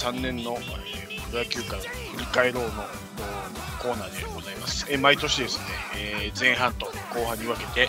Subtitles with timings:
[0.00, 0.04] ます。
[0.04, 2.72] さあ、えー2023年の、えープロ野球から振り返ろうのお
[3.82, 4.86] コーナーでございます。
[4.90, 5.64] えー毎年ですね、
[6.24, 7.88] えー前半と後半に分けて、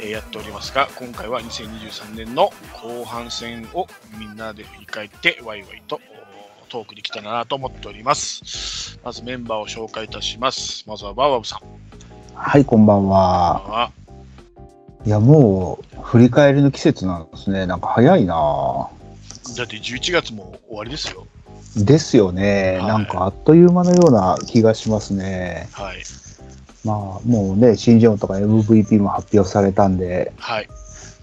[0.00, 2.50] えーやっておりますが、今回は2023年の
[2.82, 3.86] 後半戦を
[4.18, 6.00] みんなで振り返って、ワイワイと
[6.62, 8.98] おトークできたらなと思っております。
[9.04, 10.84] まずメンバーを紹介いたします。
[10.86, 11.60] まずはバーバブさん。
[12.34, 13.62] はい、こんばんは。
[13.62, 13.90] は
[15.06, 17.66] いや、もう、振り返りの季節なんですね。
[17.66, 21.26] なんか早いなだって11月も終わりですよ。
[21.76, 22.78] ですよね。
[22.80, 25.68] はいなんかあっという間のような気がしますね。
[25.72, 26.02] はい。
[26.84, 26.96] まあ、
[27.28, 30.68] もうね、新人王とか MVP も発表されたんで、はい。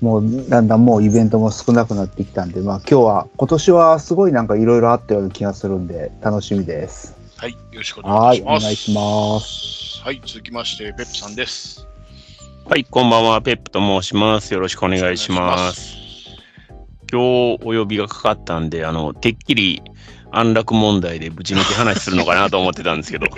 [0.02, 7.16] もうだんだんもうイベントも少なくなってきたんで、まあ今日は、今年はすごいなんかいろいろあったような気がするんで、楽しみです。
[7.38, 7.52] はい。
[7.52, 8.62] よろしくお願はいい、します。
[8.62, 10.02] お願いします。
[10.04, 10.22] はい。
[10.26, 11.88] 続きまして、ペップさんです。
[12.66, 14.54] はい、こんばんは、ペップと申します。
[14.54, 15.96] よろしくお願いします。
[17.12, 19.82] 今日お呼びがかかったんで、あの、てっきり
[20.34, 23.28] 安楽問題でぶち抜き話するのかなと思ってたんですけど、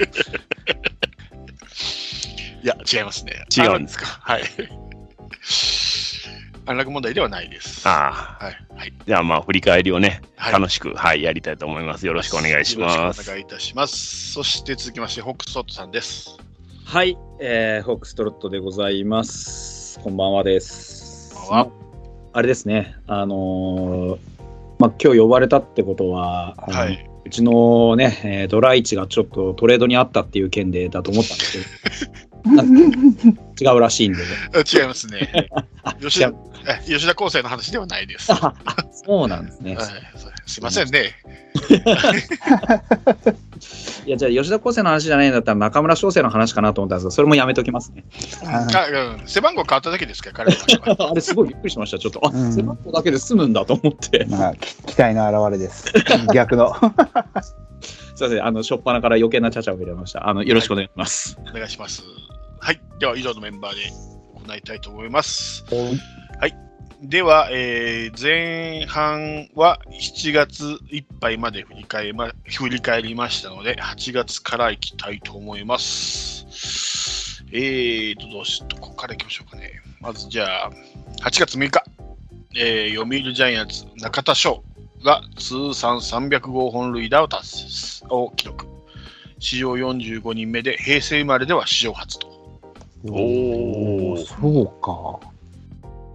[2.63, 3.45] いや、違いますね。
[3.55, 4.21] 違うんですか？
[4.25, 4.43] あはい。
[6.67, 7.87] 安楽問題ではないです。
[7.87, 8.57] ああ、はい。
[8.75, 8.93] はい。
[9.05, 12.07] じゃあまあ振り返りをね、はい楽しく、はい、やりたいと思います。
[12.07, 13.19] よろしくお願いしよます。
[13.19, 14.31] ろしくお願いいたします。
[14.33, 16.37] そして続きまして、ホックストットさんです。
[16.85, 19.99] はい、えー、ホークストロットでございます。
[19.99, 21.33] こんばんはです。
[21.35, 21.67] こんばんは
[22.33, 24.34] あれですね、あのー
[24.79, 27.09] まあ、今日呼ばれたってことは、はい。
[27.25, 31.57] うちのね、えードライチがちょっとトレードにあったっていう件でだと思ったんですけ
[33.67, 34.19] ど、 違うらしいんで、
[34.53, 35.49] あ違いますね。
[35.83, 36.31] あ吉田
[36.85, 38.31] 吉田康生の話ではないです。
[38.31, 39.73] はあそうなんですね。
[39.73, 39.77] い、
[40.45, 41.15] すいませんね。
[44.05, 48.05] いや、じゃあ吉田康生の話じゃないんだったら中村翔成の話かなと思ったんですが、それもやめときますね。
[48.45, 52.21] ああうん背番号変わっただけですから、彼の話は あれすごいびっくりしました、ちょっと。
[52.23, 54.25] あ、うん背番号だけで済むんだと思って。
[54.29, 55.91] まあ、き期待の表れです。
[56.33, 56.73] 逆の。
[58.15, 60.29] すいません、あの、しょっぱなから余計なちゃちゃを入れました。
[60.29, 61.37] あの、よろしくお願いします。
[61.49, 62.03] お願いします。
[62.59, 62.79] はい。
[62.99, 63.81] では、以上のメンバーで
[64.47, 65.65] 行いたいと思います。
[67.01, 77.43] では、えー前半は7月いっぱいまで振り返りま振り返りましたので、8月からいきたいと思います。
[77.51, 79.71] えーと、どうし、どこからいきましょうかね。
[79.99, 80.71] まず、じゃあ、
[81.21, 81.83] 8月6日、
[82.55, 84.63] えー読売ジャイアンツ中田翔
[85.03, 88.67] が通算300号本塁打を達成を記録。
[89.39, 92.27] 史上45人目で、平成生まれでは史上初と。
[93.07, 95.34] おーそうか。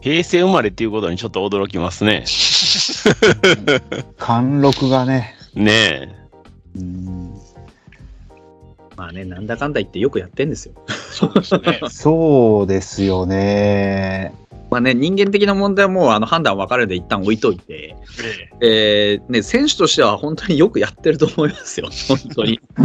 [0.01, 2.25] 平成生まれっていうことにちょっと驚きますね。
[4.19, 5.35] 貫禄がね。
[5.55, 6.15] ね
[6.77, 7.35] うん
[8.97, 10.75] まあね、なんだかんだ言ってよくやってんですよ。
[11.11, 11.81] そうですね。
[11.89, 14.35] そうですよね。
[14.71, 17.97] まあね、人間的な問題はもうあの判断分かれるんで一旦置いといて、
[18.61, 22.61] ええーね、選手としては本当によくやってると思いますよ、 本当に。
[22.79, 22.83] え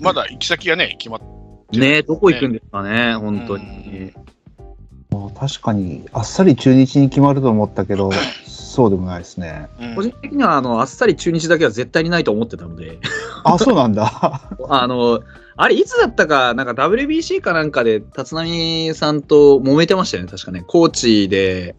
[0.00, 1.20] まだ行き先がね、決まっ
[1.70, 4.12] てね、どこ行くんですかね、本当に。
[5.38, 8.10] 確かに、あっさり中日に決まると思ったけど、
[8.46, 9.68] そうでもないですね。
[9.80, 12.98] うん個人的にはあのあっさり中日だけは絶対にないと思ってたので、
[13.44, 14.42] あ、そうなんだ。
[14.68, 15.20] あの、
[15.56, 20.62] あれ、いつだったか、なんか WBC かなんかで、立浪さんと揉めてましたよね、確かね。
[20.66, 21.74] コーチで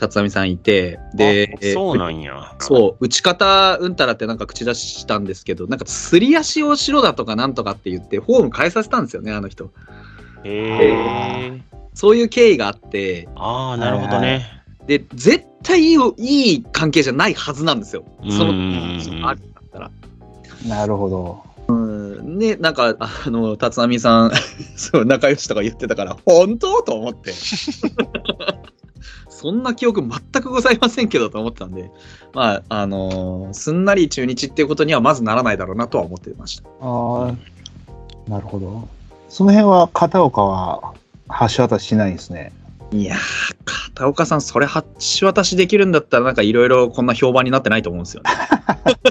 [0.00, 1.72] 立浪さんいて、で、え。
[1.72, 2.54] そうなんや。
[2.60, 9.70] そう、打ち方うんたらってなんか口出ししたんですけど、なんかすり足をしろだとかなんとかって言って、フォーム変えさせたんですよね、あの人。
[10.48, 11.60] へえ。
[11.94, 14.46] そういう経緯があって、ああ、なるほどね。
[14.86, 18.04] で、絶対いいよいい関係じゃないはずなんですよ。
[18.30, 19.90] その、うんあるんだったら。
[20.66, 21.48] なるほど。
[22.22, 24.32] ね、なんか、あの、立浪さん、
[24.76, 26.82] そう、仲良しとか言ってたから、本当？
[26.82, 27.32] と思って。
[29.28, 31.92] そんな記憶全くございませんけどと思ってたんで、
[32.34, 36.68] まあ、あのすんなり中日っていうことにはまずならないだろうなとは思ってました。
[36.80, 37.34] ああ、
[38.28, 38.88] なるほど。
[39.28, 40.94] その辺は片岡は
[41.50, 42.52] 橋渡ししないんですね。
[42.90, 43.18] いやー、
[43.94, 44.66] 片岡さん、それ
[45.20, 48.30] 橋渡しできるんだったら、なんかいろいろこんな評判になってないと思うんですよね。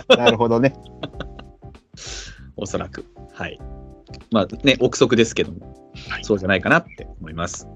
[0.18, 0.74] なるほどね。
[2.58, 3.06] おそらく。
[3.34, 3.60] はい。
[4.32, 5.60] まあね、憶測ですけども、
[6.10, 7.68] はいそうじゃないかなって思います。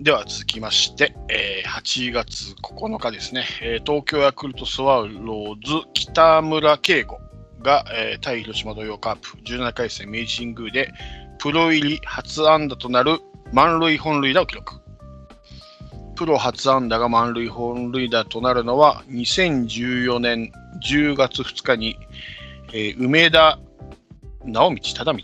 [0.00, 7.18] では続きまして、えー8月9日ですね、えー東京ヤクルトスワローズ北村圭吾
[7.64, 9.30] が、えー対広島土曜カープ。
[9.38, 10.92] 17回戦明治神宮で
[11.38, 13.18] プロ入り初安打となる
[13.52, 14.80] 満塁本塁打を記録。
[16.14, 20.52] プロ初安打が満塁本塁打となるのは2014年
[20.88, 21.96] 10月2日に、
[22.72, 23.58] えー梅田
[24.44, 25.18] 直道忠道。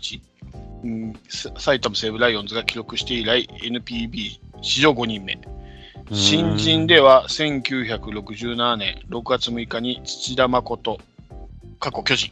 [0.83, 5.39] うんさ埼玉西武ライオンズが記録して以来 NPB 史上5人目。
[6.13, 10.99] 新人では1967年6月6日に土田誠、
[11.81, 12.31] 過去巨人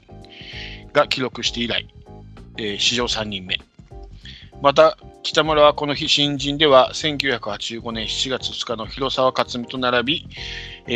[0.94, 1.88] が記録して以来、
[2.58, 3.60] えー史上3人目。
[4.62, 10.28] また、北村はこの日新人では1985年7月2日の広沢克美と並び、
[10.88, 10.92] え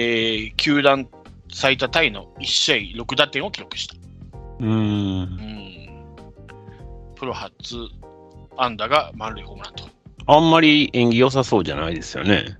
[0.52, 1.10] ー球団
[1.52, 3.96] 最多タイの1試合6打点を記録した。
[4.60, 4.70] うん。
[4.70, 4.72] う
[5.26, 5.70] ん
[7.16, 7.54] プロ初
[8.58, 9.86] 安打が満塁ホームランと。
[10.26, 12.46] あんまり縁起良さそうじゃないですよね。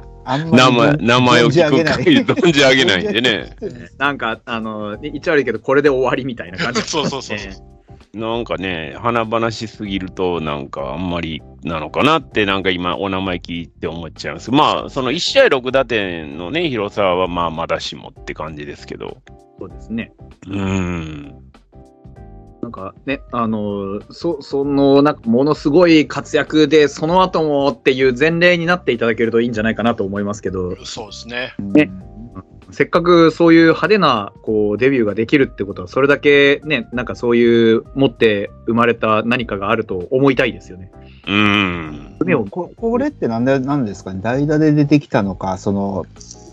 [0.24, 3.56] あんまり名前、名前を聞く限り 存じ上げないんでね。
[3.98, 6.82] なんか、あの、言っちゃ悪いけど、これで終わりみたいな感じ。
[6.88, 8.18] そうそうそうそう。
[8.18, 14.50] なんかね、華々しすぎると、なんかあんまりなのかなって、なんか今、お名前聞いて思っちゃいます。
[14.50, 19.18] まあ、その1試合6打点のね、広沢は、まあ、まだしもって感じですけど。
[19.60, 20.12] そうですね。
[20.48, 21.49] うーん。
[22.62, 31.54] なんかね、あの、そ、その、なんか、ものすごい活躍で、その後もっていう前例になっていただけるといいんじゃないかなと思いますけど、そうですね。
[31.58, 31.90] ね
[32.70, 40.92] せっかくそういう派手な、こう、デビューができるってことは、それだけね、なんかそういう、持って生まれた何かがあると思いたいですよね。
[41.26, 42.18] うーん。
[42.24, 44.20] でもここれってなんでなんですかね？
[44.22, 46.06] 代打で出てきたのか、その、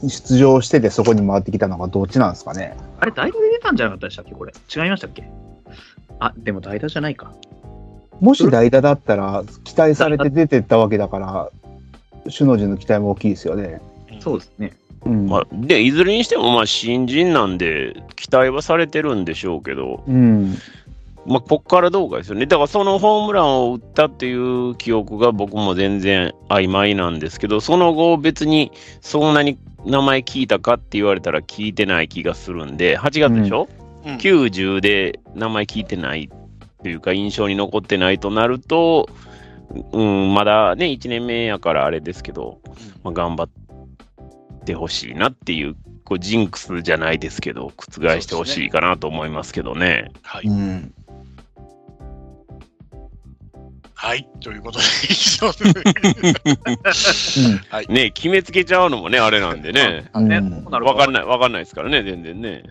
[0.07, 2.75] 出場しててそこに回ってきたのか、どっちなんですかね？
[2.99, 4.31] あれ、代打で出たんじゃなかったでしたっけ？
[4.31, 4.53] これ。
[4.75, 5.29] 違いましたっけ？
[6.19, 7.33] あ、でも代打じゃないか。
[8.19, 11.49] もし代打だったら、期待されて出てったわけだから、
[12.25, 13.81] 首脳陣の期待も大きいですよね。
[14.19, 14.73] そうですね。
[15.05, 15.27] うん。
[15.27, 20.55] まあ、で、いずれにしても、まあ、新人なんで、期待はされてるんでしょうけど、うん。
[21.27, 22.45] まあ、こっからどうかですよね。
[22.47, 28.71] だから、そのホームランを打ったっていう記憶が僕も全然曖昧なんですけど、その後、別に
[29.01, 39.09] そんなに名前聞いたかって言われたら聞いてない気がするんで、8月でしょ、うん90で名前聞いてないっていうか、印象に残ってないとなると、
[39.91, 42.59] うん、まだね、1年目やからあれですけど、
[43.03, 43.49] まあ、頑張っ
[44.65, 45.75] てほしいなっていう、
[46.05, 50.11] こうジンクスじゃないですけど、覆してほしいかなと思いますけどね。
[50.23, 50.47] はい。
[50.47, 50.93] うん。
[53.93, 54.29] はい。
[54.41, 57.41] ということで、 以上です。
[57.69, 57.87] はい。
[57.89, 60.05] ね決めつけちゃうのもね、あれなんでね。
[60.13, 60.27] うん。
[60.29, 60.39] ね、
[60.95, 62.63] かんない、わかんないですからね、全然ね。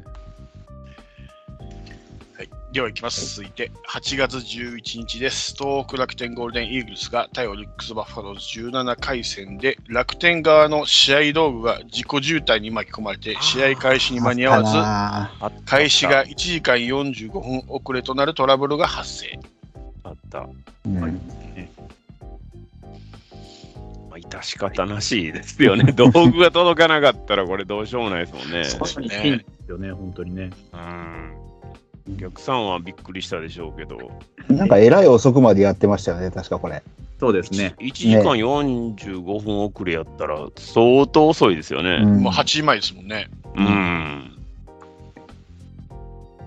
[2.76, 3.36] はい、では行きます。
[3.36, 5.54] 続いて、8月11日です。
[5.56, 19.40] 東北楽天ゴールデンイーグルスが対オリックスバファローズ17回戦で、楽天側の試合道具が自己渋滞に巻き込まれて、試合開始に間に合わず、開始が1時間45分遅れとなるトラブルが発生。
[20.04, 20.46] あった。
[20.84, 21.06] うんま
[24.12, 25.92] あ、致し方なしいですよね。
[25.96, 28.64] 道具が届かなかったら、これどうしようもないですもんね。
[28.64, 30.50] そうですねいいんですよね、本当にね。
[30.74, 31.45] うん。
[32.14, 33.98] お客さんはびっくりしたでしょうけど、
[34.48, 36.82] なんか、えらい遅くまでやってましたよね、確かこれ。
[37.18, 37.74] そうですね。
[37.78, 42.00] 1時間45分遅れやったら、相当遅いですよね。
[42.02, 43.28] うんもう8時前ですもんね。
[43.56, 44.32] うん。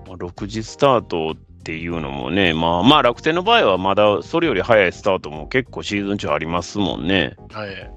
[0.06, 7.36] まあ、6時スタートっていうのもね、まあまあ楽天の場合はまだそれより早いスタートも結構シーズン中ありますもんね。
[7.52, 7.90] はい。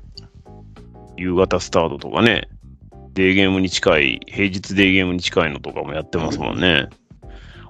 [1.15, 2.49] 夕方スタートとかね。
[3.13, 6.87] デーゲームに近い、平日デーゲームに近いのとかもやってますもんね。
[6.89, 6.95] あ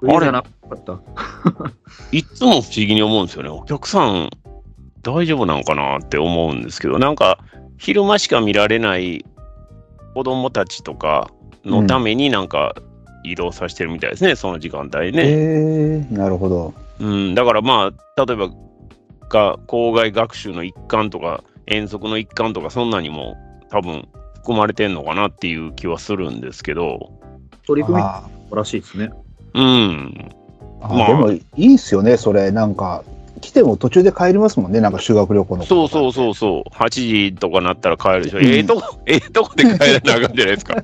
[0.07, 1.00] れじゃなかった。
[2.12, 3.50] いっつも不思議に思うんですよね。
[3.50, 4.29] お客さん
[5.01, 7.39] 大丈夫なのかなって思うんですけど、なんか
[7.77, 9.25] 昼間しか見られない
[10.13, 11.29] 子供たちとか
[11.65, 12.75] のためになんか
[13.24, 15.24] 移動させてるみたいですね、その時間帯えね。
[16.12, 16.74] ー、なるほど。
[17.00, 18.50] うん、だからまあ、例えば
[19.29, 23.36] が校外学習の一環とか遠足の一環とかそんなにも
[23.69, 27.12] 多分含まれてんのかなっていう気はするんですけど、
[27.65, 29.12] 取り組みあらしいですね。
[29.53, 30.31] うん、
[30.81, 32.51] あまあでもいいっすよね、それ。
[32.51, 33.03] なんか、
[33.41, 38.39] 来ても途中で帰りますもんね、なんか修学旅行の子そうそうそうそう、8時とかなったら帰るでしょ。
[38.39, 40.75] うんええとこ、 ええとこで帰らなあかんじゃないですか。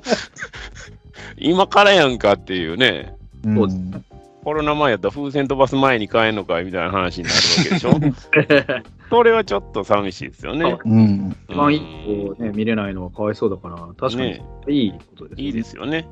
[1.38, 4.04] 今からやんかっていうね、うん
[4.42, 7.90] コロナ前やったら風船飛ばす前に帰んのかいみたいな話になるわけでしょ。
[9.10, 10.78] それはちょっと寂しいですよね。
[10.82, 11.36] うん。
[11.48, 15.42] 一番いいとこね、見れないのはかわいそうだから、確かにねいいことですね。
[15.42, 16.08] いいですよね。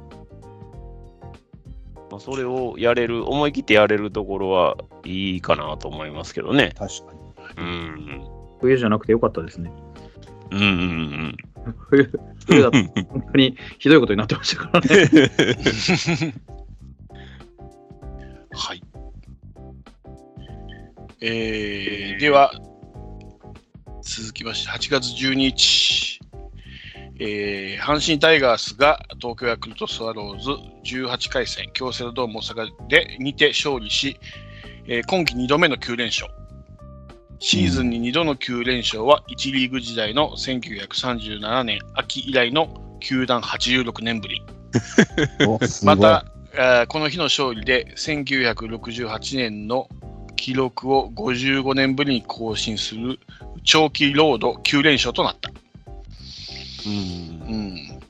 [2.11, 6.73] まあ、それをやれる、思い切ってやれるところはいいかなと思いますけどね。
[6.77, 7.63] 確かに。
[7.63, 8.27] うん。
[8.61, 9.71] 冬じゃなくてよかったですね。
[10.51, 11.37] うんうんうん
[11.91, 12.11] 冬
[12.47, 12.79] 冬だと
[13.11, 14.89] 本当にひどいことになってましたからね。
[18.53, 18.83] はい。
[21.21, 22.53] えー、では、
[24.03, 26.18] 続きまして、8月12日、
[27.21, 30.51] えー、阪神タイガースが東京ヤクルトスワローズ
[30.85, 34.19] 18回戦、京セラドーム大阪でにて勝利し、
[34.87, 36.31] えー今季2度目の9連勝。
[37.41, 44.43] シーズンに2度の9連勝は1リーグ時代の1937年秋以来の球団86年ぶり。
[45.85, 49.89] また、えーこの日の勝利で1968年の
[50.37, 53.19] 記録を55年ぶりに更新する
[53.65, 55.51] 長期ロード9連勝となった。
[56.87, 58.01] うんうん。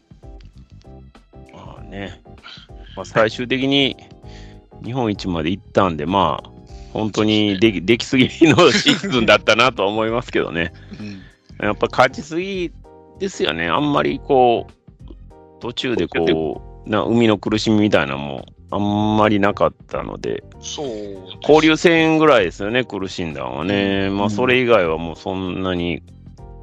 [1.52, 2.20] まあね、
[2.96, 3.96] まあ、最終的に
[4.84, 6.50] 日本一まで行ったんで、まあ、
[6.92, 10.72] 本当にできできすぎのシーズンだったなとは思いますけどね。
[11.00, 11.22] うん
[11.60, 12.72] やっぱ勝ちすぎ
[13.18, 13.68] ですよね。
[13.68, 15.12] あんまりこう、
[15.60, 20.88] 途中でこう、な海の苦しみみたいなのもあんまりなかったので、そう。
[21.42, 24.08] 交流戦ぐらいですよね、苦しんだのはね。
[24.10, 26.02] まあ、それ以外はもうそんなに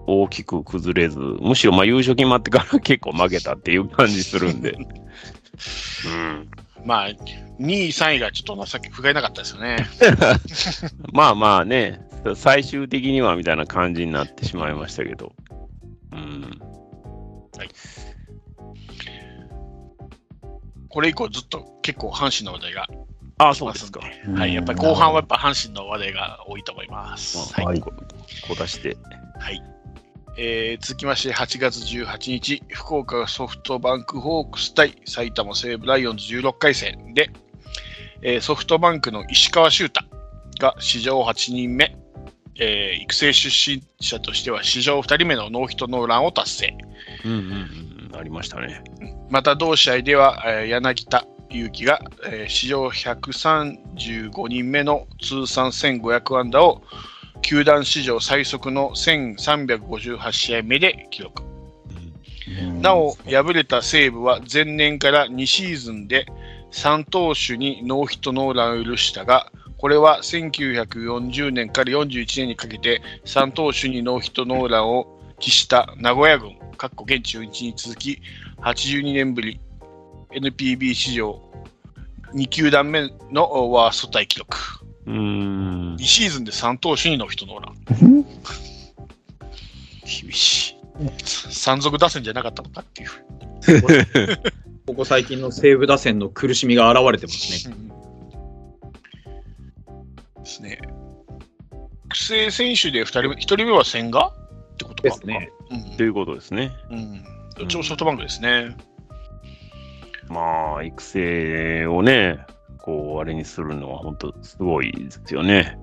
[0.08, 4.72] 大きく崩れず、むしろまあ優勝決まってから 結構負けたっていう感じするんで。
[4.72, 6.50] うん、
[6.86, 7.16] まあ、2
[7.60, 9.78] 位、3位がちょっと情け不甲斐なかったですよね。
[11.12, 12.02] まあまあね、
[12.36, 15.34] 最終的にはみたいな感じになってしまいましたけど。
[16.12, 16.60] うん、
[20.90, 22.88] これ以降ずっと結構阪神の話題が
[23.38, 24.00] あ来ますんで。
[24.28, 24.54] うんはい。
[24.54, 27.54] やっぱり後半はやっぱ阪神の話題が多いと思います。
[27.54, 27.82] はい。
[27.82, 27.92] は
[28.58, 28.98] 出して。
[29.40, 29.62] はい。
[30.38, 37.30] えー続きまして、8月18日、福岡ソフトバンクホークス対埼玉西武ライオンズ16回戦で、
[38.22, 40.02] えーソフトバンクの石川修太
[40.60, 41.96] が史上8人目、
[42.60, 46.78] えー育成出身者としては史上2人目のノーヒットノーランを達成。
[47.24, 48.84] うんうんうん、ありましたね。
[49.30, 56.84] また同試合では、えー柳田悠岐が、えー史上135人目の通算1500安打を
[57.42, 61.44] 球団史上最速の1358試合目で記録。
[61.44, 66.28] うんなお、敗れた西武は前年から2シーズンで
[66.72, 78.22] 3投手にノーヒットノーランを許したが、これは1940年から41年にかけて3投手にノーヒットノーランを期した名古屋軍、かっこ現地1に続き
[78.62, 79.60] 82年ぶり
[80.32, 81.42] NPB 史上
[82.34, 84.85] 2球団目のワーストタイ記録。
[85.08, 88.26] うーん2、シーズンで3投手にノーヒットノーラン。
[90.06, 90.76] 厳しい。
[91.50, 93.10] 山賊打線じゃなかったのかっていう。
[94.88, 97.76] ここ最近の西武打線の苦しみが現れてますね。
[100.38, 100.80] ですね。
[102.06, 104.28] 育成選手で2人目、1人目は千賀？
[104.28, 105.10] ってことか。
[105.10, 105.50] ですね。
[105.98, 106.72] ということですね。
[106.92, 107.24] うん。
[107.60, 107.68] うん。
[107.68, 108.76] 超ソフトバンクですね。
[110.30, 112.40] まあ、育成をね、
[112.86, 115.80] こう、あれにするのは本当すごいですよね。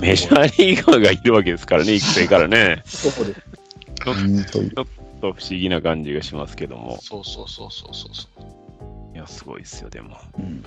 [0.00, 2.82] メジャーリーガーがいるわけですからね、 育成からね。
[2.86, 3.42] そうです。
[4.02, 4.14] 本
[4.50, 4.86] 当にちょっ
[5.20, 6.98] と不思議な感じがしますけども。
[7.02, 8.28] そうそうそうそうそうそ
[9.12, 9.14] う。
[9.14, 10.16] いや、すごいですよ、でも。
[10.38, 10.64] うん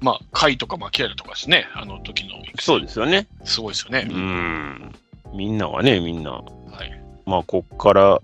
[0.00, 1.68] まあ、甲斐とか牧原とかですね。
[1.74, 3.28] あの時の育成そうですよね。
[3.44, 4.12] すごいですよねう。
[4.12, 4.92] ん。
[5.32, 6.42] みんなはね、みんな、は
[6.84, 7.00] い。
[7.24, 8.20] まあ、こっから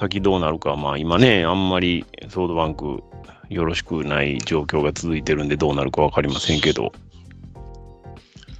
[0.00, 3.02] 先どうなるか、まあ、今ね、あんまりソードバンク
[3.48, 6.92] よろしくない状況が続いてるんで、どうなるかわかりませんけど、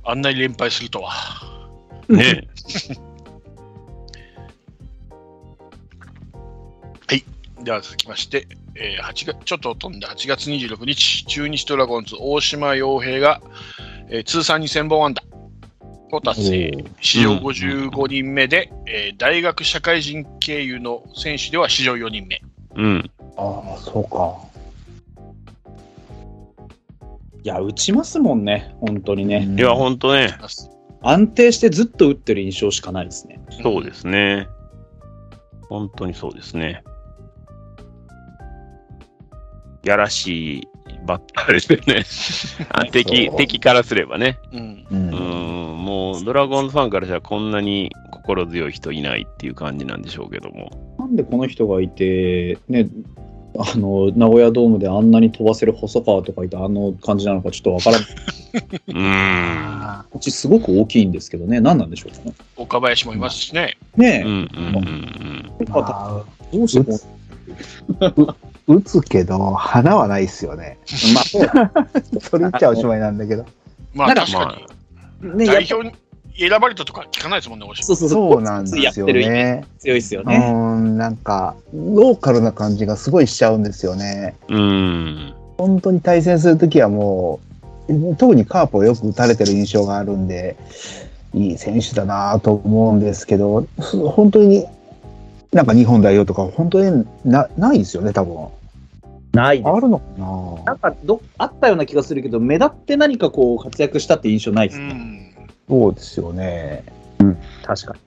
[0.05, 1.13] あんなに連敗するとは。
[2.09, 2.49] ね。
[7.65, 13.41] では続きまして、えー8月ちょっと飛んで8月26日、中日ドラゴンズ大島洋平が、
[14.11, 15.23] えー通算2000本安打
[16.13, 16.85] を達成。
[17.01, 22.43] 史上55人目で、えー大学社会人経由の選手では史上4人目。
[22.77, 23.11] うん。
[23.37, 24.37] ああ、そうか。
[27.43, 29.47] いや、打ちますもんね、本当にね。
[29.47, 30.35] いや、ほんとね、
[31.03, 33.39] 安定してずっと打ってる印象しかないですね。
[33.63, 34.49] そうですね。
[35.69, 36.83] 本当にそうですね。
[39.85, 40.69] やらしい
[41.07, 42.05] バッターでね。
[42.71, 44.39] あ 敵敵からすればね。
[44.53, 44.87] うん。
[44.91, 44.95] う。
[44.95, 50.71] うんん、もうドラゴンズファンからしたらこんなに心強い人いないっていう感じなんでしょうけども。
[50.99, 52.89] なんでこの人がいて、ね、
[53.59, 58.09] あの、名古屋ドームであんなに飛ばせる細川とかいてあの感じなのかちょっとわからない。
[58.89, 59.01] うーん。
[59.01, 62.35] あこっちすごく大きいんですけどね、何なんでしょうかね。
[62.57, 63.77] 岡林もいますしね。
[63.97, 66.99] ねうんうんうんーまえ、どうしてこ
[68.01, 70.79] あ、打つけど、花はないっすよね。
[70.87, 71.91] う、まあ、
[72.21, 73.45] それ言っちゃおしまいなんだけど。
[73.93, 74.57] まあ確か
[75.23, 75.39] に。
[75.39, 75.95] ね、代表に
[76.37, 79.65] 選ばれたとか聞かないですもんね、そうそうそう、そうなんですよね。
[79.79, 80.53] 強いですようね。
[80.53, 84.35] ん、なんか、ローカルな感じがすごいしちゃうんですよね。
[84.49, 84.57] うん。
[84.57, 85.35] うん。
[85.57, 87.41] 本当に対戦するときはも
[87.89, 90.57] う、特にカープをよく打たれてる印象があるんで、
[91.35, 94.67] いい選手だなと思うんですけど、ふ本当に
[95.55, 98.49] なんか日本代表とか本当になないですよね、多分。
[99.33, 99.63] ない。
[99.65, 104.93] あるのかななんかど、あったような気がするけど、目立って何かこう活躍したって印象ないでうすね。
[104.93, 105.35] ん。
[105.69, 106.85] そうですよね。
[107.65, 108.01] 確かに。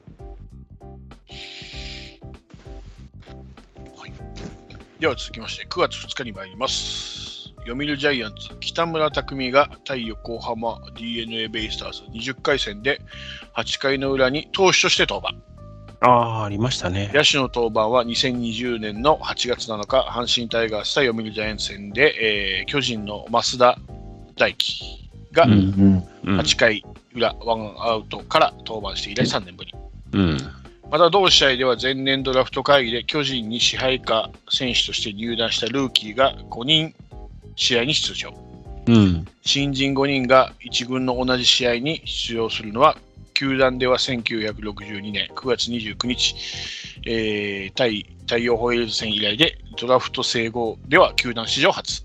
[4.99, 7.53] では続きまして、9月2日に参ります。
[7.65, 12.99] 読売ジャイアンツ、北村匠海が対横浜 d n a ベイスターズ20回戦で
[13.55, 15.56] 8回の裏に投手として登板。
[15.99, 17.11] ああ、ありましたね。
[17.13, 23.77] 野手の登板は2020年の8月7日、阪神タイガース対読売ジャイアンツ戦で、えー巨人の増田
[24.35, 26.33] 大輝がうんうん。
[26.33, 26.39] うん。
[26.39, 26.83] 8回
[27.15, 29.73] 裏、ワンアウトから登板して以来3年ぶり。
[30.13, 30.37] うん。
[30.89, 36.95] また同試合では前年ドラフト会議で巨人に支配下選手として入団したルーキーが5人
[37.55, 38.33] 試合に出場。
[38.87, 39.27] うん。
[39.41, 42.97] 新人5人が1軍の同じ試合に出場するのは、
[43.37, 46.35] 球団では1962年9月29日、
[47.05, 52.03] えー対太陽ホエールズ戦以来で、ドラフト整合では球団史上初。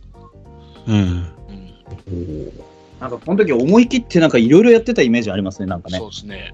[0.87, 0.95] うん。
[0.95, 2.53] うん
[3.01, 6.07] なんかこの時思い切ってなんかいろいろやってたイメージありますね、なんかねそ。
[6.09, 6.53] うですね。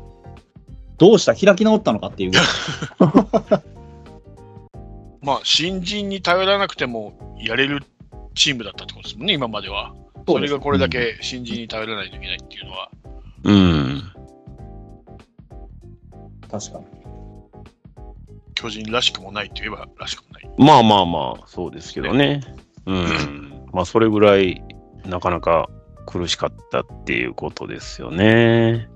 [0.97, 2.31] どうした開き直ったのかっていう。
[5.21, 7.83] まあ、新人に頼らなくてもやれる
[8.37, 9.93] チームだったってことですもんね、今までは。
[10.27, 12.91] それがこれだけ新人に頼らないといけないっていうのは。
[13.43, 14.13] うん。
[16.51, 16.85] 確かに。
[18.55, 20.51] 巨人らしくもないといえばらしくもない。
[20.59, 22.41] まあまあまあ、そうですけどね。
[22.87, 23.53] うん。
[23.73, 24.63] まあ、それぐらい、
[25.07, 25.69] なかなか
[26.07, 28.89] 苦しかったっていうことですよね。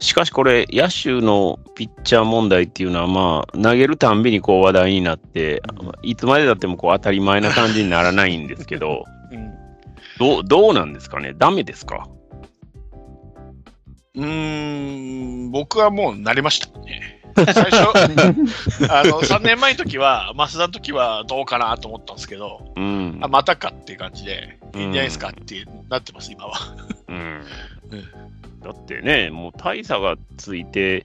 [0.00, 5.62] しかしこれ、野手のピッチャー問題っていうのは、まあ、投げるたんびにこう話題になって、
[6.02, 9.52] いつまでだってもこう当たり前な感じにならないんですけど、 うん
[10.18, 11.32] どう、どうなんですかね？
[11.36, 12.06] ダメですか？
[14.16, 17.20] うーん、僕はもう慣れましたね。
[17.34, 17.74] 最初、
[18.88, 23.28] あの、3年前の時は、増田の時はどうかなと思ったんですけど、うんあ、。
[23.28, 26.58] またかっていう感じで、うんいいんじゃないですかってなってます、今は。
[27.08, 27.42] うん
[28.62, 31.04] だってね、もう大差がついてっ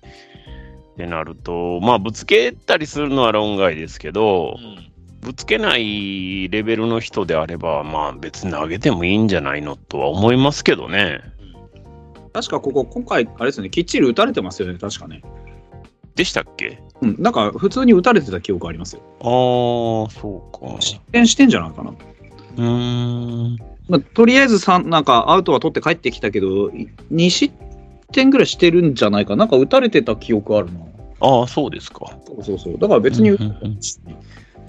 [0.98, 4.90] てなると、まあ、ぶつけたりするのは論外ですけど、うん
[5.22, 11.20] ぶつけないレベルの人であれば、まあ、別に投げてもいいんじゃないのとは思いますけどね。
[12.42, 15.22] 確かここ、今回、あれですよね、きっちり打たれてますよね、確かね。
[16.16, 16.82] でしたっけ？
[17.02, 19.02] うん、なんか普通に打たれてた記憶ありますよ。
[19.20, 20.82] ああ、そうか。
[20.82, 21.92] 失点してんじゃないかな。
[21.92, 23.58] うーん。
[23.88, 27.54] まあ、とりあえず3、なんかアウトは取って帰ってきたけど、い2失
[28.12, 29.38] 点ぐらいしてるんじゃないかな。
[29.38, 30.80] なんか打たれてた記憶あるな。
[31.22, 32.06] ああ、そうですか。
[32.26, 32.78] そうそうそう。
[32.78, 33.78] だから別に、うんうんうん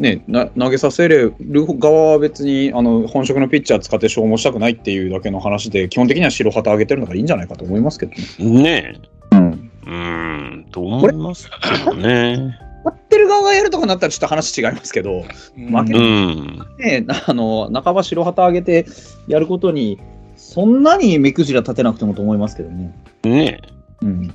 [0.00, 1.34] ね、な投げさせる
[1.78, 8.62] 側は別にあの本職のピッチャー使って消耗したくないっていうだけの話で、基本的には白旗上げてるのがいいんじゃないかと思いますけどね。
[8.62, 9.00] ね
[9.32, 9.70] うん。
[9.86, 9.90] え。
[9.90, 12.56] うーん、と思いますけどね。
[12.82, 15.22] やってる側がやるとかなったらちょっと話違いますけど、
[15.54, 16.58] 負けうるん。
[16.78, 18.86] ね、 あの半ば白旗上げて
[19.28, 19.98] やることに、
[20.36, 22.94] そんなに目くじら立てなくてもと思いますけどね。
[23.22, 23.60] ね
[24.00, 24.32] うん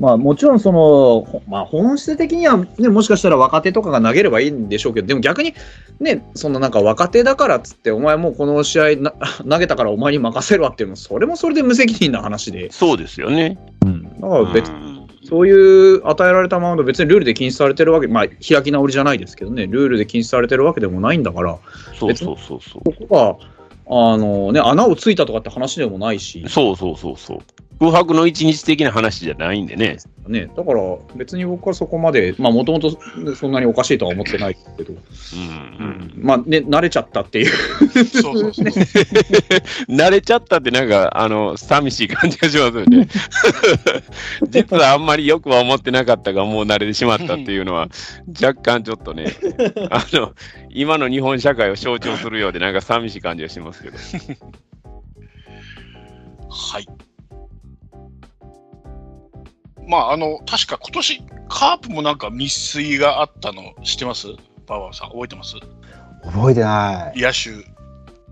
[0.00, 5.54] まあ、もちろんその、ほまあ、本質的には、ね、もしかしたら若手とかが投げればいいんでしょうけど、でも逆に、
[6.00, 9.12] ね、そんななんか若手だからっつって、お前もうこの試合な
[9.48, 13.58] 投げたからお前に任せるわっていうのも、それもそれで無責任な話で、そうですよね。
[14.20, 21.58] だから別にうんそういう与えられたマウンド、別にルールで禁止されてるわけ、まあ、開き直りじゃないですけどね、ルールで禁止されてるわけでもないんだから、
[21.98, 22.82] そうそうそうそう。
[22.84, 23.38] ここ
[23.86, 27.38] が、あのね、穴をついたとかって話でもないし、そうそうそうそう。
[27.80, 29.96] 空白の一日的な話じゃないんでね。
[30.28, 30.82] ね、だから
[31.16, 32.96] 別に僕はそこまで、まあもともと
[33.34, 36.12] そんなにおかしいとは思ってないけど、うん。
[36.14, 38.04] まあね、慣れちゃったっていう。
[38.04, 38.66] そうそうそう。
[39.88, 43.08] 慣れちゃったってなんか、あの、寂しい感じがしますよね。
[44.50, 47.88] 実はあんまりよくは思ってなかったが、もう慣れてしまったっていうのは、
[48.40, 49.34] 若干ちょっとね、
[49.90, 50.34] あの、
[50.68, 53.96] 今の日本社会を象徴するようで、なんか寂しい感じがしますけど。
[56.50, 56.86] はい。
[59.86, 64.28] まあ、あの、確か今年、カープもなんか密水があったの知ってます？
[64.66, 65.54] バーバーさん、覚えてます？
[66.24, 67.20] 覚えてない。
[67.20, 67.50] 野手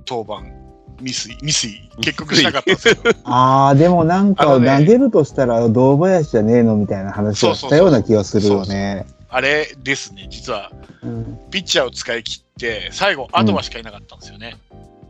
[0.04, 0.52] 当番、
[0.98, 9.06] 未遂、未遂、結局しなかったんですけど、 ああ、でもなんか投げるとしたら堂林じゃねえのみたいな話をしたような気がするよね。
[9.30, 10.70] あれですね、実は、
[11.02, 14.56] うんピッチャーを使い切って、最後、アドバしかいなかったんですよね。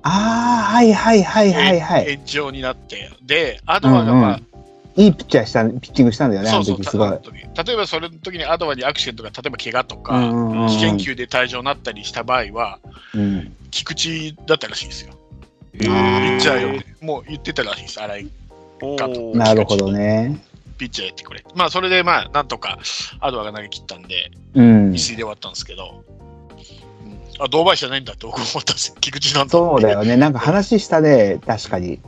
[0.03, 2.11] ああ、はいはいはいはいはい。
[2.11, 3.11] 延長になって。
[3.22, 4.40] で、アドバが、まあ、
[4.99, 7.23] いいピッチャーした、ピッチングしたんだよね、あそうそう、
[7.65, 10.19] 例えばそれの時にアドバにアクシデントが、例えば怪我とうか、
[10.69, 12.81] 危険球で退場になったりした場合は、
[13.15, 15.13] うん菊池だったらしいんですよ。
[15.75, 18.29] えピッチャーよ、もう言ってたらしいです、新井
[19.35, 20.41] なるほどね。
[20.79, 21.45] ピッチャーやってくれ。
[21.55, 22.79] まあ、それで、まあ、なんとか、
[23.21, 24.93] アドバが投げ切ったんで、うん。
[24.93, 26.19] 未遂で終わったんですけど、うん
[27.41, 28.97] あ、堂林じゃないんだって僕思ったんですよ。
[29.01, 29.51] 菊池なんだ。
[29.51, 30.17] そうだよね。
[30.17, 32.01] なんか話したね、確かに。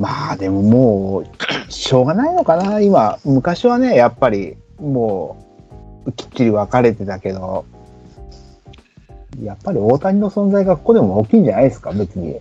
[0.00, 3.18] まあでももう、しょうがないのかな、今。
[3.22, 5.36] 昔はね、やっぱり、も
[6.06, 7.66] う、きっちり分かれてたけど、
[9.42, 12.40] やっぱり大谷の存在がここでも大きいんじゃないですか、別に。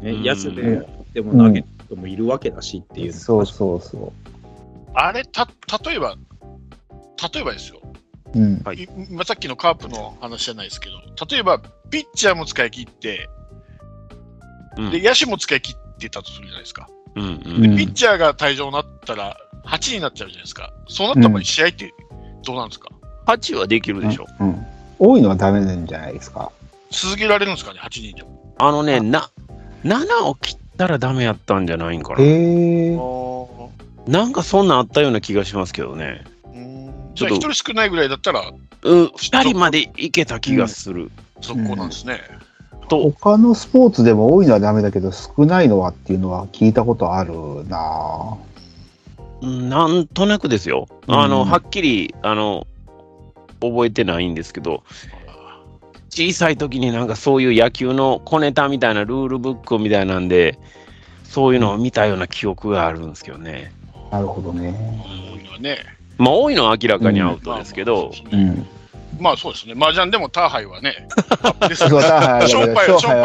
[0.00, 3.12] ね、やつうで、でも投げる人もいるわけだしっていう。
[3.12, 4.12] そうそうそ
[4.94, 5.48] あれ、た、
[5.84, 6.14] 例えば、
[7.34, 7.80] 例えばですよ。
[8.32, 8.38] う。
[8.38, 8.62] うん。
[8.64, 8.88] はい
[9.24, 10.96] さっきのカープの話じゃないですけど、
[11.28, 11.58] 例えば、
[11.90, 13.28] ピッチャーも使い切って、
[14.78, 16.88] うんで、野手も使い切ってたとするじゃないですか。
[17.14, 17.76] うんううんん。
[17.76, 20.72] ピッチャーが退場になったら、8になっちゃうじゃないですか。
[20.88, 21.92] そうなった場合、試合って
[22.44, 22.88] どうなんですか、
[23.26, 24.26] 8はできるでしょ。
[24.40, 24.66] うん。
[24.98, 26.50] 多いのはダメなんじゃないですか？
[26.90, 28.54] 続けられるんですかね、8人でも。
[28.58, 29.30] あのね、な、
[29.84, 32.22] 7を切ったらダメやったんじゃないんかな。
[32.22, 32.98] へえ。
[34.06, 36.24] なんかそんなんあったような気がしますけどね。
[36.44, 41.10] うんちょっとじゃあ、1人少ないぐらいだったら、うん、2人までいけた気がする。
[41.40, 42.20] 続行なんですね。
[42.88, 47.32] と、他のスポーツでも多いのはダメだけど、少ないのはっていうのは聞いたことある
[47.68, 48.46] なぁ
[49.42, 50.88] なんとなくですよ。
[51.06, 52.66] あの、うんはっきり、あの、
[53.60, 54.82] 覚えてないんですけど、
[56.10, 60.58] 小さい時になんかそういう野球の小ネタみたいなルールブックみたいなんで、
[61.24, 63.72] そういうのを見たような記憶があるんですけどね。
[64.10, 64.74] なるほどね。
[65.04, 65.78] 多いのはね。
[66.16, 68.66] まあ多いのは明らかにアウトですけど、うん。
[69.20, 69.74] まあそうですね。
[69.76, 71.08] 麻雀でもターハイはね。
[71.68, 72.38] で すそう、ターハ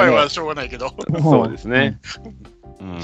[0.06, 0.91] イはしょうがないけど。
[1.21, 1.99] そうですね。
[2.80, 2.93] うん。
[2.95, 3.01] はい。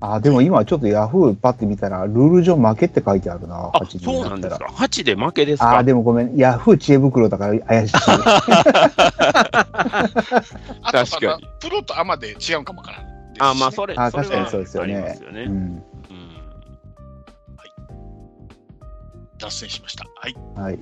[0.00, 3.70] あ、でも今ちょっとヤフーパッて見たら、ルール上負けって書いてあるな。
[3.72, 4.56] あ、8そうなんです。
[4.58, 5.76] から8で負けですあか？
[5.78, 6.36] ーでもごめん。
[6.36, 7.94] ヤフー知恵袋だから怪しい。
[7.98, 8.22] 確
[11.20, 13.04] かにプロとアマで違うかもわから。
[13.50, 15.18] あ、まあそれ、あ確かにそうですよね。
[15.32, 15.82] うん。
[19.38, 20.06] 脱線しました。
[20.16, 20.34] はい。
[20.54, 20.78] はい。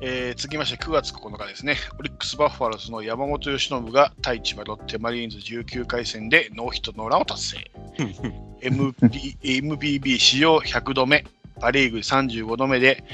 [0.00, 7.70] えー続きまして9月9日ですね、オリックス・バファローズの山本由伸が対千葉ロッテマリーンズ19回戦でノーヒットノーランを達成。
[8.62, 11.24] MP MPB 史上100度目、
[11.60, 13.04] パ・リーグ35度目で、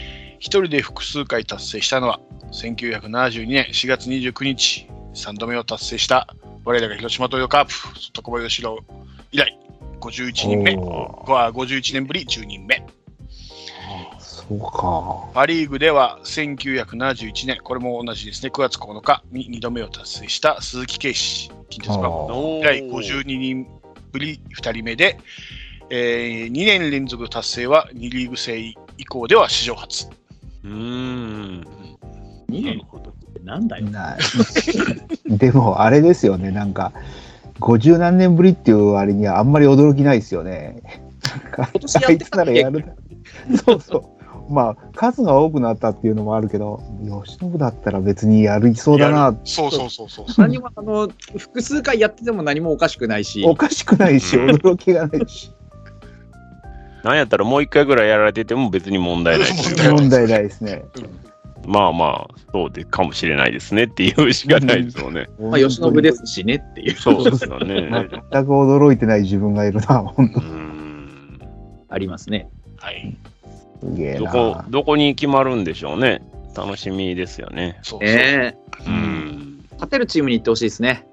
[0.40, 2.20] 1人で複数回達成したのは、
[2.52, 6.26] 1972年4月29日、3度目を達成した
[6.64, 8.78] 我らが広島東洋カープ、外小林郎
[9.30, 9.58] 以来、
[10.00, 12.84] 51人目、おは51年ぶり10人目。
[14.48, 15.30] そうか。
[15.34, 23.66] パ・リーグでは1971年、これも同じですね、9月9日に2度目を達成した鈴木啓士、近鉄バファローズおー以来52人
[24.12, 25.18] ぶり2人目で、
[25.90, 28.58] え2年連続達成は2リーグ制
[28.98, 30.08] 以降では史上初。
[30.64, 31.66] うーん。
[32.50, 33.86] 2年ってなんだよ。
[33.86, 34.18] ない。
[35.38, 36.50] でも、あれですよね。
[36.50, 36.92] なんか、
[37.60, 40.82] 50何年ぶりっていう割にはあんまり驚きないですよね。
[41.28, 42.84] なんか今年やあいつってたらやる
[43.50, 43.56] な。
[43.64, 44.21] そうそう。
[44.52, 46.80] まあ、数が多くなったっていうのもあるけど、
[47.24, 49.38] 吉信だったら別にやりそうだやなる。
[49.44, 50.26] そうそうそうそう。
[50.36, 55.52] 何も、あの、複数回やってても何もおかしくないし、おかしくないし、うん驚きがないし。
[57.02, 59.48] なんやったらもう一回ぐらいやられてても別に問題ない。
[59.90, 60.84] 問題ないですね。
[61.66, 65.28] まあまあ、そうでかもしれないですねっていうしかないですよね。
[65.40, 67.88] まあ、吉信ですしねっていう、そうですよね。
[67.90, 70.40] 全く驚いてない自分がいるな、本当。
[71.94, 72.48] ありますね。
[72.78, 73.16] はい。
[73.82, 76.22] どこ、どこに決まるんでしょうね。
[76.56, 77.78] 楽しみですよね。
[77.82, 79.64] そうそうええうん。
[79.72, 81.06] 勝てるチームに行ってほしいですね。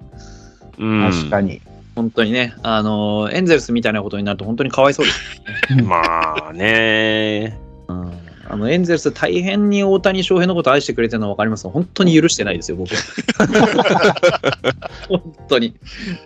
[0.78, 1.62] うん、確かに。
[1.96, 5.84] 本当にね、あのエンゼルスみたいなことになると本当にかわいそうです。
[5.84, 7.58] まあね。
[7.88, 8.12] うん
[8.52, 11.66] あのエンゼルス大変に大谷翔平のこと愛してくれてるのは分かります？
[11.66, 14.74] が本当に許してないですよ、僕は。
[15.08, 15.76] 本当に。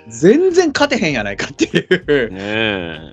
[0.08, 1.80] 全然勝てへんやないかってい
[2.26, 2.32] う。
[2.32, 2.38] ね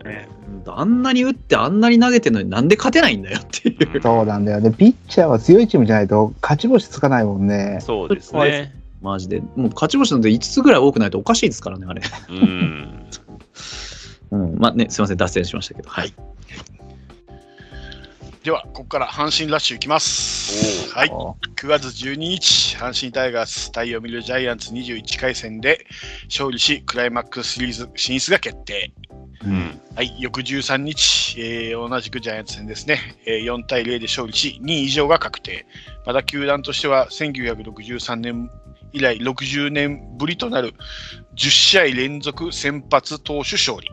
[0.05, 0.29] え。
[0.67, 4.03] あんなに打ってあんなに投げてるのになんで勝てないんだよっていう。
[4.03, 4.73] そうなんだよね。
[4.73, 7.79] ピッチャーは強いチームじゃないと勝ち星つかないもんね。
[7.81, 8.75] そうですね。
[9.03, 9.41] マジで。
[9.41, 12.03] もう勝ち星なんて5つぐらい多くないとおかしいですからね、あれ。
[12.29, 13.07] うん。
[14.31, 14.59] うん。
[14.59, 15.89] まあね、すいません、脱線しましたけど。
[15.89, 16.13] はい。
[18.45, 20.95] では、ここから阪神ラッシュいきます。
[20.95, 21.11] はい。
[21.11, 25.85] 9月12日、阪神タイガース対読売ジャイアンツ21回戦で
[26.25, 28.95] 勝利し、クライマックスシリーズ進出が決定。
[29.45, 29.79] うん。
[29.95, 35.67] はい、翌13日、えー同じくジャイアンツ戦ですね、えー4対0で勝利し、2位以上が確定。
[36.07, 38.51] また球団としては1963年
[38.95, 40.73] 以来60年ぶりとなる
[41.37, 43.91] 10試合連続先発投手勝利。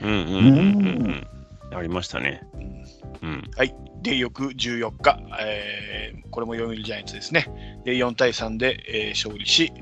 [0.00, 1.26] うんうんうんうん
[1.70, 1.76] うん。
[1.76, 2.42] ありましたね。
[3.22, 3.50] うん。
[4.02, 7.48] で、翌14日、えーこれも読売ジャイアンツですね。
[7.84, 9.72] で、4対3で、えー勝利し、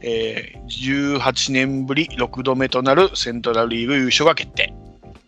[0.00, 4.72] えー18年ぶり6度目となるセントラルリーグ優勝が決定。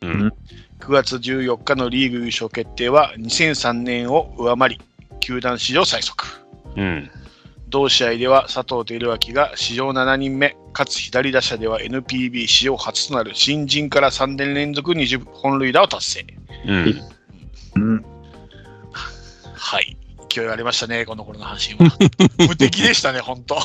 [0.03, 0.33] うん。
[0.81, 4.81] 9月14日のリーグ優勝決定は2003年を上回り、
[5.21, 6.25] 球団史上最速。
[6.77, 7.11] うん。
[7.69, 16.27] 同試合では佐藤輝明が史上7人目、かつ左打者では NPB 史上初となる新人から3年連続20本塁打を達成。
[16.67, 17.01] うん。
[17.77, 18.05] うん。
[18.93, 19.97] はい。
[20.29, 21.97] 勢いありましたね、この頃の阪神は。
[22.49, 23.61] 無敵でしたね、本当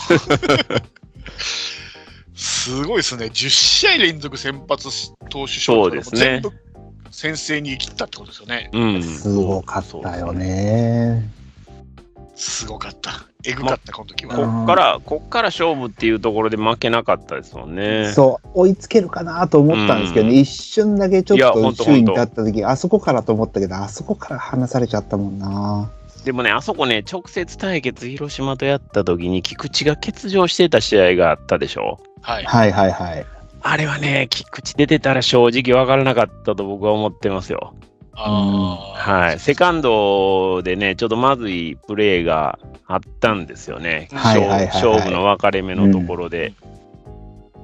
[2.33, 3.27] すごいですね。
[3.27, 4.89] 10試合連続先発
[5.29, 6.51] 投手賞そうですね全部
[7.11, 8.69] 先制に生きったってことですよね。
[8.73, 9.03] うん。
[9.03, 11.29] すごかったよね。
[12.35, 13.25] すごかった。
[13.47, 14.35] えぐかった、この時は。
[14.35, 18.11] こっから、こっから勝負っていうところで負けなかったですもんね。
[18.13, 25.89] そう、追いつけるかなと思ったんですけどね、うん一瞬だけちょいやっとほんと周囲に立った時、あそこからと思ったけど、あそこから離されちゃったもんな。
[26.25, 31.99] でもね、あそこね、直接対決、広島とやった時に、菊池が欠場してた試合があったでしょ。
[32.21, 32.43] はい。
[32.45, 33.25] はいはいはい。
[33.61, 37.73] あれはね、菊池出てたら正直分からなかったと僕は思ってますよ。
[38.15, 39.11] ああ。
[39.11, 39.39] はい。
[39.39, 44.07] セカンドでね、ちょっとまずいプレーがあったんですよね。
[44.11, 46.53] 勝勝負の分かれ目のところで。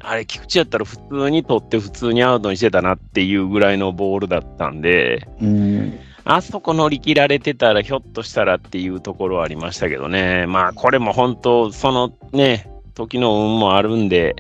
[0.04, 6.00] あれ、菊池やったら普通に取って普通にアウトにしてたなっていうぐらいのボールだったんで、うん。
[6.24, 10.46] あそこ乗り切られてたらひょっとしたらっていうところはありましたけどね。
[10.48, 14.36] まあこれも本当、そのね、時の運もあるんで、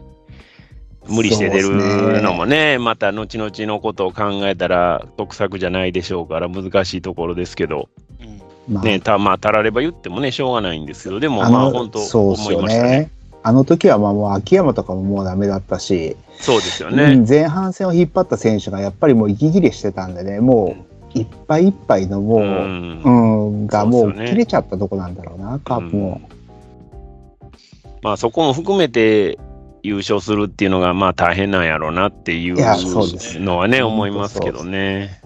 [1.08, 12.90] 無理して出るのもね、また後々のことを考えたら得策じゃないでしょうから難しいところですけど、うんまあ、ね、たまあ、たられば言ってもね、しょうがないんですけど、でもまあ本当そうっすよ思いましたね。
[12.90, 13.12] ね。
[13.44, 17.16] あの時はまあもう秋山とかももうダメだったし、そうですようね。
[17.16, 20.76] ん前半戦を引っ張った選手がやっぱりもう息切れしてたんでね、も
[21.16, 26.22] ういっぱいいっぱいのもう、うんうん、がもう切れちゃったとこなんだろうな、カープも。
[28.04, 29.40] まあそこも含めて
[29.84, 35.22] 優勝するっていうのがまあ大変なんやろうなっていうのはね、うん思いますけどね。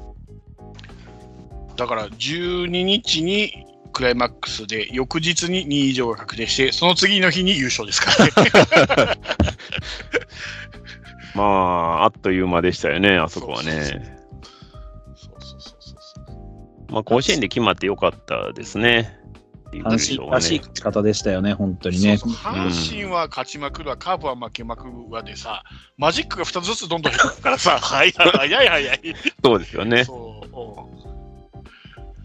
[1.76, 3.66] だから12日に
[3.96, 8.32] クライマックスで、翌日に2位以上が確定して、その次の日に優勝ですからね。
[11.34, 13.84] まあ、あっという間でしたよね、あそこはね。
[13.84, 16.22] そうそうそうそ
[16.90, 16.92] う。
[16.92, 19.18] まあ、甲子園で決まってよかったですね。
[19.82, 20.60] っていう阪神らしいね。
[20.60, 22.18] 勝ち方でしたよね、本当にね。
[22.18, 25.64] そうそう阪神は勝ちまくるわ、カープは負けまくるわでさ、
[25.98, 29.00] マジックが2つずつどんどん減るからさ、 早い早い早い。
[29.44, 30.04] そうですよね。
[30.06, 31.06] そう、うん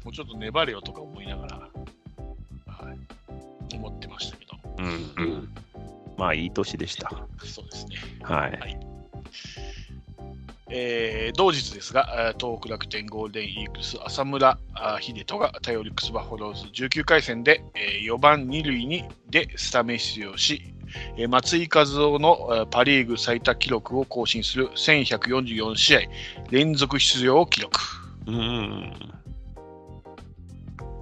[0.05, 5.55] もうちょっと粘れよとか思いながら、はい、思ってましたけど、うんうん。
[6.17, 7.11] まあ、いい年でした。
[7.45, 7.97] そうですね。
[8.23, 8.79] はい。
[10.73, 14.59] えー同日ですが、えー東北楽天ゴールデンイーグルス、浅村
[15.01, 20.63] 秀人がタイオリックスバファローズ19回戦で、え4番2塁にでスタメン出場し、
[21.17, 26.01] えー松井一夫のえーパ・リーグ最多記録を更新する1144試合
[26.51, 27.81] 連続出場を記録。
[28.27, 28.93] うん。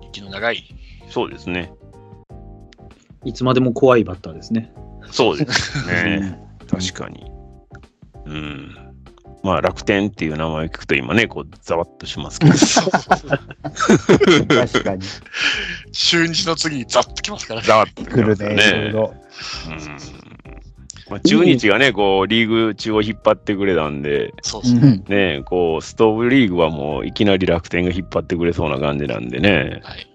[0.02, 0.64] 息の長い。
[1.10, 1.72] そうですね。
[3.24, 4.72] いつまでも怖いバッターですね。
[5.10, 6.38] そうですね。
[6.70, 7.30] 確かに。
[8.26, 8.87] うん。
[9.42, 12.52] まあ、楽天っていう名前を聞くと今ね、こう、ざわっとしますけど。
[14.54, 15.02] 確かに。
[15.92, 17.66] 中日の次にザッときますからね。
[17.66, 18.94] ざわっとき来るますよね、ん
[21.10, 24.80] まあ、中日がね、こう、リーグ中を引っ張ってくれたんで、そうですね。
[24.80, 30.06] うんね、こう、ストーブリーグはもういきなり楽天が引っ張ってくれそうな感じなんでね、はい。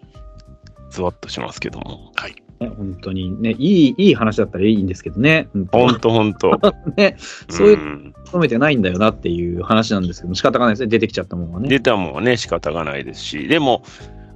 [0.92, 2.12] ズワッとしますけども。
[2.16, 2.43] はい。
[2.60, 5.48] ね本当にね、いい、いい話だったらいいんですけどね。
[5.54, 6.74] 本当ほんとほんと。
[6.98, 7.16] ね、
[7.50, 10.88] そういううん求めてないんだよなっていう話なんですけども、仕方がないですね。
[10.88, 11.70] 出てきちゃったものはね。
[11.70, 13.84] 出たもんはね、仕方がないですし、でも、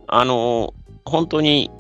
[0.08, 1.72] あの、本当に、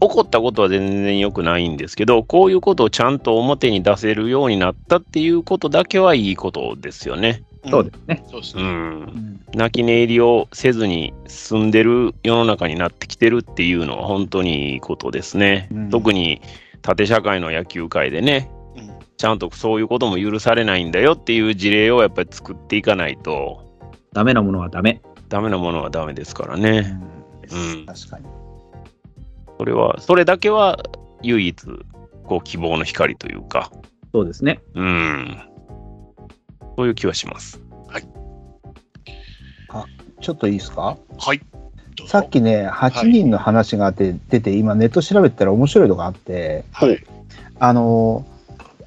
[0.00, 7.44] 起こったことは全然良くないんですけど、こういうことをちゃんと表に出せるようになったっていうことだけはいいことですよね。
[7.66, 8.22] そうですね。
[8.26, 8.62] うそうですね。
[8.62, 9.40] ん。
[9.54, 15.68] 泣き寝入りをせずに進んでる世の中になってきてるっていうのは本当にいいことですね。
[15.72, 16.40] うん特に
[16.82, 23.68] 縦社会の野球界でね、うんちゃんとそういうことも許されないんだよっていう事例をやっぱり作っていかないと、
[24.12, 25.02] ダメなものはダメ。
[25.28, 26.98] ダメなものはダメですからね。
[27.50, 28.26] うん確かに。
[29.58, 30.78] それは、それだけは
[31.22, 31.56] 唯一、
[32.24, 33.72] こう希望の光というか、
[34.12, 34.60] そうですね。
[34.74, 35.38] うん。
[36.78, 37.60] そういう気はします。
[40.20, 40.96] ちょっといいですか？
[41.18, 41.40] はい。
[42.06, 47.04] さっきね、8人の話があって出て、今ネット調べてたら面白いのがあって、はい。
[47.58, 48.24] あの、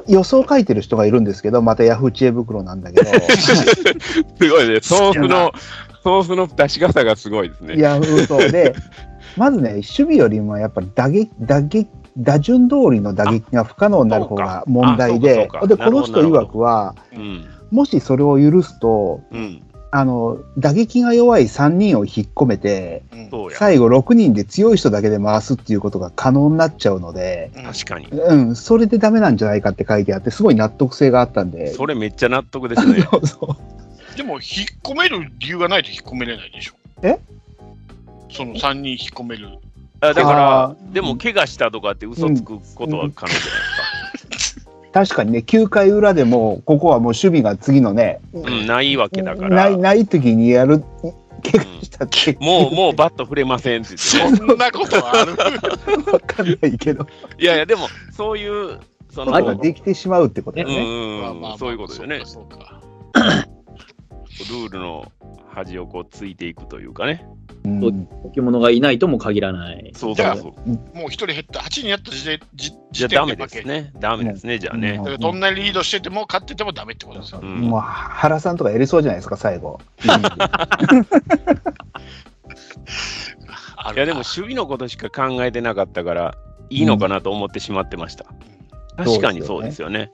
[0.08, 4.80] 予想書いてる人がいるんですけど、またヤフー知恵袋なんだけど、 すごいね。
[4.90, 5.52] 豆腐の、
[6.06, 7.76] 豆腐の出し方がすごいですね。
[7.78, 8.74] ヤフーと、で、
[9.36, 17.46] まずね、守備よりもやっぱり打撃、打撃、打順通りの打撃が不可能になる方があ問題でで、この人曰くは、うん。
[17.72, 19.64] もしそれを許すと、うん。
[19.94, 23.52] あの、打撃が弱い3人を引っ込めて、うん。
[23.52, 28.08] 最後6人で強い人だけで回すっていうことが可能になっちゃうので、うん確かに。
[28.08, 31.74] うん、それでダメなんじゃないかって書いてあって、すごい納得性があったんで。
[31.74, 33.02] それめっちゃ納得ですね。
[33.12, 33.58] そうそ
[34.14, 34.42] うでも、引っ
[34.84, 36.74] 込める理由がないと引っ込めれないでしょ。
[37.02, 37.18] え？
[38.32, 39.50] その3人引っ込める。
[40.00, 44.11] あだからあ、でも怪我したとかって嘘つくことは可能じゃ
[44.94, 48.20] 確かにね、9回裏でも、ここはもう守備が次のね。
[48.34, 49.50] うん、ないわけだから。
[49.50, 50.84] ない、ない時にやる、
[51.44, 54.38] 怪我したって、もう、もうバット触れませんって言ってね。
[54.48, 55.32] そんなことはある？
[56.12, 57.08] わかんないけど、
[57.40, 60.78] いやいや、でも、そういう、その、できてしまうってことだうんね。
[60.78, 62.22] うんまあまあまあうん、そういうことよね。
[62.26, 62.82] そうか。
[64.42, 65.12] ルールの
[65.54, 67.26] 端をこうついていくというかね。
[67.64, 69.92] うん置物がいないとも限らない。
[69.96, 70.98] そうそうそう。
[70.98, 73.92] もう1人減った、8人やった時点じじゃダメ点ですね。
[74.00, 75.04] ダメですね、じゃあねうん。
[75.04, 77.42] だからどんなリードしてても勝っててもダメってことですよ。
[77.44, 79.80] うんもう原さんとかやりそうじゃないですか、最後。
[83.94, 86.36] いやでも守備のことしか考えてなかったから
[86.70, 88.26] いいのかなと思ってしまってました。
[88.98, 90.12] 確かにそうですよね。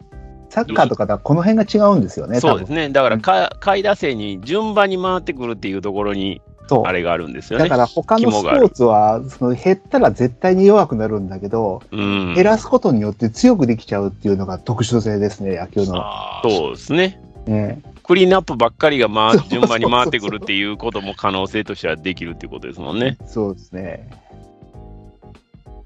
[0.49, 2.39] サッカーとかだこの辺が違うんですよね、ね。
[2.39, 2.89] そうですね。
[2.89, 6.41] だからか下位打線に順番に回ってくるっていうところに
[6.83, 7.77] あれがあるんですよねだか。
[7.77, 12.43] ら他のスポーツはその減ったら絶対に弱くなるんだけど、うん減。
[12.43, 16.03] らすことによって強くできちゃうっていうのが特殊性ですね、野球の。
[16.43, 17.21] そうですね。
[17.45, 23.17] ね、クリーンアップばっかりが回順番に回ってくるっていうことも可能性としてはできるっていうことですもんね。
[23.25, 24.09] そうですね。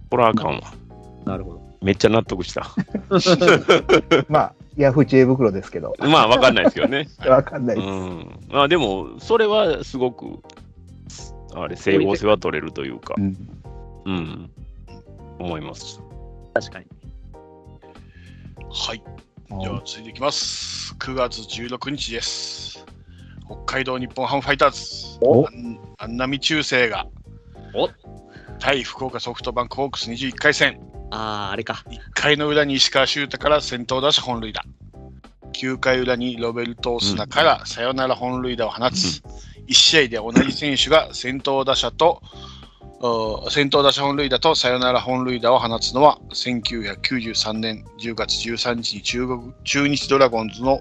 [0.10, 0.62] これはあかんわ。
[1.26, 1.71] なるほど。
[1.82, 2.68] めっちゃ納得した。
[4.30, 7.08] まあ、ヤフー知恵袋ですけど、まあわかんないですけどね。
[7.28, 7.90] わかんないうです。
[7.90, 8.40] ん。
[8.50, 10.40] まあでも、それはすごく、
[11.56, 13.36] あれ、整合性は取れるというかう、ん
[14.06, 14.52] うん。
[15.40, 16.00] 思います。
[16.54, 16.86] 確かに。
[18.70, 19.04] はい。
[19.50, 20.96] では続いていきます。
[21.00, 22.86] 9月16日です。
[23.46, 25.18] 北海道日本ハムファイターズ。
[25.22, 27.08] お安安波中世が
[27.74, 27.90] お
[28.60, 30.91] 対福岡ソフトバンクホークス21回戦。
[31.12, 31.84] ああ、あれか。
[31.90, 34.64] 1回の裏に石川修太から先頭打者本塁打。
[35.54, 39.22] 9回裏にロベルト・オスナからサヨナラ本塁打を放つ。
[39.68, 42.22] 1試合で同じ選手が先頭打者と、
[43.04, 50.80] お先頭打者本塁打とサヨナラ本塁打を放つのは1993年10月13日に中国中日ドラゴンズの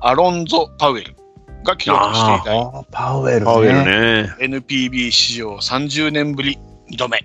[0.00, 1.16] アロンゾ・パウエル
[1.64, 4.22] が記録して以来あーパウエルパウエルね。
[4.22, 4.34] ね。
[4.38, 6.58] NPB 史上30年ぶり
[6.90, 7.18] 2度目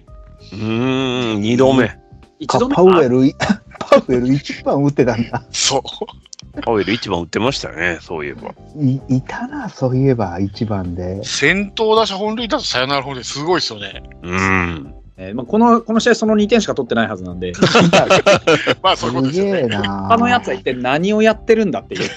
[0.54, 2.05] うーん、二度目。
[2.40, 3.22] 一度目パウエル、
[3.80, 5.44] パウエル一番打ってたんだ。
[5.52, 8.54] そうパウエル一番打ってましたね、そういえば。
[8.78, 11.24] いいたな、そういえば一番で。
[11.24, 14.96] 先頭打者本塁打とサヨナラ本塁打すごいですよねうん。
[15.18, 17.54] えーまあ、このこの試合、その2点しか取ってないはずなんで、
[18.84, 20.08] まあそういうことですねな。
[20.10, 22.10] 他のやつは一体何をやってるんだっていう。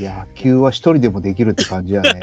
[0.00, 2.20] 野球は一人でもできるって感じやね。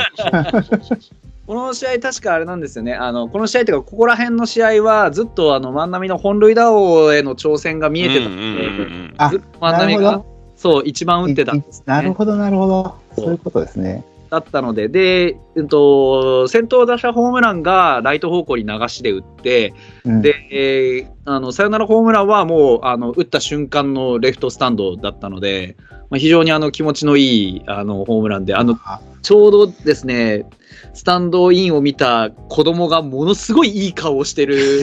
[1.47, 2.95] この試合、確かあれなんですよね。
[2.95, 10.25] あのこの試合っていうか、ここら辺の試合は、ずっとあの万波の本塁打王への挑戦が見えてたので、うんうんうんあずっと万波がなるほ、
[10.57, 11.83] そう、一番打ってたんです、ね。
[11.85, 12.95] なるほど、なるほど。
[13.15, 14.03] そういうことですね。
[14.33, 20.21] だったので、で、うんと、先頭打者ホームランがライト方向に流しで打って、うん。
[20.23, 25.77] で、えーあの、サヨナラホームランはもう、あの、打った瞬間のレフトスタンドだったので、
[26.09, 30.45] まあ、非常にあの、気持ちのいい、あの、ホームランで、あの、あちょうどですね、
[30.95, 34.81] スタンドインを見た子供がものすごいいい顔をしてる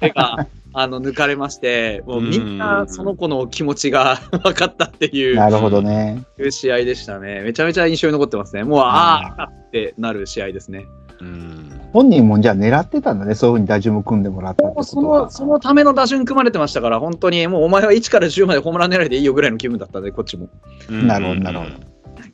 [0.00, 6.24] 手が、あの、抜かれまして、もうみんなその子の気持ちが 分かったっていうなるほどね。
[6.50, 7.42] 試合でしたね。
[7.42, 8.64] めちゃめちゃ印象に残ってますね。
[8.64, 10.86] もう、ああってなる試合ですね。
[11.20, 11.80] うん。
[11.92, 13.34] 本人もじゃあ狙ってたんだね。
[13.34, 20.48] そういうふうに打順も組んでもらったってことその、そのための打順組まれてましたから、本当にもうお前は1から10までホームラン狙いでいいよぐらいの気分だったんで、こっちも。
[20.88, 21.70] なるほどなるほど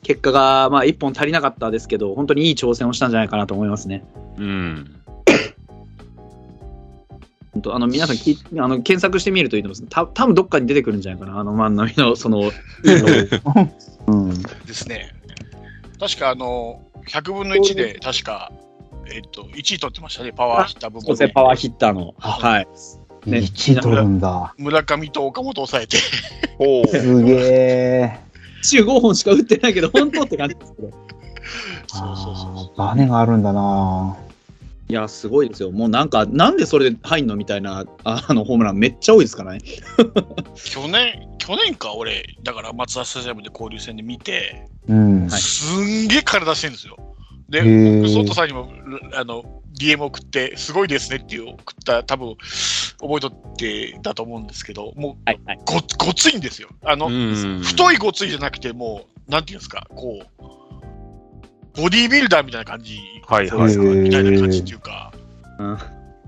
[0.03, 4.05] 結果が、まあ、1本足りなかったですけど、本当にいい挑戦をしたんじゃないかなと思いますね。
[4.37, 5.01] うん。
[7.67, 9.89] あの皆さんきあの検索してみるといいと思います。
[9.89, 12.51] た多分どっかに出てくるんじゃないかな、あの万波の その、
[14.07, 14.41] うん。
[14.41, 15.13] ですね。
[15.99, 18.51] 確かあの、100分の1で、確か、
[19.11, 21.29] えっと、1位取ってましたね、パワーヒッター部門で。
[21.29, 22.13] パワーヒッターの。
[22.17, 22.67] はい。
[23.25, 24.53] ね1取るんだ。
[24.57, 25.97] 村上と岡本抑えて、
[26.57, 26.87] ほう。
[26.87, 28.19] すげえ。
[28.63, 31.07] 15本しか打ってないけど、本当って感じですけど。
[31.87, 34.17] そうそうそうあーバネがあるんだな
[34.89, 35.71] いや、すごいですよ。
[35.71, 39.59] もうなんか、なんでそれで入んのみたいな あのホームランめっちゃ多いですからね。
[40.55, 45.27] 去年、去年か、俺、だから松田スタジアムで交流戦で見て、うん。
[45.27, 46.97] はいすんげえ体してるんですよ。
[47.49, 48.69] で、ソトさんにも
[49.13, 52.35] あの DM 送って、すごいですねっていう送った、多分
[52.99, 55.59] 覚えとってだと思うんですけど、もうはいはい。
[55.65, 56.69] ごごついんですよ。
[56.83, 60.43] あの、うん太いごついじゃなくて、もう、なんていうんですか、こう、
[61.77, 62.97] ボディービルダーみたいな感じ、
[63.27, 65.13] はいはいみたいな感じっていうか、
[65.59, 65.77] うん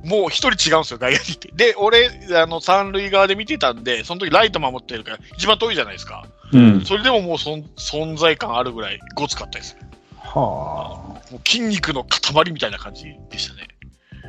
[0.04, 1.52] もう一人違うんですよ、外野にいて。
[1.54, 2.10] で、俺、
[2.42, 6.26] あの、三塁側で見てたんで、その時ライト守ってるから、一番遠いじゃないですか。
[6.54, 6.86] うん。
[6.86, 9.76] それでももうそん存在感あるぐらいごつかったです。
[10.16, 13.69] はもう筋肉の塊みたいな感じでしたね。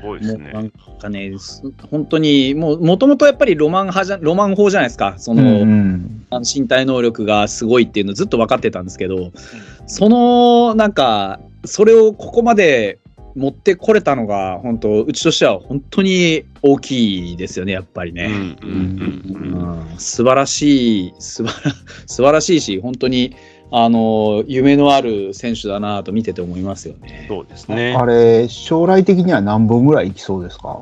[0.00, 0.50] すごいですね。
[0.52, 5.14] もうなんかね、す本当に、もう、もともとやっぱりロマン派じゃ、ロマン法じゃないですか。
[5.18, 5.34] そあ。
[5.34, 6.24] の、うん。
[6.30, 9.32] あの身体能力がすごいっていうのずっと分かってたんですけど、
[9.86, 12.98] その、なんか、それをここまで
[13.36, 18.30] 持ってこれたのが、本当うちとしては本当に大きいですよね、やっぱりね。
[19.98, 21.74] 素晴らしい、素晴ら
[22.06, 23.34] 素晴らしいし、本当に、
[23.72, 27.26] あの、夢のある選手だなと見てて思いますよね。
[27.28, 27.94] そうですね。
[27.96, 30.80] あれ、将来的には何本ぐらいいきそうですか？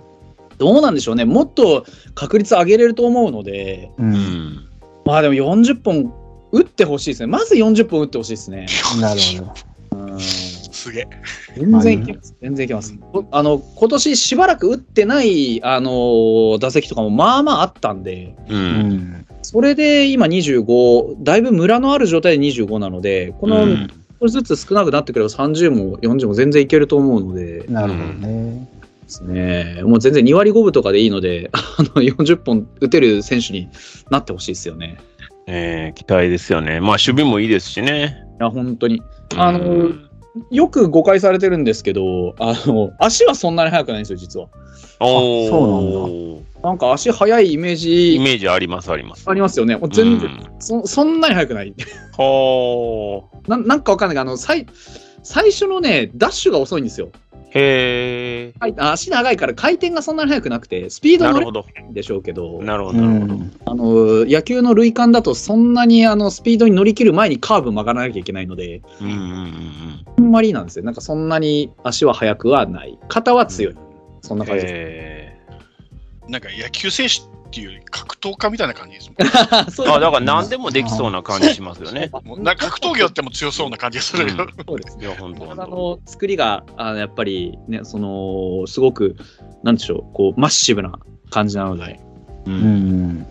[0.58, 1.24] どうなんでしょうね。
[1.24, 1.84] もっと
[2.14, 4.02] 確率上げれると思うので、う。
[4.02, 4.68] うんん。
[5.04, 6.12] まあでも40本
[6.50, 7.26] 打ってほしいですね。
[7.26, 8.66] まず40本打ってほしいですね。
[9.00, 9.20] なる
[9.90, 10.04] ほど。
[10.12, 11.06] う んすげえ。
[11.56, 12.34] 全然いけます。
[12.40, 12.94] 全然いけます。
[13.12, 18.54] こあの、今年しばらく打ってない、あの打席とかもまあまああったんで、う。
[18.54, 18.60] うん
[18.90, 19.26] ん。
[19.48, 23.88] それで今25、だいぶムラのある状態で25なので、このうん
[24.20, 28.68] 少しずつ少なくなってくれば30も40も全然いけると思うので、なるほどね。
[29.04, 29.80] ですね。
[29.84, 33.70] もう全然2割5分とかでいいので、 あの40本打てる選手に
[34.10, 34.98] なってほしいですよね。
[35.46, 36.80] えー期待ですよね。
[36.80, 38.26] まあ、守備もいいですしね。
[38.38, 39.02] いや、本当に。
[39.34, 40.07] あのうん
[40.50, 44.48] よく誤解されてるんですけど、あの、足はそんなに速くないんですよ、実は。
[45.00, 49.24] おーそうなんか足速いイメーイジメージあります、あります。
[49.30, 49.76] ありますよね。
[49.76, 51.74] もう全然、うんそそんなに速くない。
[52.16, 54.66] はななんかわかんないけど、あの、最、
[55.22, 57.10] 最初のね、ダッシュが遅いんですよ。
[57.54, 57.58] あ。
[57.58, 58.54] へえ。
[58.60, 61.66] はい足長いから回転がそんなに速くなくて、スピード乗れなるほど。
[61.74, 63.34] ないんでしょうけど、なるほうど、なるほど。
[63.34, 63.52] ん。
[63.66, 70.84] あの、野球の塁間だとそんなにあの、スピードに乗り切る前にカーブ曲がらなきゃいけないので、うんうんうんあんまりなんですよ。
[70.84, 72.98] なんかそんなに足は速くはない。
[73.08, 73.74] 肩は強い。
[74.22, 74.40] そんう。
[74.40, 74.74] なん感じです。
[74.74, 75.38] へ
[76.28, 82.06] なんか野球選手っていうより格闘家みたいな感じですもー あ、だから何でもできそうな感じしますよね。
[82.06, 82.10] ん。
[82.28, 84.46] もうなんか格闘技やっても強そうな感じがするよ。
[84.66, 85.66] そうですいや、本当体。
[85.66, 89.16] の作りがあやっぱりねそのすごく
[89.62, 90.98] なんでしょうこうマッシブな
[91.30, 92.00] 感じなので、
[92.46, 92.50] う。
[92.50, 93.26] うんん。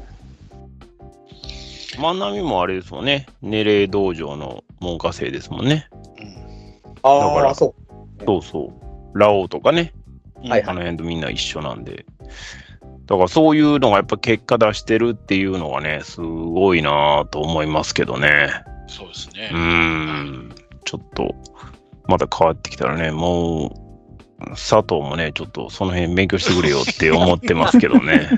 [2.00, 3.28] 万波もあれですもんね。
[3.42, 5.88] 年齢道場の門下生ですもんね。
[7.04, 7.76] あだからそ
[8.26, 8.74] そうそ
[9.14, 9.20] う。
[9.20, 9.94] ラオウとかね。
[10.44, 12.06] うんはいあの辺とみんな一緒なんで。
[13.08, 18.50] だからそういうのがやっぱ結果出してるっていうのがね、すごいなぁと思いますけどね。
[18.88, 19.60] そうですねうー。
[19.60, 20.56] ん。
[20.84, 21.34] ちょっと、
[22.08, 28.30] また変わってきたらね、もう、佐藤もね、ちょっとその辺勉強してくれよって思ってますけどね。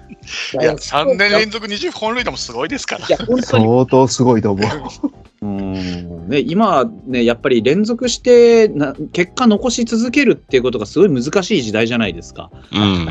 [0.60, 3.10] いや、3年連続20本塁打もすごいですからい。
[3.10, 4.68] や本当に相当すごいと思う。
[5.40, 13.06] うんね今ねやっぱり連続してな結果残し続けるっていうことがすごい難しい時代じゃないですかうん。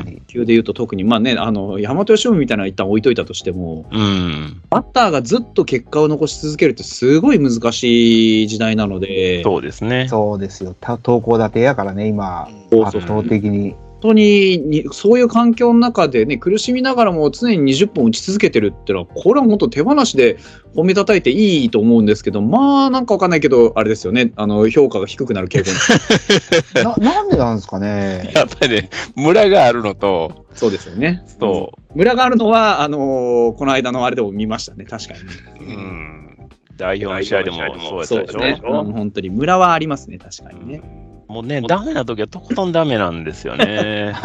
[0.45, 4.61] でいうと特にまあねあの山本由伸みたいなのは一旦置いといたとしてもうん。
[4.69, 10.07] バッターがずっと結果を残し続けるってすごい難しい時代なのでそうですね。
[10.09, 10.75] そうですよ。
[10.80, 13.71] た投稿立てやからね、今、うん圧倒的に。
[13.71, 20.38] 本当ににそういう環境の中でね苦しみながらも常に20本打ち続けてるってのはこれは本当手放しで
[20.76, 24.32] 褒めたたいていいと思うんですけどまあなんかわかんないけどあれですよね。
[24.36, 25.78] あの評価が低くなる傾向に。
[26.84, 28.32] な、なんでなんですかね。
[28.34, 31.24] やっぱりね、村があるのと、そうですよね。
[31.39, 34.86] そ村があるのはあのーこの間のあれでも見ましたね。
[34.86, 35.20] 確かに。
[35.20, 35.26] ね
[35.60, 36.38] う、うん。
[36.78, 38.39] 代表の試合でもそうやそうったでしょ。
[38.39, 40.18] ですね、うん本当に村はありますね。
[40.18, 40.82] 確かにね、
[41.28, 44.15] もうね、ダメな時はとことんダメなんですよね。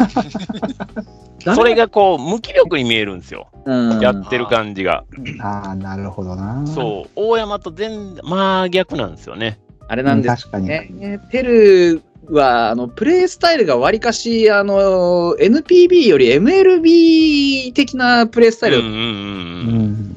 [1.43, 3.47] それがこう、無気力に見えるんですよ。
[3.65, 5.03] うんやってる感じが。
[5.41, 6.65] ああ、なるほどな。
[6.65, 7.09] そう。
[7.15, 9.59] 大山と全、まあ逆なんですよね。
[9.87, 10.67] あれなんです確かに。
[10.67, 19.05] ね、テルはあのプレースタイルがわりかしあの NPB より MLB 的なプレースタイル、うんうんうんううん。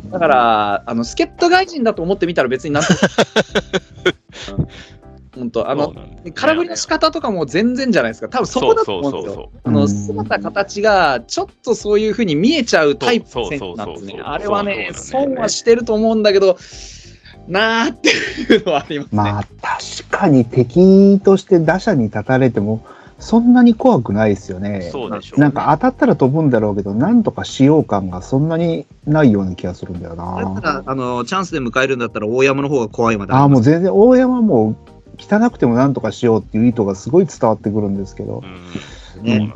[0.07, 0.11] ん。
[0.11, 2.89] だからあの助っ人外人だと思ってみたら別になんと
[5.37, 6.32] 本当あのね。
[6.34, 8.28] 空振りの仕方とかも全然じゃないですか。
[8.28, 9.34] 多分そこだと思うんですよ。
[9.34, 9.89] そうあのうん。
[9.89, 14.20] 姿形がちょっとそういうふうに見えちゃうタイプの選手なんですね。
[14.22, 16.57] あれはね損はしてると思うんだけど
[17.49, 22.84] なーっていうのはありますね、まあ、確かに敵として打者に立たれても、
[23.18, 24.89] そんなに怖くないですよね。
[24.93, 25.41] そうでしょう。
[25.41, 30.82] なんか当たったら飛ぶんだろうけど、なんとか使用感がそんなにないような気がするんだよだったらな。
[30.87, 34.76] あのチャンスで迎えるんだったら大山の方が怖いまでああ、もうず全然、大山も
[35.19, 38.43] 汚くてもなんとかしようっていう意図がすごい伝わってくるんですけど
[39.17, 39.25] う、ん。
[39.25, 39.55] ね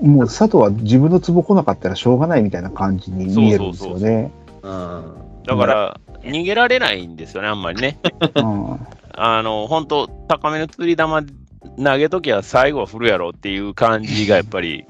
[0.00, 4.30] もう佐藤は自分のツボ来なかったらしょうがないみたいな感じに見えるんですよね。
[4.62, 7.98] だから、逃げられないんですよね、あんまりね。
[8.34, 8.78] うんあ
[9.38, 14.84] あの、本当高めの釣り玉投げときは最後は振るやろっていう感じがやっぱり、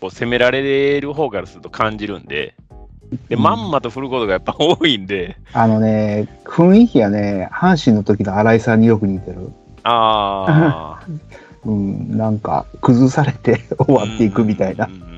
[0.00, 2.54] こう攻められる方からすると感じるんで、
[3.28, 9.52] で、まんまと振ることがやっぱ多いんで、あのね、雰囲気がね、阪神の時の新井さんによく似てる。
[9.82, 11.06] ああ。
[11.64, 14.92] うん、なんか、崩されて終わっていくみたいなうん。
[14.92, 15.14] うんうん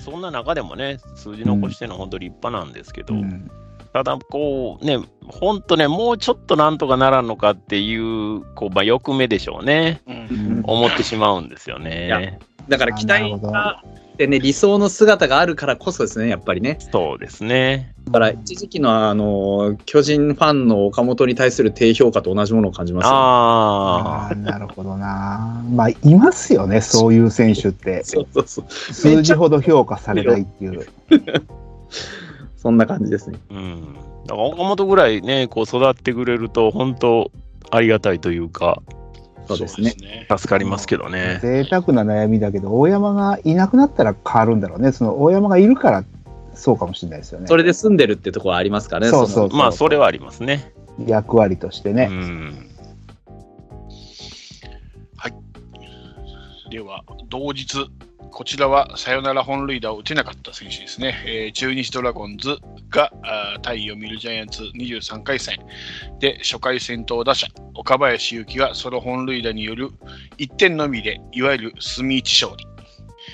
[0.00, 3.50] そんな中でもね、数字残してるのは本当立派なんですけど、うん
[3.92, 10.02] ただ、こうね、本当ね、もうちょっとなんとかならんのかっていう、こう、まあ、欲目でしょうね。
[10.06, 12.38] うん思ってしまうんですよね。
[12.68, 13.82] だから期待あ
[14.18, 16.78] なるほどがでね、理想の姿があるからこそですね、やっぱりね。
[16.92, 17.94] そうですね。
[18.06, 25.62] だから一時期のあの、巨人ファンの岡本に対する低評価と同じものを感じますよ、あああ、なるほどな。
[25.70, 28.02] まあ、いますよね、そういう選手って。
[28.04, 28.70] そうそうそう。
[28.70, 30.88] 数字ほど評価されないっていう。
[32.56, 33.38] そんな感じですね。
[33.50, 33.94] あ、うん。
[34.26, 37.30] だから岡本ぐらいね、こう育ってくれると、本当
[37.70, 38.82] ありがたいというか、
[39.48, 39.94] そうですね。
[40.00, 40.26] ね。
[40.28, 41.38] 助かりますけどね。
[41.42, 44.92] 贅沢な悩みだけど、大山がいなくなったら変わるんだろうね。
[44.92, 46.04] その大山がいるから、
[46.54, 47.46] そうかもしれないですよね。
[47.46, 49.10] それで住んでるってところありますからね。
[49.10, 50.72] そうそうのまあ、それはありますね。
[51.06, 52.06] 役割としてうね。
[52.06, 52.68] ん。
[56.70, 57.90] では、同日、
[58.30, 61.22] こちらはサヨナラ本塁打を打てなかった選手ですね。
[61.26, 62.58] えー中日ドラゴンズ
[62.90, 63.10] が
[63.62, 65.58] 対読売ジャイアンツ23回戦
[66.20, 69.90] で初回先頭打者、岡林勇希がソロ本塁打による
[70.38, 72.66] 1点のみで、いわゆる隅一勝利。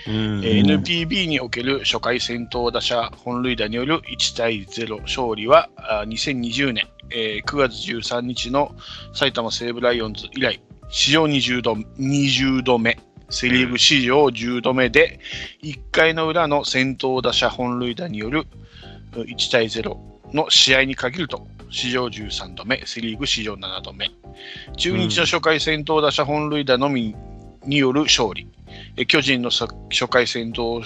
[0.06, 8.74] うんえー NPB における初回先頭打者本塁打による1対0勝利はあー2020年、えー9月13日の
[9.12, 12.98] 埼玉西武ライオンズ以来史上20度 ,20 度目
[13.34, 15.18] セ・リーグ史上10度目で
[15.64, 18.44] 1回の裏の先頭打者本塁打による
[19.12, 19.96] 1対0
[20.32, 24.12] の試合に限ると史上13度目セ・リーグ史上7度目
[24.76, 27.16] 中日の初回先頭打者本塁打のみ
[27.66, 28.46] による勝利、
[28.96, 29.66] え巨人の初
[30.08, 30.82] 回先頭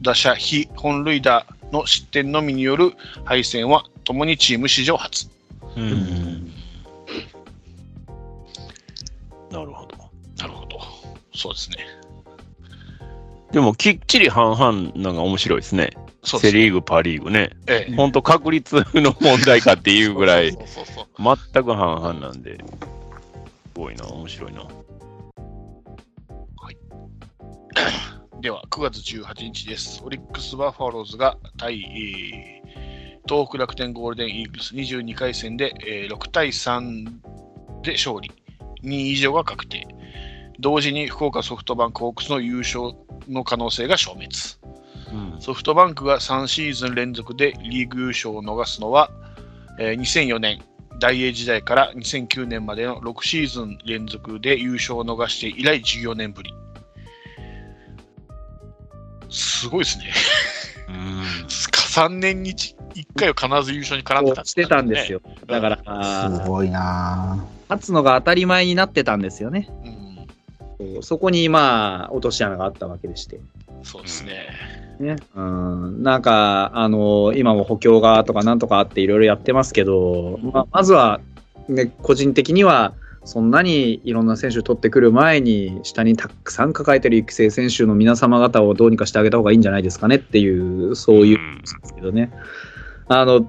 [0.00, 2.92] 打者非本塁打の失点のみによる
[3.24, 5.28] 敗戦はともにチーム史上初。
[5.76, 6.52] うん
[9.50, 10.07] なるほど。
[11.38, 11.78] そうですね。
[13.52, 15.90] でも、きっちり半々なんか面白いですね。
[16.24, 16.58] そうですね。
[16.58, 17.50] セ・リーグ、パ・リーグね。
[17.68, 21.06] ええ本当確率の問題かっていうぐらい、そうそう
[21.52, 22.64] 全く半々なんで、す
[23.74, 24.66] ごいな、面白いな。
[28.42, 30.02] では、9月18日です。
[30.04, 32.88] オリックス・バファローズが対、えー
[33.28, 37.04] 東北楽天ゴールデンイーグルス22回戦で、えー6対3
[37.82, 38.30] で勝利。
[38.82, 39.86] 2位以上が確定。
[40.60, 42.92] 同時に福岡ソフトバンクホークスの優勝
[43.28, 44.28] の可能性が消滅。
[45.12, 49.10] うんソフトバンクが3シーズン連続でリーグ優勝を逃すのは、
[49.78, 50.62] えー2004年
[51.00, 56.52] 大英時代から2009年までの6シーズン連続で優勝を逃して以来14年ぶり。
[59.30, 60.12] すごいですね。
[61.98, 62.74] 3年に1
[63.16, 65.20] 回は必ず優勝に絡んでたしてたんですよ。
[65.46, 69.68] だから、すごいな勝つのが当たり前になってたんですよね。
[69.84, 69.97] うん、
[71.00, 73.40] そこに、まあ、落とし穴があったわけでして。
[73.82, 74.46] そうですね。
[75.00, 75.16] ね。
[75.34, 76.02] うん。
[76.02, 81.20] なんか、あの、今も補強がとかなんとかあっていろいろやってますけど、まあ、まずは、
[81.68, 92.32] ね、個人的には、そんなにいろんな選手取ってくる前に、下にたくさん抱えてる育成選手の皆様方をどうにかしてあげた方がいいんじゃないですかねっていう、そういううんですけどね。
[93.08, 93.46] あの、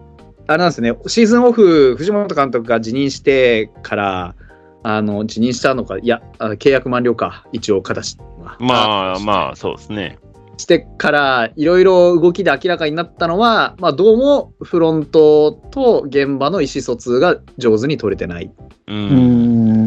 [0.47, 4.36] あれなんですね、シーズンオフ、藤本監督が辞任してから、
[4.84, 8.57] あの辞任したのか、いや、あ契約満了か、一応、形は。
[8.59, 10.19] まあまあ、そうですね。
[10.57, 18.51] してから、いろいろ動きで明らかになったのは、まあ、どうもフロントと現場の意思疎通が上手に取れてない。
[18.88, 18.93] う。
[18.93, 19.78] うんん。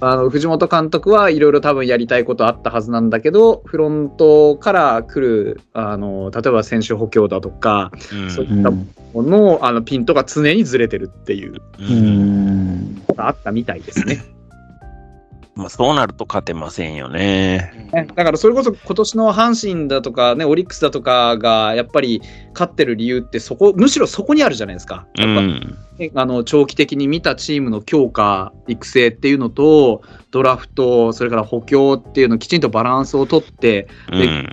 [0.00, 12.94] あの藤本監督はいろいろ多分やりたいことあったはずなんだけど、フロントから来る、あの例えば選手補強だとか、うんそういったもののあのピントが常にずれてるっていうううんん。
[13.08, 14.22] のがあったみたいですね。
[15.58, 17.72] まあ、そうなると勝てませんよね。
[17.92, 22.22] ねだからそれこそ今年の阪神だとか、ね、オリックスだとかがやっぱり
[22.54, 25.08] 勝ってる理由ってそこ、むしろそこにあるじゃないですか。
[25.18, 25.76] うやっぱん。
[25.98, 34.48] ねあの長期的に見たチームの強化、育成っていうのと、ドラフト、それから補強っていうのをきちんとバランスをとって、うん。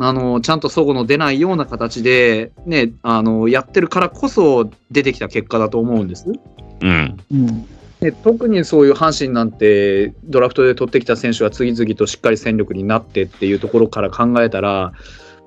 [0.00, 6.26] あのちゃんと齟齬の出ないような形で、ね、あのやってるからこそ出てきた結果だと思うんです。
[6.80, 7.16] うん。
[7.30, 7.68] うん。
[8.06, 14.92] で特にそういう阪神なんて、ドラフトで取ってきた選手が次々としっかり戦力になってっていうところから考えたら、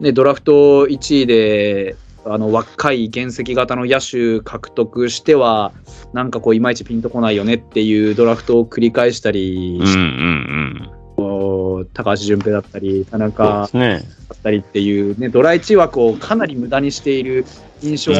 [0.01, 1.95] ね、ドラフト1位で
[2.25, 5.71] あの若い原石型の野手獲得しては、
[6.11, 10.91] なんかこう、いまいちピンとこないよねっていうドラフトを繰り返したりうんうん
[11.79, 11.85] うん。
[11.93, 13.69] 高橋純平だったり、田中。
[13.71, 17.45] だったりっていう、ね、ドラ1枠をかなり無駄にしている
[17.81, 18.13] 印象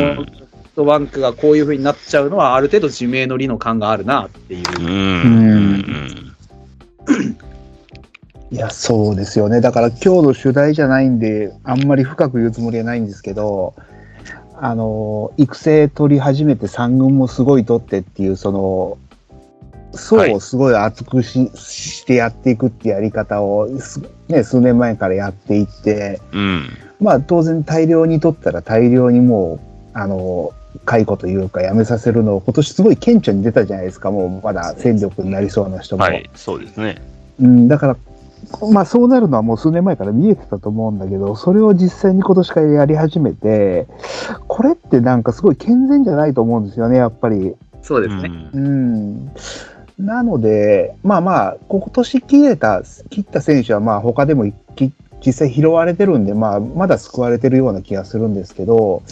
[0.79, 4.81] トバンクがこういう風になっちゃうのは、ある程度自明の理の感があるなっていうう。
[4.81, 4.89] んう
[5.75, 6.35] ん
[8.49, 9.59] いや、そうですよね。
[9.59, 13.73] だから今日の主題じゃないんで、あんまり深く言うつもりはないんですけど、
[14.55, 18.97] あの、育成取り始めて3軍もすごい取ってっていう、その、
[19.91, 26.69] 層をすごい厚くし,、してやっていくっていうやり方を、すね、数年前からやっていって、うん。
[27.01, 30.53] まあ当然大量に取ったら大量にもう、あの、
[30.89, 36.03] 解雇というかやめさせるのを今年すごい顕著に出たじゃないですか、もうまだ戦力になりそうな人も。
[36.03, 36.99] はい、そうですね。
[37.39, 37.97] うん、だから、
[38.71, 43.85] まあそうなるのはもう数年前から見えてたと思うんだけど、それを実際に今年からやり始めて、
[44.47, 47.53] これってなんかすごい健全じゃないと思うんですよね、やっぱり。
[47.83, 48.31] そうですね。
[48.53, 49.31] うん
[49.99, 50.05] うん。
[50.05, 52.81] なので、まあまあ、今年切れた、
[53.11, 54.91] 切った選手はまあ他でもき
[55.23, 59.03] 実際拾われてるんで、まあまだ救われてるような気がするんですけど、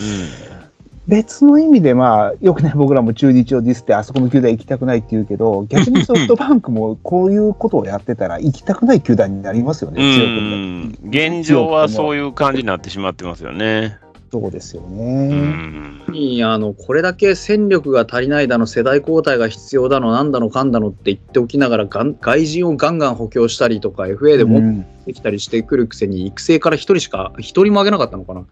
[1.07, 11.09] 別の意味でまあ、よくね、僕らも中日をディスってあそこの球団行きたくないって言うけど、逆にソフトバンクもこういうことをやってたら行きたくない球団になりますよね、う強くんも。
[11.09, 13.99] 現状はそういう感じになってしまってますよね。
[14.29, 16.43] そうですようね。
[16.43, 28.45] あのこれだけ戦力が足りないだの、世代交代が必要だの、なんだのかんだのって言っておきながら、がん外人をガンガン補強したりとか、FA で持っうんてきたりしてくるくせに、育成から1人しか、1人も上げなかったのかな。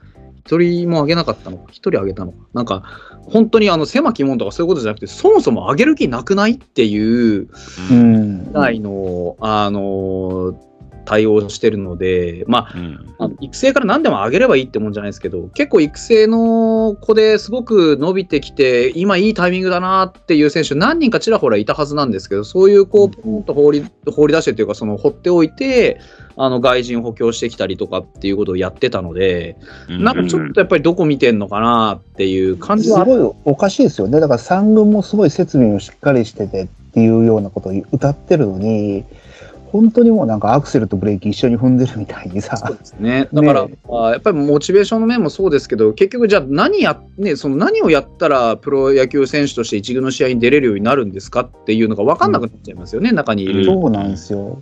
[0.48, 2.38] 1人も上げなかったのか、1人上げたのか。
[2.54, 2.84] なんか、
[3.24, 7.50] 本当にあの狭き門とかそういうことじゃなくて、そもそも上げる気なくないっていう
[7.89, 10.60] うんぐらいの、あの
[11.06, 13.38] 対応してるので、まあ、うん。
[13.39, 25.99] 育成から何でも上げればいいってもんじゃないですけど、結構育成の子ですごく伸びてきて、今いいタイミングだなっていう選手、何人かちらほらいたはずなんですけど、そういう子をポンと放り放り出してというか、その放っておいて、
[26.38, 34.20] あの外人補強してきたりとかっていうことをやってたので、なんかちょっとやっぱりどこ見てんのかなっていう感じはすごいおかしいですよね。
[34.20, 39.06] だから三軍もすごい設備もしっかりしててっていうようなことを歌ってるのに、
[39.72, 42.57] 本当にもうなんかアクセルとブレーキ一緒に踏んでるみたいにさ。
[42.57, 43.28] そうですね。
[43.34, 54.59] だから、ねあやっぱりモチベーションの面もそうですけど、結局じゃあ何や、ね、その何をやったらプロ野球選手として一軍の試合に出れるようになるんですかっていうのが分かんなくなっちゃいますよね、中にいるそうなんですよ。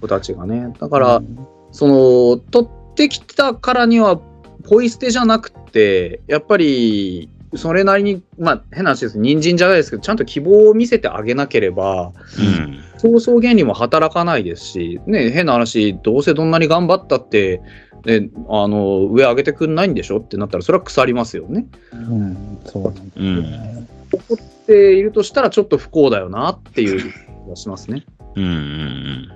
[0.00, 0.72] 子たちがね。
[0.78, 1.38] だから、うん
[1.76, 4.18] その、取ってきたからには、
[4.64, 9.18] ポイ捨てじゃなくて、やっぱり、それなりに、まあ変な話です。
[9.18, 12.78] 人参じゃないですけど、ちゃんと希望を見せてあげなければ、うん。
[13.00, 17.60] 競争原理も働かないですし、ね、変な話、どうせどんなに頑張ったって、
[18.04, 21.66] ね、あの上上げてくんないんでしょってなったら、それは腐りますよね。
[21.92, 23.88] うん、そうなん。
[24.12, 28.04] 怒っているとしたら、ちょっと不幸だよなっていう気がしますね。
[28.36, 29.28] うんうんうん。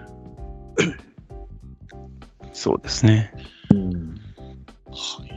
[2.53, 3.33] そうですね。
[4.91, 5.30] はい。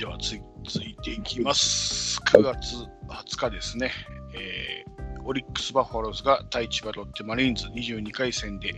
[0.00, 2.18] ではつい、続いていきます。
[2.20, 2.74] 9月
[3.06, 3.92] 20日ですね。
[4.34, 4.90] えー
[5.22, 8.72] オリックス・バファローズが対千葉ロッテ・マリーンズ22回戦で、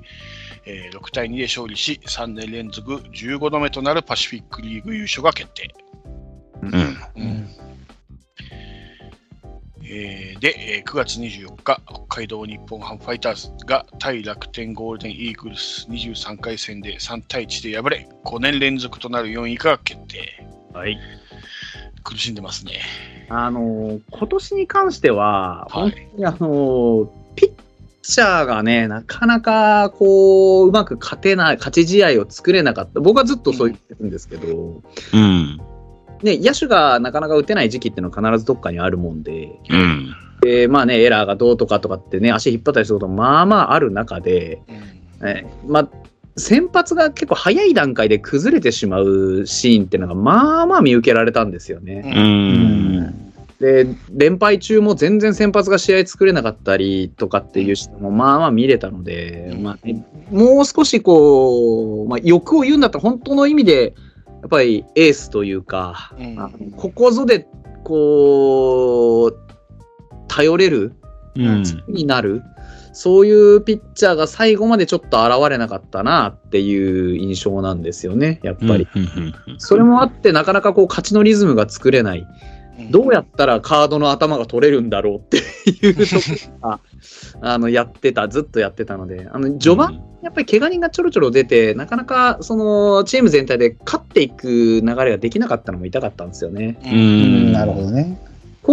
[0.66, 5.72] えー6対2で勝利し、3年連続15度目となるパシフィックリーグ優勝が決定。
[6.62, 6.72] うん。
[6.72, 7.48] うん
[9.84, 20.42] えーで、えー9月24日、北海道日本ハムファイターズが対楽天ゴールデンイーグルス23回戦で3対1で敗れ、5年連続となる4位が決定。
[20.72, 20.98] はい。
[22.04, 22.80] 苦しんでますね。
[23.28, 27.52] あの今年に関しては、はい本当にあのピッ
[28.02, 33.00] チャーがね、なかなかこう、うまく勝てない、勝ち試合を作れなかった。
[33.00, 34.82] 僕はずっとそう言ってるんですけど、
[35.14, 35.60] うん。
[36.22, 40.14] ね、野手がなかなか打てない時期っていうのは必ずどっかにあるもんで、うん。
[40.42, 45.88] で、まあね、エラーがどうとかとかってね、足引っ張ったりすることもまあまあある中で、うんえまあ、
[46.37, 52.03] 先発が結構早い段階で崩れてしまうシーンっていうのがまあまあ見受けられたんですよね。
[52.05, 52.09] う。
[52.09, 53.33] うんん。
[53.61, 63.95] で、連敗中も全然先発が試合作れなかったりとかっていう人もまあまあ見れたので、うんまあね、もう少しこう、まあ、欲を言うんだったら本当の意味で、
[64.26, 66.12] やっぱりエースというか、
[66.76, 67.47] ここぞで
[67.85, 69.37] こう、
[70.28, 70.95] 頼れる
[71.35, 71.64] うん。
[71.89, 72.43] になる、
[72.93, 78.86] そういうピッチャーが最後までちょっと現れなかったなっていう印象なんですよね、やっぱり。
[78.95, 79.34] うん。
[79.59, 82.26] それもあって、なかなかこう勝ちのリズムが作れない。
[82.90, 86.22] どうやったらカードの頭が取れるんだろうっていうとこ
[86.62, 86.80] ろが
[87.40, 96.78] あのやってた、ずっとやってたので、あの序盤やっぱり怪我人がちょろちょろ出て、なかなかそのチーム全体で勝っていく流れができなかったのも痛かったんですよね。
[96.84, 96.95] ううん
[97.49, 97.53] ん。
[97.53, 98.18] なるほどね。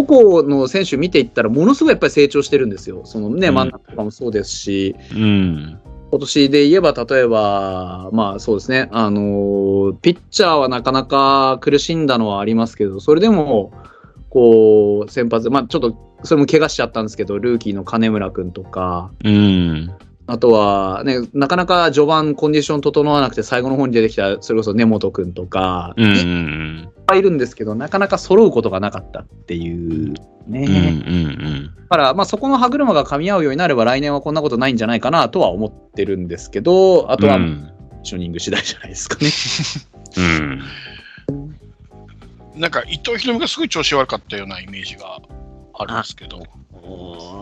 [0.04, 3.02] 個々の選手見ていったら、ものすごいやっぱり成長してるんですよ。
[3.04, 5.78] そのね、うん真ん中とかもそうですし、うん。
[6.10, 13.72] 今年で言えば、例えば、まあそうですね、あのーピッチャーはなかなか苦しんだのはありますけど、それでも、
[14.28, 19.92] こう、先発、まあちょっと、それも怪我しちゃったんですけど、ルーキーの金村君とか、うん。
[20.32, 26.04] あとはね、なかなか序盤コンディション整わなくて最後の方に出てきた、それこそ根本君とか、うん。
[26.04, 26.92] ういっん。
[27.04, 30.14] ぱいいるんですけど、なかなか揃うことがなかったっていう
[30.46, 30.66] ね。
[30.66, 30.74] うん。
[30.76, 31.64] うん。
[31.66, 37.68] だから、まあ、そこの歯車が噛み合うようになれば来年はこんなことないんじゃないかなとは思ってるんですけど、あとは、うん。
[38.04, 39.30] チューニング次第じゃないですかね。
[40.16, 40.20] う
[42.54, 42.60] ん。
[42.60, 45.20] なんか伊藤博美がすごい調子悪かったようなイメージが
[45.74, 46.40] あるんですけど。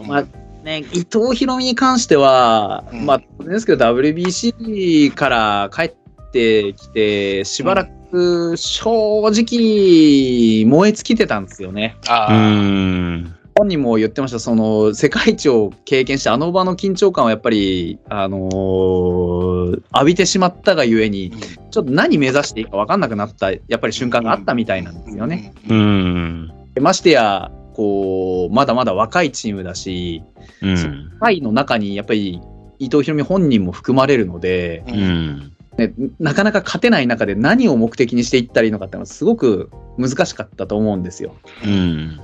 [0.07, 5.95] まあね、伊藤博美に関しては、うんまあ、ですけど WBC から帰っ
[6.33, 8.91] てきて、しばらく正
[9.29, 11.97] 直燃え尽きてたんですよね。
[12.07, 13.35] うああ、ん。
[13.57, 21.33] 本人も言ってました、その世界一を経験して、あの場の緊張感をやっぱり、あのー浴びてしまったがゆえに、
[21.71, 25.53] ちょっと何目指していいか分かんなくなった、やっぱり瞬間があったみたいなんですよね。
[25.69, 26.43] ううん。
[26.45, 26.53] ん。
[26.75, 30.25] でましてや、こう、まだまだ若いチームだし、
[30.61, 31.13] うん。
[31.21, 32.41] 会の中にやっぱり
[32.81, 34.93] 伊藤博美本人も含まれるので、う。
[34.93, 35.53] うんん。
[35.79, 41.37] ね、なかなか勝てない中で何を目的にしていったらいいのかっていうのはすごく難しかったと思うんですよ。
[41.65, 42.21] うん。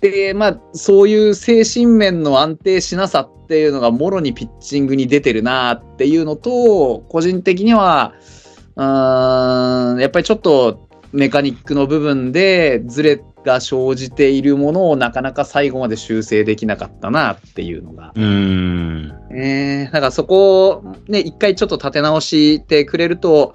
[0.00, 8.14] で、まあ、そういう精神面の安定しなさっていうのがもろにピッチングに出てるなっていうのと、個人的には、
[8.76, 18.12] うーん、やっぱりちょっとメカニックの部分でズレが生じているものをなかなか最後まで修正できなかったなっていうのが。
[18.14, 19.12] うん。
[19.30, 23.54] えー、だからそこをね、一回ちょっと立て直してくれると、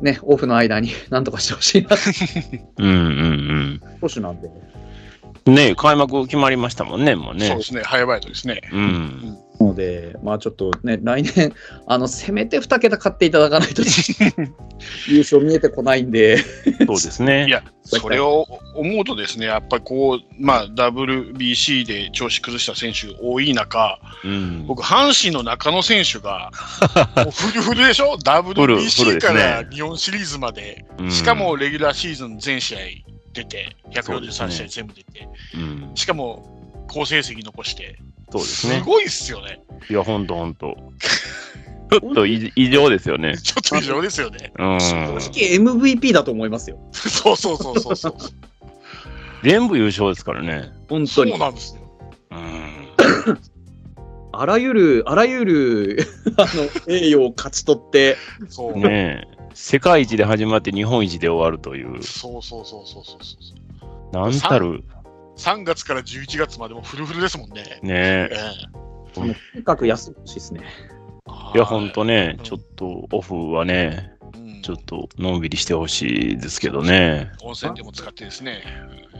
[0.00, 2.88] ね、オフの間になんとかしてほしいなって うん。
[2.88, 3.80] うん。
[4.00, 4.50] 投手なんで。
[5.46, 7.62] ね開幕決まりましたもんね、もうねそうで。
[7.64, 8.60] すね、早々とですね。
[8.72, 9.38] うん。
[9.60, 11.54] ので、まあちょっとね、来年、
[11.86, 13.82] あの、せめて2桁勝っていただかないと、
[15.08, 17.46] 優勝見えてこないんで、そうですね。
[17.46, 24.66] いや、それを思うとですね、やっぱりこう、まあ、WBC で調子崩した選手多い中、うん。
[24.66, 26.50] 僕、阪神の中野選手が、
[27.16, 28.16] もうフルフルでしょ？
[28.18, 32.78] フルフル ?WBC から日本シリーズまで、うんしかも、レギュラーシーズン全試合
[33.32, 35.90] 出て、143そうですね試合全部出て、うん。
[35.94, 37.98] しかも好成績残して、
[38.30, 38.78] そうですね。
[38.78, 39.62] すごいっすよね。
[39.88, 40.76] いや、ほんとほんと。
[41.90, 43.36] ちょっと異異常ですよね。
[43.42, 44.52] ちょっと異常ですよね。
[44.58, 44.80] うん。
[44.80, 45.18] 正直
[45.58, 46.78] MVP だと思いますよ。
[46.92, 48.14] そうそうそうそうそう。
[49.44, 50.72] 全部優勝ですからね。
[50.88, 51.32] 本当に。
[51.32, 51.82] そうなんですよ。
[52.30, 53.38] うん。
[54.36, 56.06] あらゆる、あらゆる、
[56.36, 58.16] あの、栄誉を勝ち取って、
[58.48, 58.78] そう。
[58.78, 59.34] ねえ。
[59.54, 64.12] 世界一で始まって日本一で終わるという、そうそうそうそうそうそう。
[64.12, 64.82] なんたる、
[65.36, 67.80] 3月から11月までもフルフルですもんね。
[67.82, 69.14] ねええ。
[69.14, 70.60] とにかく安く欲しいですね。
[71.54, 77.30] えいや、ほんとねう、んちょっとオフはね、うんちょっとのんびりしてほしいですけどね。
[77.42, 78.62] 温泉でも使ってですね。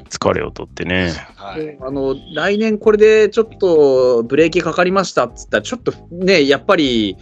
[0.09, 1.13] 疲れを取ってね。
[1.37, 1.77] はい。
[1.81, 7.19] あの、来年これでちょっとブレーキかかりましたっつったら、ちょっとね、やっぱり、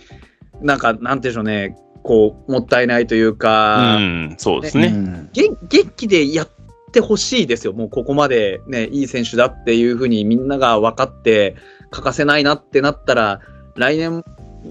[0.60, 4.86] なんか、なんていうんでしょうね、こう、もったいないといううか、ん、そうですね。
[4.88, 6.50] うん元元気でやっ
[6.92, 7.72] てほしいですよ。
[7.72, 11.56] もうここまでね、いい選手だっていうふうにみんなが分かって、
[11.90, 13.40] 欠かせないなってなったら、
[13.76, 14.24] 来年、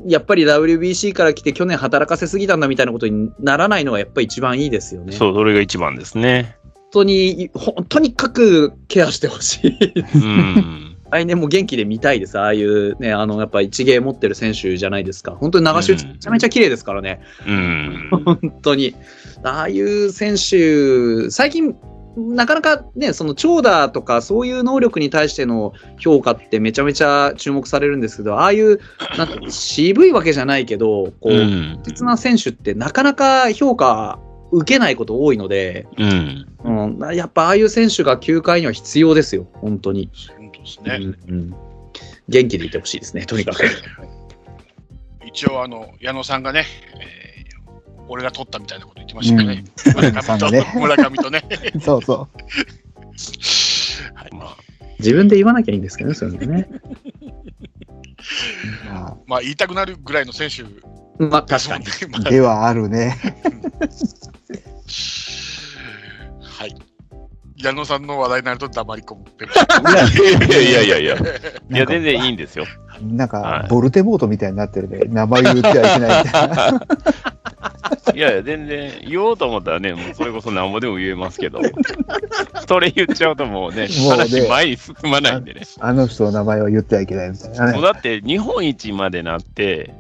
[0.05, 5.11] やっぱり WBC から来て去年働かせすぎたんだみたいなことにならないのがやっぱり一番いいですよね。
[5.13, 6.57] そう、それが一番ですね。
[6.73, 9.99] 本当に、ほとにかくケアしてほしい。
[10.15, 10.97] うん。
[11.11, 12.39] 来年も元気で見たいです。
[12.39, 15.31] ああいうね、あの、やっぱ一芸持ってる選手じゃないですか。
[15.31, 17.21] 本当に流し打ちうんめちゃめちゃ綺麗ですからね。
[17.45, 18.09] うん。
[18.23, 18.95] 本当に。
[19.43, 21.75] ああいう選手、最近、
[22.17, 28.79] なかなかね、その長打とかそういう能力に対しての評価ってめちゃめちゃ注目されるんですけど、ああいう、
[29.17, 31.79] なん渋いわけじゃないけど、こう、うん。
[31.83, 34.19] 実な選手ってなかなか評価
[34.51, 36.47] 受けないこと多いので、うん。
[36.63, 40.09] うん、やっぱああいう選手が球界には必要ですよ、本当に。
[40.37, 40.97] 本当ですね。
[41.27, 41.55] うんうん
[42.29, 43.63] 元気でいてほしいですね、とにかく。
[45.25, 46.65] 一応、あの、矢野さんがね、
[46.99, 47.30] えー
[48.11, 49.63] 俺が取ったみたいなこと言ってましたよね。
[49.85, 51.45] 村矢野さ上と、 んがね村上とね。
[51.79, 52.27] そうそ
[54.13, 54.57] はいまあ、
[54.99, 56.67] 自分で言わなきゃいいんですけどね、そういうのね。
[56.71, 56.81] う。
[58.85, 60.63] ままあ、言いたくなるぐらいの選手
[61.23, 61.85] まあ、確かに。
[62.29, 63.15] ではあるね。
[63.79, 63.85] あ
[66.41, 66.75] はい。
[67.63, 69.25] 矢野さんの話題になると黙り込む。
[70.51, 71.17] いやいやいやいや。
[71.17, 72.65] いや、全然いいんですよ。
[73.01, 74.99] なんはい、かボルテモートみたいになってるね。
[75.09, 76.81] 名前言ってはいけないみたいな。
[78.13, 81.61] いやいや、全然言おうと思ったらね、もうそれこそ何ぼでも言えますけど、
[82.67, 85.61] それ言っちゃうともうね、もうね話前に進まないんでね。
[85.79, 87.73] あの人の名前は言ってはいけないみたいなね。
[87.73, 89.93] もうだって日本一までなって、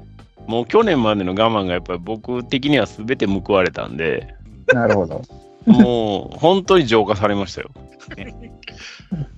[0.47, 4.35] もう去年までの我慢がやっぱり僕的には全て報われたんで、
[4.73, 5.21] なるほど。
[5.65, 7.71] もう本当に浄化されましたよ。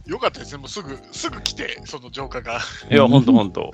[0.06, 0.58] よかったですね。
[0.60, 2.60] もうすぐ、すぐ来て、その浄化が。
[2.90, 3.72] いや、本当本当。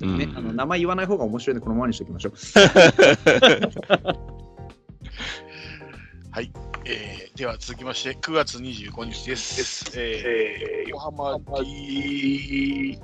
[0.00, 2.34] うんね、あの名前言わない方が面白いんで、このままにしておきましょう。
[6.88, 9.90] えーでは続きまして、9月25日です。
[9.98, 12.96] えー横浜 d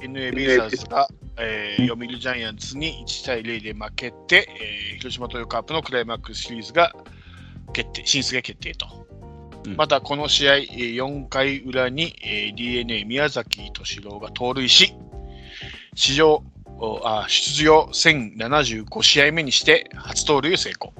[0.00, 1.06] n a ベイスターズが、
[1.38, 6.92] えー読売ジャイアンツに1対0で負けて、えー広島東洋カープのクライマックスシリーズが
[7.72, 8.86] 決定、進出が決定と。
[9.64, 14.92] うんまたこの試合、えー4回裏に、えー d n a 宮崎敏郎が盗塁し、
[15.94, 16.42] 史上
[16.78, 20.92] おあ出場1075試合目にして初盗塁を成功。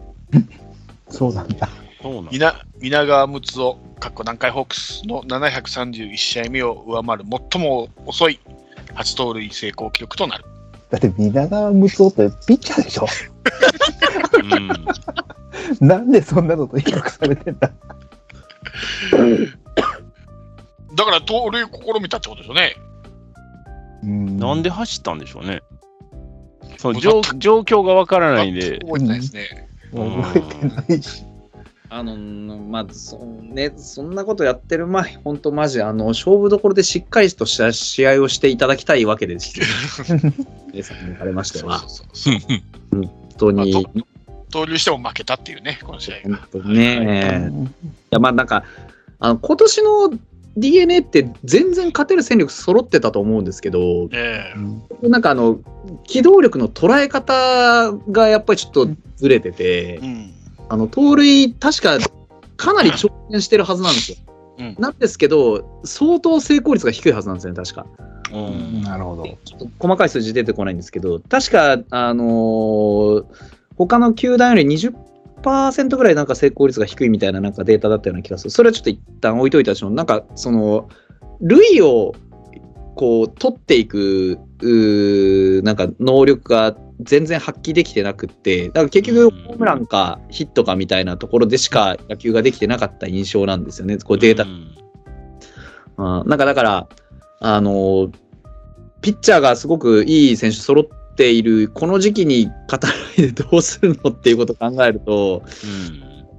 [1.08, 1.68] そうなんだ。
[2.00, 8.40] そうなんみな皆川睦夫、かっこ南海ホークスの731試合目を上回る最も遅い
[8.94, 10.44] 初盗塁成功記録となる。
[10.92, 13.06] だって皆川睦夫ってピッチャーでしょ？
[15.80, 17.70] うんなんでそんなのと比較されてんだ？
[20.94, 21.68] だから盗塁試
[22.02, 22.76] みたってことですよね。
[24.02, 25.62] うんなんで走ったんでしょうね。
[26.76, 29.70] そう状状況がわからないんで、覚えてないですね。
[29.94, 31.24] 覚えてないし。
[31.94, 39.66] あの、まあ、そね、そんなことやってる前、本当マジ、あの、勝負どころでしっかりとした試合をしていただきたいわけですよ。
[40.72, 43.00] 皆さんに言われましては、そうそうそうそう。
[43.02, 44.02] 本当に、あ
[44.50, 46.36] 盗塁しても負けたっていうね、この試合が。
[46.50, 48.64] 本当にね、いや、まあなんか、
[49.18, 50.18] あの、今年の
[50.56, 54.54] DNA って全然勝てる戦力揃ってたと思うんですけど、え
[55.02, 55.60] なんかあの、
[56.06, 59.64] 機動力の捉え方がやっぱりちょっとずれてて
[59.94, 60.34] え、うん
[60.72, 61.98] あの、盗塁、確か
[62.56, 64.16] かなり挑戦してるはずなんですよ。
[64.58, 67.86] うんなんですけど、相当成功率が低いはずなんですよね、確か。
[68.32, 69.24] うんなるほど。
[69.44, 73.24] ちょっと細かい数字出てこないんですけど、確か、あのー
[73.76, 78.50] 他の球団より20%ぐらいなんか成功率が低いみたいななんかデータだったような気がする。
[78.50, 80.88] それはちょっと一旦置いといたとしても、なんかその、
[81.40, 82.14] 塁を
[82.94, 84.38] こう取っていく、
[85.64, 89.30] なんか能力が全然発揮できてなくって、だから結局うん。
[89.44, 94.44] ホームランかヒットかみたいなところでしか野球ができてなかった印象なんですよね、こうデータ。
[94.44, 96.20] うん。
[96.20, 96.88] うんなんかだから、
[97.40, 98.12] あのー
[99.02, 105.42] ピッチャーがすごくいい選手揃っている、この時期に勝たないでどうするのっていうことを考えると、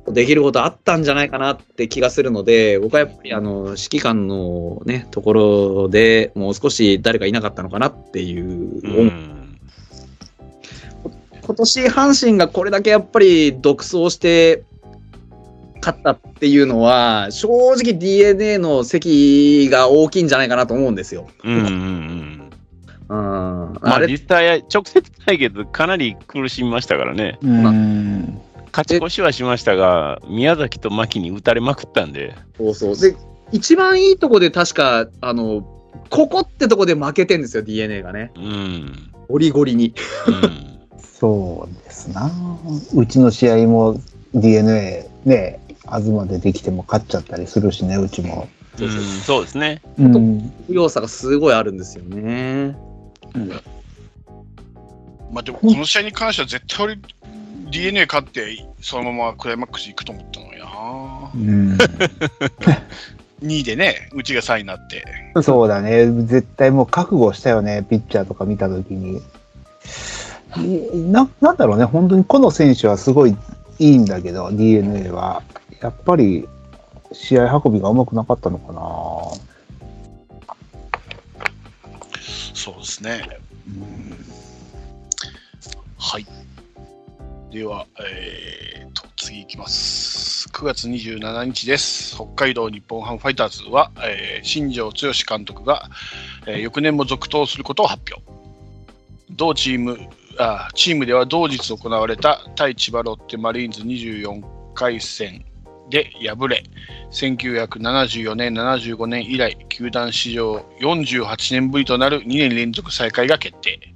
[0.07, 0.14] うん。
[0.14, 9.42] できることあったんじゃないかなって気がするので、僕はやっぱりあの指揮官のね、ところでもう少し誰かいなかったのかなっていう、うん
[11.45, 14.63] 今年阪神がこれだけやっぱり独走して
[15.81, 21.27] 勝ったっていうのは、正直 DNA の席が大きいんじゃないかなと思うんですよ。
[21.43, 22.49] うんうんうん
[23.09, 23.17] うん、
[23.81, 27.37] まあ実際、直接対決かなり苦しみましたからね。
[27.43, 28.41] うん。
[28.71, 32.97] 勝ち越しはしましたが、宮崎と牧に打たれまくったんで、そうそう。
[32.97, 33.15] で、
[33.51, 35.67] 一番いいとこで確か、あの、
[36.09, 38.31] ここってとこで負けてんですよ、DNA がね。
[38.35, 39.11] うん。
[39.27, 39.93] ゴリゴリに。
[40.27, 40.73] うん
[41.24, 42.30] そうですな。
[42.93, 43.97] うちの試合も
[44.34, 48.49] DNA ね、東でできても勝っちゃったりするしね、うちも。
[49.26, 49.82] そうですね。
[49.97, 50.51] うん。
[50.67, 52.76] 要素がすごいあるんですよね。
[55.32, 56.99] まあでもこの試合に関しては絶対俺
[57.71, 61.32] DNA 勝ってそのままクライマックス行くと思ったのよな。
[61.36, 61.78] うん、
[63.41, 65.05] 2位でね、うちが3位になって。
[65.41, 66.05] そうだね。
[66.26, 69.21] 絶対もう覚悟したよね、ピッチャーとか見たときに。
[70.58, 73.36] な、なんだろうね、本当にこの選手はすごい
[73.80, 75.43] いいんだけど、DNA は。
[75.82, 76.47] やっぱり、
[77.12, 78.82] 試合運びがうまくなかったのかな。
[82.54, 83.39] そうですね。
[83.68, 84.34] うん
[86.06, 86.26] はい。
[87.49, 90.49] では、えー、と、次いきます。
[90.49, 92.16] 9月27日です。
[92.16, 95.89] 北海道日本ハムファイターズは、えー新庄剛志監督が、
[96.45, 98.22] えー翌年も続投することを発表。
[99.32, 99.97] 同チーム、
[100.38, 105.45] あチームでは同日行われた対千葉ロッテマリーンズ24回戦
[105.89, 106.63] で敗れ、
[107.11, 113.93] 1974年、75年以来、球団史上48年ぶりとなる2年連続再開が決定。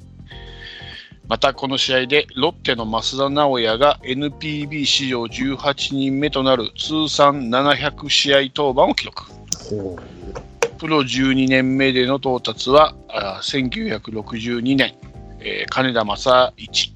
[1.27, 9.23] またこの試合でロッテの増田直也が NPB 史上18人目となる通算700試合登板を記録。
[10.77, 14.95] プロ12年目での到達はあ1962年、
[15.39, 16.93] えー金田正一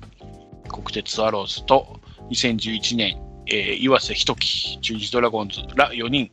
[0.70, 6.32] 国鉄スワローズと2011年、えー岩瀬仁樹中日ドラゴンズら4人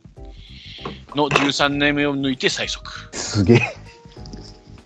[1.15, 3.15] の13年目を抜いて最速。
[3.15, 3.61] すげえ。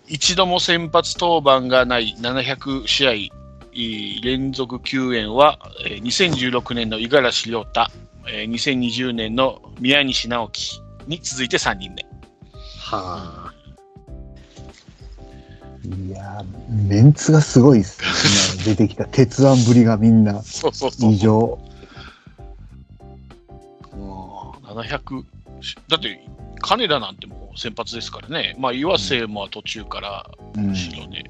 [0.08, 7.88] 一度も先発登板がない700試合えー連続救援は、えー2016年の五十嵐亮太、
[8.28, 12.06] えー2020年の宮西直樹に続いて3人目。
[12.80, 13.43] はあ。
[15.86, 18.02] いやー、メンツがすごいっす
[18.68, 18.76] ね。
[18.76, 21.12] 出てきた鉄腕ぶりがみんな そうそうそう。
[21.12, 21.60] 異常。
[21.68, 21.74] うん
[24.74, 25.24] 700
[25.62, 26.20] しだって
[26.60, 31.30] 金田なんてもう先発ですからね、まあ、岩瀬も途中からうん後ろで、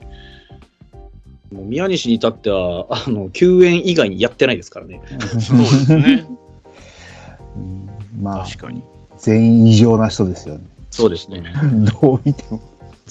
[1.52, 5.02] もう宮西に至っては、あの、救援以外にやってないですからね。
[5.40, 6.26] そうですね。
[7.56, 7.90] うん
[8.22, 8.82] まあ、確かに。
[9.18, 10.66] 全員異常な人ですよね。
[10.90, 11.44] そうですね。
[12.02, 12.62] どう見ても。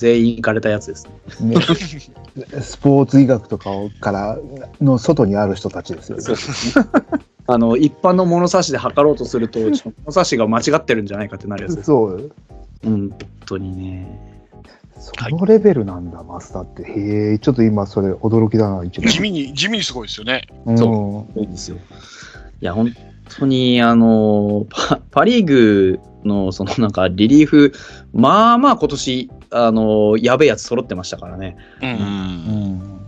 [0.03, 1.07] 全員行かれたやつです
[1.41, 1.55] ね。
[1.55, 1.61] ね、
[2.61, 4.37] スポーツ医学とかをから
[4.81, 6.25] の外にある人たちですよね。
[7.47, 9.61] あの、一般の物差しで測ろうとすると、
[10.05, 11.87] 物差しが間違ってるんじゃないかってなるやつです。
[11.87, 12.33] そう。
[12.85, 14.21] うん、本当にね。
[14.99, 16.83] そのレベルなんだ、マスターって。
[16.83, 19.09] へえ、ちょっと今それ驚きだな、一番。
[19.09, 20.43] 地味に地味にすごいですよね。
[20.67, 21.77] うんそそうですよ。
[22.61, 22.93] いや、本
[23.29, 27.73] 当に、あの、パパ・リーグの、そのなんか、リリーフ、
[28.13, 31.57] まあまあ今年、あの、やべえやつ揃ってましたからね。
[31.81, 31.97] うんうん。
[31.97, 31.99] う
[32.79, 33.03] ん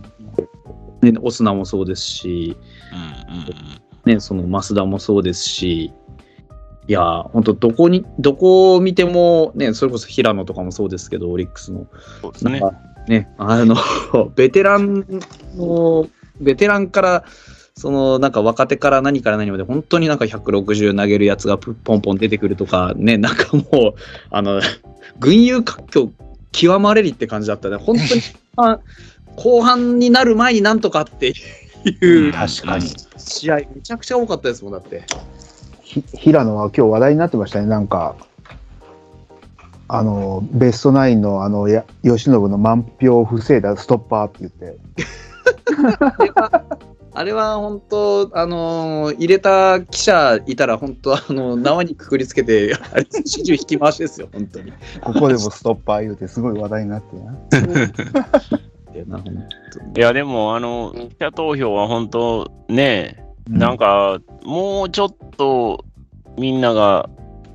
[1.01, 2.57] ねオスナもそうですし、
[2.91, 5.93] うんね、その増田もそうですし、
[6.87, 11.87] いや、本当どこに、どこを見ても、ね、それこそ平野とかもそうですけど、オリックスの。
[12.21, 12.61] そうですね。
[13.07, 13.75] ね、あの、
[14.35, 15.05] ベテラン
[15.55, 16.07] の、
[16.39, 17.23] ベテランから、
[17.77, 23.93] そのなんか若手から何から何まで本当になんか160投げるやつがプポンポン出てくるとかね、なんかもう、
[24.29, 24.61] あの、
[25.19, 26.11] 群雄割拠
[26.55, 27.75] 極まれりって感じだったね。
[27.75, 28.21] 本当に、
[28.55, 28.79] あ
[29.35, 31.33] 後半になる前になんとかって
[31.83, 32.87] いう確かに。
[33.17, 35.03] 試合めちゃくちゃ多かったですもん、だって。
[35.81, 38.15] ひ平野は今日話題になってましたね、なんか。
[39.87, 44.77] あの、ベストナインの、あの、や、吉信の満票を防いだストッパーって言って。
[47.15, 54.73] あれは、本当、あのー入れた記者いたら、本当、あの縄にくくりつけて、あれ、始終引き回しですよ、本当に。
[55.01, 57.33] ここでもストッパー言うて、すごい話題になってな。
[59.95, 65.85] いや、でも、あの、記者投票は本当、ね、なんか、もうちょっと、
[66.37, 67.09] みんなが、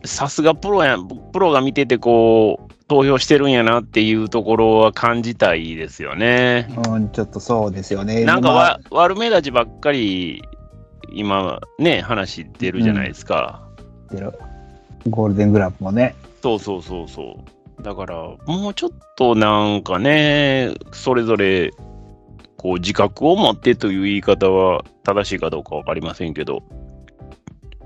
[0.04, 6.66] さすがプロやん、プロが見てて、こう、投票してるんやなっていうところは感じたいですよね。
[6.88, 8.24] うん、ちょっとそうですよね。
[8.24, 10.42] なんかまあわ悪目立ちばっかり、
[11.12, 13.62] 今、ね、話出るじゃないですか。
[15.08, 16.16] ゴールデングラブもね。
[16.42, 17.44] そうそうそうそ
[17.78, 17.82] う。
[17.84, 18.16] だから、
[18.46, 21.70] もうちょっとなんかね、それぞれ、
[22.56, 26.64] こう、自覚を持ってという言い方は正しいかどうかわかりませんけど、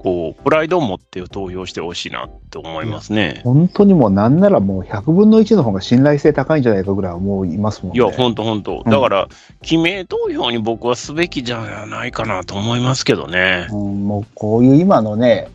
[0.05, 3.41] こう、プライドを持って投票してほしいなって思いますね。
[3.43, 7.99] 本当にもうなんならもう100分の1の方が信頼性高いんじゃないかぐらいはもういますもんね。
[7.99, 8.83] いや、ほんとほんと。
[8.85, 9.29] うんだから、
[9.63, 13.67] 記名投票に僕はすべきじゃないかなと思いますけどね。
[13.73, 15.49] うん、もうこういう今のね、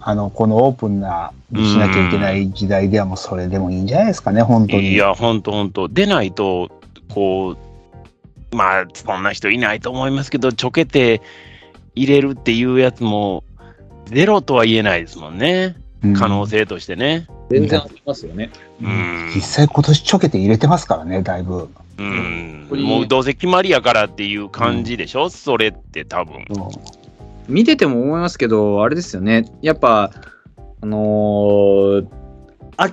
[0.00, 4.94] あの、このオープンな、しなきゃいけない時代ではもうそれでもいいんじゃないですかね、本当に。
[4.94, 5.88] いや、ほんとほんと。
[5.88, 6.72] 出ないと、
[7.14, 7.50] こ
[8.50, 11.22] う、まあ、そんな人いないと思いますけど、ちょけて
[11.94, 13.44] 入れるっていうやつも、
[14.06, 15.76] ゼロとは言えないですもんね。
[15.76, 17.28] うん可能性としてね。
[17.48, 18.50] 全然ありますよね。
[18.82, 19.30] うん。
[19.32, 21.68] 実際今年ちょけて入れてますからね、だいぶ。
[21.98, 22.68] うん。
[22.72, 26.44] もうどうせ決まりやからっていう感じでしょ、それって多分。
[27.48, 29.44] 見てても思いますけど、あれですよね。
[29.62, 30.10] やっぱ、
[30.80, 32.06] あのー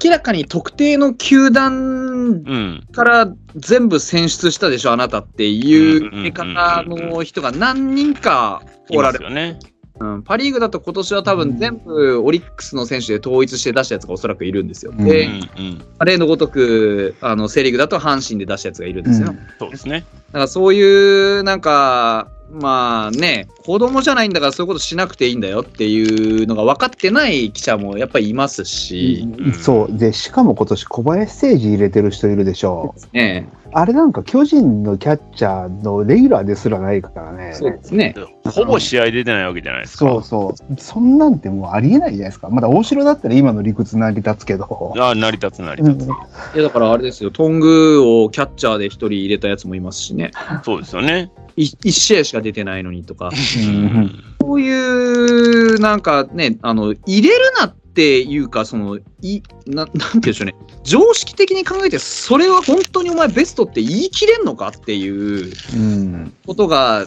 [0.03, 2.83] 明らかに特定の球団うん。
[2.91, 9.19] から全部選出したでしょ、あなたっていう見方の人が何人かおられる。
[9.19, 9.57] すよね。
[9.99, 14.93] うん、パ・リーグだと今年は多分全部オリックスの選手で統一して出したやつがおそらくいるんですよ。
[14.97, 15.85] うんで、うんうん。
[16.05, 19.29] 例のごとくあのセ・リーグだと阪神で出したやつがいるんですよ。
[19.29, 20.05] うんだそうですね。
[20.31, 29.97] からそういうなんかまあね、子供じゃないんだからそういうことしなくていいんだよっていうのが分かってない記者もやっぱりいますし、うんそう。
[29.97, 32.95] で、しかも今年小林誠司入れてる人いるでしょ。
[33.13, 37.53] ね、あれなんか巨人のキャッチャーのレギュラーですらないからね。
[37.53, 38.15] そうですね。
[38.45, 40.05] ほぼ試合出てないわけじゃないですか。
[40.05, 40.75] そうそう。
[40.79, 42.49] そんなんてもうありえないじゃないですか。
[42.49, 44.93] まだ大城だったら今の理屈成り立つけど。
[44.97, 46.09] ああ、成り立つ成り立つ。
[46.09, 46.15] うん
[46.55, 50.31] いやだからあれですよ、トングをキャッチャーで一人入れたやつもいますしね、
[50.63, 51.29] そうですよね。
[51.55, 66.33] い一試合しか出てないのにとか、 うんそういうなんかね、あの入れるなっていうか、そのいな なんて言うんでしょうね、常識的に考えて、それは本当にお前ベストって言い切れんのかっていううん。
[66.45, 67.05] ことが、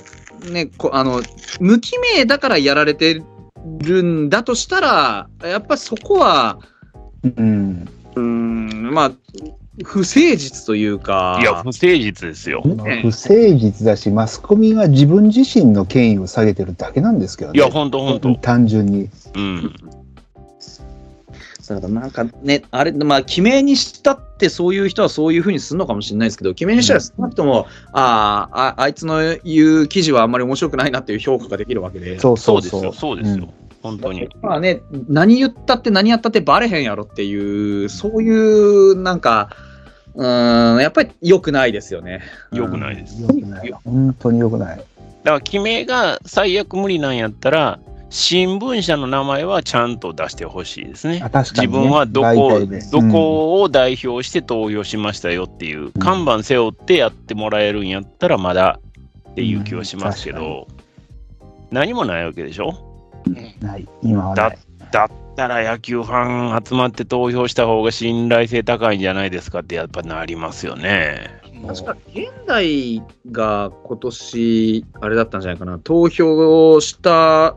[0.50, 1.22] ね、こあの
[1.60, 3.22] 無記名だからやられて
[3.80, 6.58] るんだとしたら、やっぱそこは、
[7.36, 7.88] うん。
[8.14, 9.12] うーん、まあ、
[9.84, 12.62] 不誠実というか、いや、不誠実ですよ。
[12.62, 17.58] 不誠実だし、マスコミが自分自身の権威を下げてるだけなんですけどね。
[17.58, 18.34] いや、ほんとほんと。
[18.36, 19.08] 単純に。
[19.34, 19.74] うん。
[21.68, 32.80] だからなんかね、あれ、まあ、記名にしたって、そういう人はそういうふうにするのかもしれないですけど、記名にしたら少なくとも、あーあ、あいつの言う記事はあんまり面白くないなっていう評価ができるわけで、そうそううそう。
[32.80, 32.92] そですよ。
[32.92, 33.48] そうですよ。
[33.82, 34.28] 本当に。
[34.42, 39.50] まあね、何言ったって何やったってバレへんやろっていう、そういう、なんか、
[40.14, 42.20] うーん、やっぱり良くないですよね。
[42.52, 43.20] 良くないです。
[43.22, 43.72] 良くない。
[43.84, 44.76] 本当に良くない。
[44.76, 44.90] だか
[45.24, 47.78] ら、記名が最悪無理なんやったら、
[48.10, 51.30] 新聞社の名前はちゃんと出してほしいですねあ。
[51.30, 51.88] 確か自に、ね。
[51.88, 52.36] 分はどこ大
[52.66, 58.80] 体ねどこを代表して投票しましたよっていう、看板背負ってやってもらえるんやったらまだ
[59.30, 60.68] っていう気はしますけど、
[61.70, 62.74] 何もないわけでしょ？
[63.26, 63.88] うんない。
[64.02, 64.58] 今はない。
[64.90, 71.40] だったら野球ファン集まって投票した方が信頼性高いんじゃないですかってやっぱなりますよね。
[71.66, 77.56] 確か、現代が今年、あれだったんじゃないかな、投票した、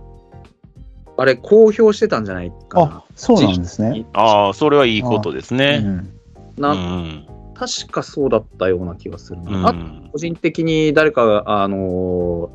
[1.18, 4.06] あれ、公表してたんじゃないかなあ。、そうなんですね。
[4.14, 5.80] ああ、それはいいことですうね。
[5.80, 6.10] ん。
[6.58, 7.28] なうん。
[7.54, 9.70] 確かそうだったような気がするうな。
[9.70, 10.10] あん。
[10.12, 12.52] 個人的に誰かが、あのーこ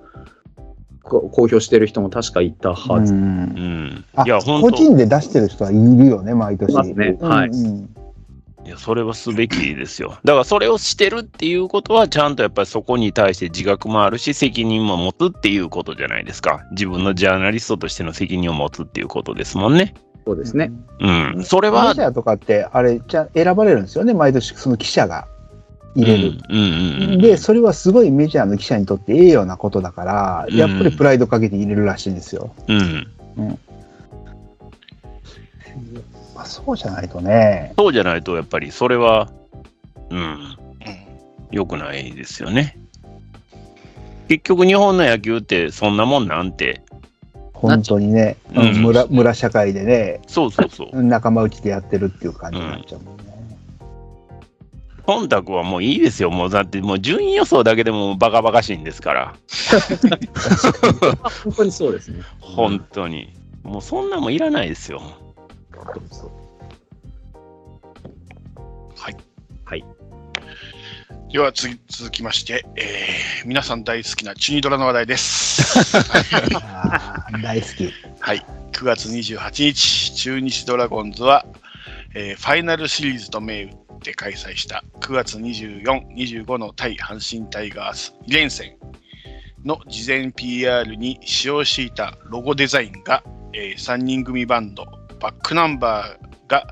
[1.02, 3.14] 公表してる人も確かいたはず。
[3.14, 6.72] うんいや、個人で出してる人はいるよね、毎年。
[6.72, 7.50] いますねはい
[8.66, 10.18] いや、それはすべきですよ。
[10.22, 16.66] だからそれをしてるっていうことは、ちゃんとやっぱりそこに対して自覚もあるし、責任も持つっていうことじゃないですか。
[16.72, 19.94] 自分のジャーナリストとしての責任を持つっていうことですもんね。
[20.26, 20.70] そうですね。。
[21.00, 21.42] うん。
[21.42, 25.26] それはメジ、ャーとかって、あれ、じゃ選ばれるんですよね、毎年、その記者が
[25.94, 26.38] 入れる。
[26.48, 27.18] うんうんうんうん。
[27.20, 32.54] で、それはすごいメジャーの記者にとって栄誉なことだから、うんやっぱりプライドかけて入れるらしいんですよ。
[32.68, 33.06] うん。
[36.34, 37.74] まあ、そうじゃないとね。
[37.76, 39.30] そうじゃないと、やっぱりそれは、
[40.10, 40.56] うん、うん
[41.50, 42.78] 良くないですよね。
[44.28, 46.82] 結局、日本の野球ってそんなもんなんて、
[47.52, 51.02] 本当にね、うんうん村村社会でね、そうそうそう。
[51.02, 53.29] 仲間内でやってるっていう感じになっちゃうもんね。
[55.06, 56.30] 忖度はもういいですよ。
[56.30, 59.34] もうだってもう順位予想だけでもバカバカしいんですから。
[61.44, 62.22] 本当にそうですね。
[62.40, 63.32] 本当に。
[63.62, 65.02] もうそんなもんいらないですよ。
[68.96, 69.16] はい。
[69.64, 69.84] はい。
[71.32, 75.94] では次続きまして、えー皆さん大好きなチュニドラの話題です。
[77.42, 77.90] 大好き。
[78.20, 78.44] はい。
[78.72, 81.46] 9月28日、中日ドラゴンズは、
[82.14, 85.82] えーファイナルシリーズと銘打って開催した9月24、
[86.16, 88.76] 25の対阪神タイガース2連戦
[89.64, 93.22] の事前 PR に使用していたロゴデザインが、
[93.52, 94.86] え3人組バンド
[95.20, 96.66] バックナンバーが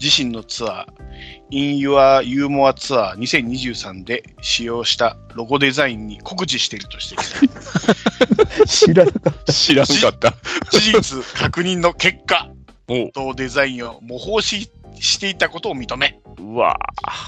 [0.00, 1.02] 自身のツアー
[1.50, 7.16] In Your Humor ツアー2023で使用したロゴデザインに酷似しているとして
[8.66, 10.34] 知らなかっ知らんかった。
[10.70, 12.48] 事実確認の結果
[12.88, 13.04] お。
[13.06, 14.70] う同デザインを模倣し
[15.00, 16.78] していたことを認めうわ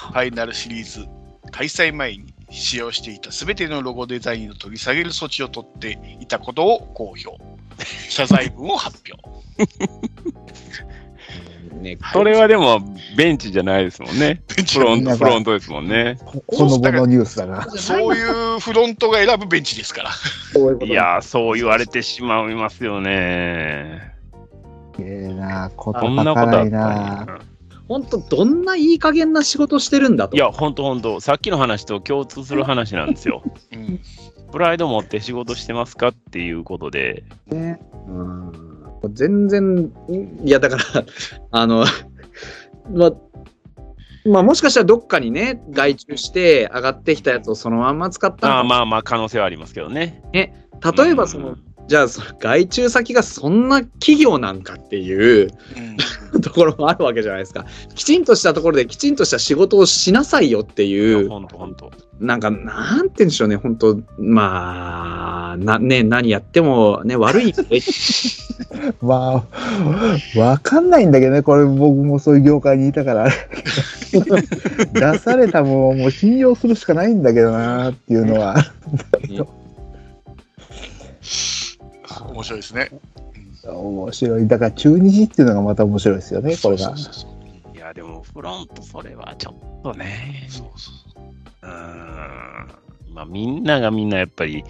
[0.08, 1.06] ファイナルシリーズ
[1.50, 7.36] 開催前に使用していたすべてのロゴデザインを取り下げる措置を取っていたことを公表
[8.08, 9.44] 謝罪文を発表
[11.84, 12.80] ね、それはでも
[13.16, 14.42] ベンチじゃないですもんね。
[14.48, 16.16] フロント、フロントですもんね。
[16.16, 16.24] た。
[16.56, 17.62] ほのぼのニュースだな。
[17.70, 20.10] そういうフロントが選ぶベンチですから
[20.86, 24.14] いやー、そう言われてしまいますよね。
[24.98, 27.53] ええな、ことこんないなことあった。
[27.88, 30.36] 本当、どんないい加減な仕事してるんだと。
[30.36, 33.42] いや、ほんとほんと、さっきの話と共通する話なんですよ。
[33.72, 34.00] うん。
[34.52, 37.80] プライド持って仕事してますかっていうことで、ね。
[38.08, 38.52] うん。
[39.12, 39.92] 全然、
[40.44, 41.04] いや、だから、
[41.50, 41.84] あの、
[42.90, 43.12] まあ、
[44.26, 50.22] まあ、もしかしたらどっかにね、外注して上がってきたやつをそのまんま使ったああまあまあ可能性はありますけどね。
[50.32, 50.48] 例
[51.10, 51.56] えばその、
[51.86, 57.64] じゃあその外注先がそんな企業なんかっていううんところもあるわけじゃないですか。
[57.94, 61.28] きちんとしたところできちんとした仕事をしなさいよっていう。
[62.20, 67.54] なんか、なんて言うんでしょうね、本当まあ、な、ね、何やってもね、悪い。
[69.02, 69.44] ま
[70.36, 73.28] あ、わかんないんだけどね、これ僕もそういう業界にいたから。
[74.94, 78.56] 出されたものをもう信用するしかないんだけどなっていうのは。
[82.22, 82.90] 面白いですね。
[83.64, 84.48] 面白い。
[84.48, 86.94] だから中日っていうのがまた面白いですよね、これが
[87.74, 90.46] いや、でもフロントそれはちょっとね。
[90.48, 91.22] そうそう
[91.62, 91.70] うーん。
[93.14, 94.64] まあみんながみんなやっぱり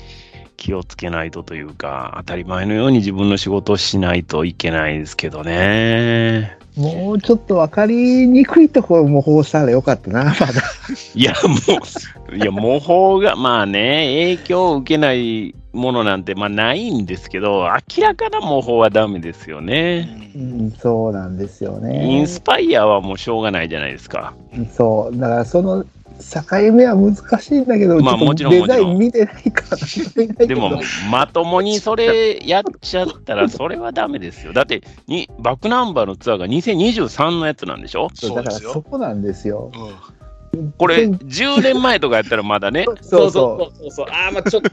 [0.57, 6.57] 気をつけないとというか、当たり前のように自分の仕事をしないといけないですけどね。
[6.77, 10.53] もうちょっと分かりにくいところ模倣したらよかったな、まだ。
[11.15, 11.55] いや、も
[12.33, 17.69] う、いや、模倣が、まあね、影響を受けないものなんて、まあないんですけど、
[17.99, 20.33] 明らかな模倣はダメですよね。
[20.35, 22.27] ううんん、そうなんですよイねン。
[22.27, 24.35] スパイアはもうしょうがないじゃないですか。
[24.73, 25.19] そう。
[25.19, 29.77] だからその境目は難しいんだけど、まあちょっもちろんとデザイン見てないか
[30.39, 30.47] ら。
[30.47, 30.81] でも、
[31.11, 34.53] まともにそれやっちゃったら、それはダメですよ。
[34.53, 38.09] だって、にバックナンバーのツアーが2023のやつなんでしょ？
[38.15, 39.73] そうだからそこなんですよ。
[39.75, 40.24] うん
[40.79, 44.07] これ、10年前とかやったらまだね、 そうそそうそうそう。
[44.11, 44.71] ああ、まあちょっと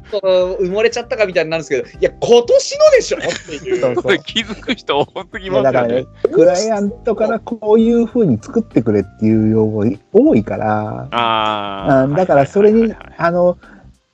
[0.61, 3.69] 埋もれちゃったかみたいになるんですけど、いや、今年のでしょってう。
[3.69, 3.81] いう。
[3.81, 4.17] そうそう。
[4.25, 13.57] 気づく人多すぎいますよねやだからね。、クライアントからこういう風に作ってくれっていう要望多いから、あだからそれにはいはいはいはい、あの、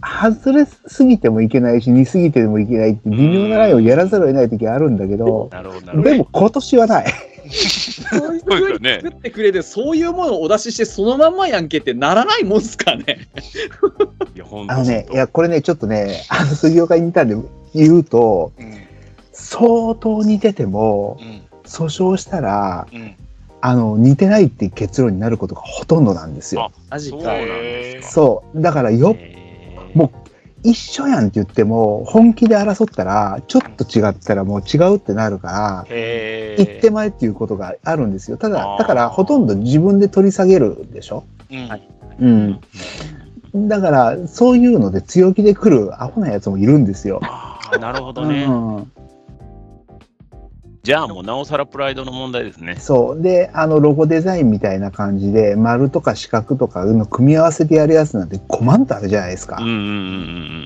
[0.02, 6.10] 外れすぎてもいけないし、似すぎてもいけないって微妙なラインをやらざるを得ない時あるんだけど、なるほど、なるほど。
[6.12, 7.14] でも今年はない。
[7.50, 13.28] そういうそうですよね作ってくれて、そういうものをお出しして、そのまんまやんけってならないもんすかね。
[14.36, 17.36] いや、本当あのね、いや、これね、ちょっとね、あの、杉岡にいたんで
[17.74, 18.88] 言うと、うん
[19.40, 23.16] 相当似ててもう、ん訴訟したら、うん
[23.60, 26.72] あの、似てないっていう結論になることがほとんどなんですよ。
[28.02, 28.62] そう。
[28.62, 29.16] だからよっ
[29.98, 30.12] も
[30.64, 38.38] 一緒やんって言っても、本気で争ったら、ちょっと違ったらもう違うってなるから、へー一手前っていうことがあるんですよ。
[38.38, 41.24] ただだからほとんど自分で取り下げるでしょ？
[41.52, 41.88] うんはい
[42.20, 42.60] うん。
[43.68, 47.22] だから、そういうので強気で来るアホなやつもいるんですよ。
[47.80, 48.46] なるほどね。
[48.46, 48.92] うん。
[50.88, 52.78] じゃあもうなおさらプライドの問題ですね。
[52.78, 53.22] そう。
[53.22, 59.68] で、あの、ロゴデザインみたいな感じで、丸とか四角とかの組み合わせてやるやつなんて5万とあるじゃないですかうん。
[59.68, 59.80] うんうん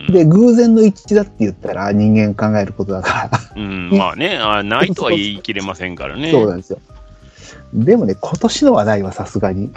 [0.07, 3.39] うんで、偶然の一致だって言ったら人間考えることだから。
[3.55, 3.63] うん。
[3.63, 6.29] うん、まあねあ、ないとは言い切れませんからね。
[6.31, 6.77] そうなんですよ。
[7.73, 9.71] でもね、今年のはないわ、さすがに。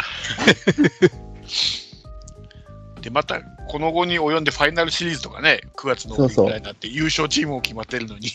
[3.00, 8.28] で、また、この後に及んでファイナルシリーズとかね、9月の終わりぐらいになって優勝チームも決まってるのに、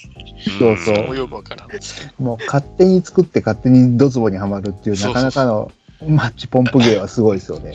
[0.60, 0.95] そうそう。
[0.95, 1.06] うん。
[1.07, 2.23] もうよくわからんですけど。
[2.23, 5.72] もう勝手に作って勝手にドツボにはまるっていう、なかなかの
[6.07, 7.73] マッチポンプ芸はすごいですよね。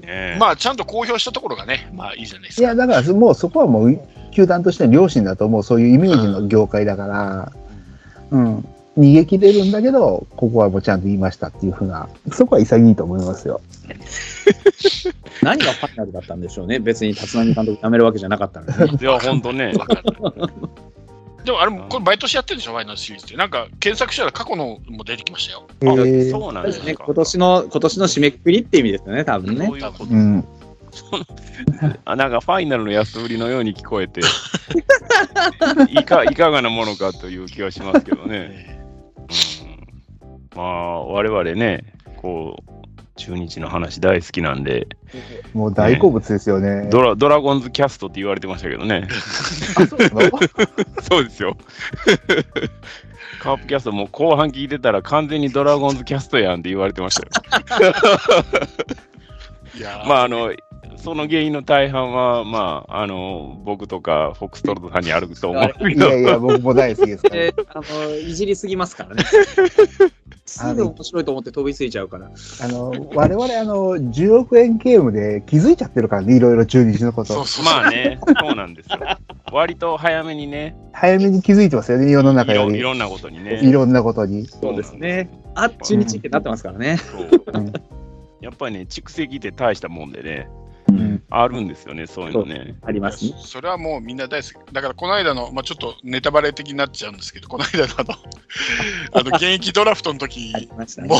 [0.00, 2.62] ねまあ、ちゃんと公表したところがね、まあいいじゃないですか。
[2.62, 4.00] いや、だからもうそこはもう、
[4.32, 7.52] 球団としての良心だと思う、そういうイメージの業界だから、
[8.30, 8.68] うん。
[8.98, 13.60] 逃げ切れるんだけど、ここはもうちゃんと言いましたっていうふうな、そこは潔いと思いますよ。
[15.40, 16.80] 何がファイナルだったんでしょうね。
[16.80, 18.98] 別に立浪監督辞めるわけじゃなかったのにね。
[19.00, 19.72] いや、ほんとね。
[21.44, 23.36] でもあれも、これ毎年やってるでしょ、ファイナルシリーズって。
[23.36, 25.68] なんか検索したら過去のも出てきましたよ。
[25.80, 27.04] えあーそうなんですね、か。
[27.06, 29.78] 今年の、今年の締めくくりって意味ですよね、多分ねそう。
[29.78, 30.44] いうことうん。
[32.04, 34.20] あなんかファイナルの安売りのように聞こえて、
[35.90, 38.78] いかいかがなものかという気がしますけどね。
[40.22, 41.84] うん、まあ、我々ね、
[42.16, 42.78] こう、
[43.18, 44.86] 中日の話大好きなんで、
[45.52, 46.88] もう大好物ですよね。
[46.90, 49.08] ドラドラゴンズキャストって言われてましたけどね。
[49.76, 51.56] あ そうですよ。
[53.40, 57.30] カープキャストもう後半聞いてたら完全にドラゴンズキャストやんって言われてましたよ。
[59.78, 60.52] いやーまああの、
[60.96, 67.36] その原因の大半は、まあ、あの、僕とかフォックストロットさんにあると思うけど、いやいや、僕も大好きですから。
[67.44, 69.22] えーあのいじりすぎますからね。
[70.44, 72.26] すぐ面白いと思って飛びついちゃうから。
[72.26, 77.34] あの、我々、あの、10億円ゲームで気づいちゃってるからね、いろいろ中日のこと。
[77.34, 78.98] そうそうまあね、そうなんですよ。
[79.52, 82.78] 割と早めにね、早めに気づいてますよね、世の中より。
[82.78, 83.60] いろんなことにね。
[83.62, 84.46] いろんなことに。
[84.46, 85.28] そうですね。
[85.54, 86.96] あ、中日ってなってますからね。
[86.96, 87.72] そううん
[88.40, 90.48] やっぱりね、蓄積って大したもんでね、
[90.88, 91.22] うん。
[91.30, 92.74] あるんですよね、そういうのね。
[92.82, 93.34] ありますね。
[93.38, 94.72] それはもうみんな大好き。
[94.72, 98.14] だからこの間の、まあ、ちょっとネタバレ的になっちゃうんですけど、 この間のあの、
[99.12, 100.68] あの現役ドラフトの時ね
[101.06, 101.18] もう、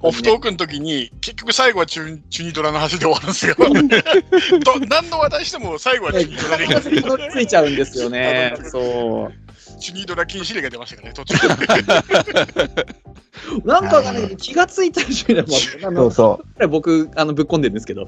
[0.00, 3.54] オフトークの時に、結局最後はチュニチュニドラの話で終わるんですよ。
[4.64, 7.18] ど何の話題しても最後はチュニドラでいいんですよ。
[7.32, 8.54] ついちゃうんですよね。
[8.70, 9.39] そう。
[9.80, 11.48] チュニドラ禁止令が出ましたからね、途中
[13.64, 18.06] なんかね、気がついた瞬間、あそうそ僕、あの、ぶっ込んでるんですけど。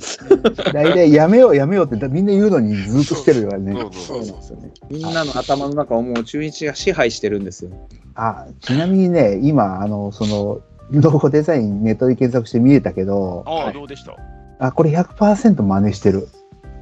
[0.72, 3.72] 大体やめようやめようってみんな言うのにずっとしてるからね。
[3.92, 4.72] そうなんですよね。
[4.90, 7.70] みんなの頭の中をもう中日が支配してるんですよ。
[8.14, 14.16] あ、ちなみにね、今、あの、その、ロゴデザインネットで検索して見えたけど、ああ、どうでした
[14.58, 16.28] あ、これ100%真似してる。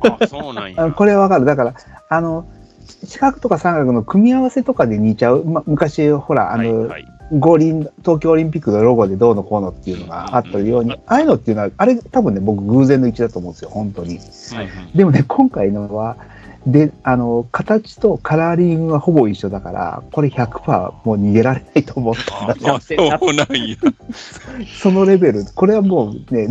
[0.03, 0.93] あそうなんや。
[0.93, 1.45] これわかる。
[1.45, 1.75] だから、
[2.09, 2.49] あの、
[2.91, 5.45] 四角とか三角の組み合わせとかで似ちゃう。
[5.45, 7.09] ま、昔、ほら、あの、はいはい。
[7.33, 14.19] 五輪、東京オリンピックのロゴでどうのこうのっていうのがあったように、ああいうのっていうのは、あれ多分ね、僕偶然の一致だと思うんですよ、本当に。
[14.19, 16.17] はいでもね、今回のは、
[16.67, 23.77] で、あの、形とカラーリングがほぼ一緒だから、これ100%もう逃げられないと思ったんだああ、そうなんや。
[24.81, 26.49] そのレベル、これはもうね、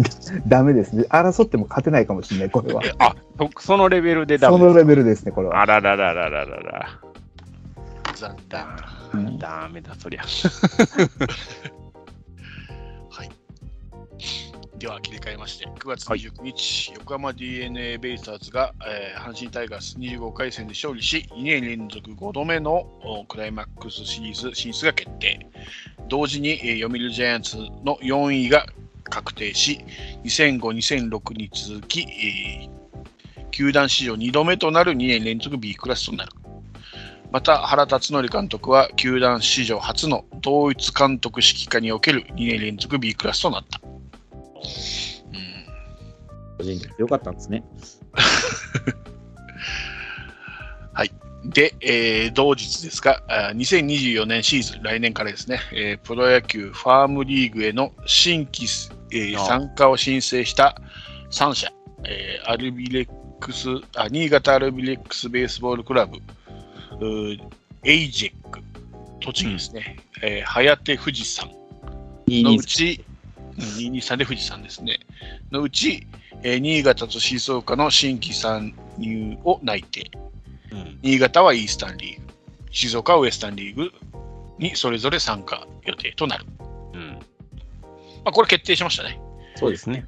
[0.47, 1.05] ダメですね。
[1.09, 2.81] 争っても勝てないかもしれない、これは。
[2.83, 5.61] えあ、そそのレベルでダそメのレベルですね、これは。
[5.61, 6.89] あららららららら。
[8.15, 8.61] 残念。
[9.13, 10.23] うんダメだ、そりゃ。
[14.79, 25.45] では切り替えまして、9月29日、横浜 d n a ベイスターズが、えー阪神タイガース25回戦で勝利し、2年連続5度目のおクライマックスシリーズ進出が決定。
[26.07, 28.65] 同時に、えー読売ジャイアンツの4位が
[29.03, 29.81] 確定し、
[30.23, 32.79] 2005、2006に続き、えー
[33.51, 36.31] 球団史上2度目となる2年連続 B クラスとなる。
[37.31, 43.81] また、原辰徳監督は球団史上初の同一監督指揮下における2年連続 B クラスとなった。
[44.59, 46.57] うん。
[46.57, 47.63] 個人的によかったんですね。
[51.45, 60.81] で、えー同日ですが、あー2024年シーズン、来年からですね、えープロ野球ファームリーグへの新規す、えー参加を申請した
[61.31, 61.71] 3社、
[62.03, 63.09] えーアルビレッ
[63.39, 66.17] クスあ、新潟アルビレックスベースボールクラブ、
[67.83, 68.59] エイジェック、
[69.21, 71.49] 栃木ですね、えー、早手富士山。
[72.27, 73.08] のうち、うん
[73.59, 74.99] 223で富士山ですね、
[75.51, 76.07] のうち、
[76.43, 80.09] えー新潟と静岡の新規参入を内定。
[80.71, 82.27] うん新潟はイースタンリーグ、
[82.71, 83.91] 静岡はウエスタンリーグ
[84.57, 86.45] にそれぞれ参加予定となる。
[86.93, 87.19] うん。
[88.23, 89.19] まあ、これ決定しましたね。
[89.55, 90.05] そうですね。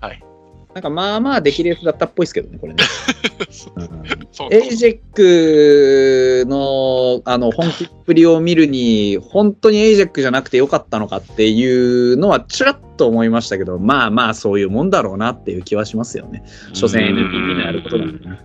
[0.74, 2.84] なんかまあまあ出来レースだったっぽいですけどね、これね。
[4.52, 16.44] エイジェックのあの本気っぷりを見るに、本当にエイジェックじゃなくてよかったのかっていうのはちらっと思いましたけど、まあまあそういうもんだろうなっていう気はしますよね。
[16.74, 18.40] 所詮 NPB のやることなんでね。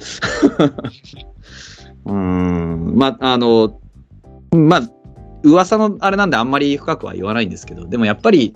[2.07, 3.81] うーん、まあ、あの、
[4.53, 4.83] まあ、
[5.43, 8.55] 噂のあれなんであんまり深くは言わないんですけど、でもやっぱり、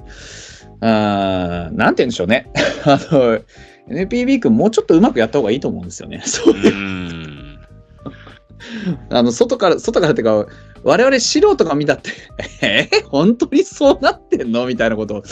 [0.81, 2.51] あーなんて言うんでしょうね。
[2.85, 3.41] あの、
[3.89, 6.23] NPB 君もうちょっとうまくやった方がいいと思うんですよね。
[6.27, 7.59] そういううん。
[9.11, 10.47] あの、外から、外からっていうか、
[10.83, 12.11] 我々素人が見たって、
[12.63, 12.89] え？
[12.91, 14.67] ー本当にそうなってんの？
[14.67, 15.23] みたいなこと、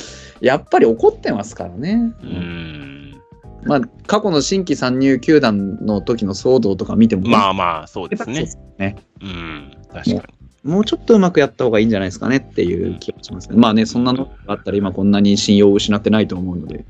[0.40, 2.12] やっぱり起こってますからね。
[2.22, 3.20] うん。
[3.64, 8.48] まあ、過去の新規参入球団の時の騒動とか見ても、まあまあ、そうですね。
[8.78, 9.72] ねうん。
[9.92, 10.22] 確か
[10.68, 13.56] もうちょっとうまくやった方がいいんじゃないですかねっていう気がしますね。
[13.56, 16.78] まあね、そんなのがあったら今こんなに信用を失ってないと思うので。
[16.78, 16.84] に。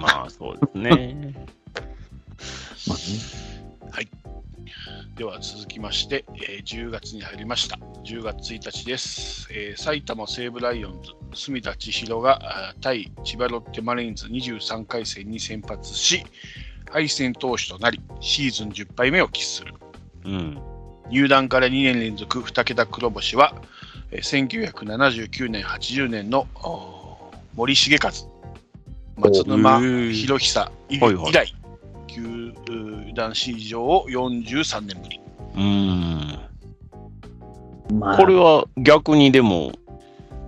[0.00, 0.90] まあ、そうですね。
[2.86, 3.44] まあね。
[5.16, 7.78] では続きまして、えー10月に入りました。
[8.04, 9.46] 10月1日です。
[9.52, 16.24] えー埼玉西武ライオンズ、住田千尋が対千葉ロッテマリーンズ23回戦に先発し、
[16.90, 19.74] 敗戦投手となり、シーズン10敗目を喫する。
[20.24, 20.73] うん。
[21.10, 23.54] 入団から2年連続2桁黒星は、
[24.10, 26.46] えー1979年、80年の
[27.54, 28.12] 森重和、
[29.16, 31.54] 松沼博久以はいはい
[32.14, 32.52] 球
[33.14, 35.20] 団史上43年ぶり。
[35.56, 35.60] う
[37.94, 37.98] ん。
[37.98, 39.72] まあ、これは逆にでも、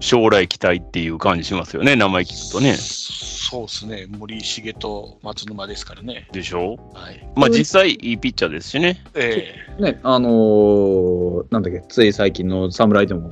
[0.01, 2.75] 将来期待っていう感じしますよね、名前聞くとね。
[2.75, 6.29] そうですね、森重と松沼ですからね。
[6.33, 6.77] でしょ？
[6.95, 9.05] はい、まあ実際いいピッチャーですしね。
[9.15, 13.31] えね、あのーなんだっけ、つい最近の侍でも。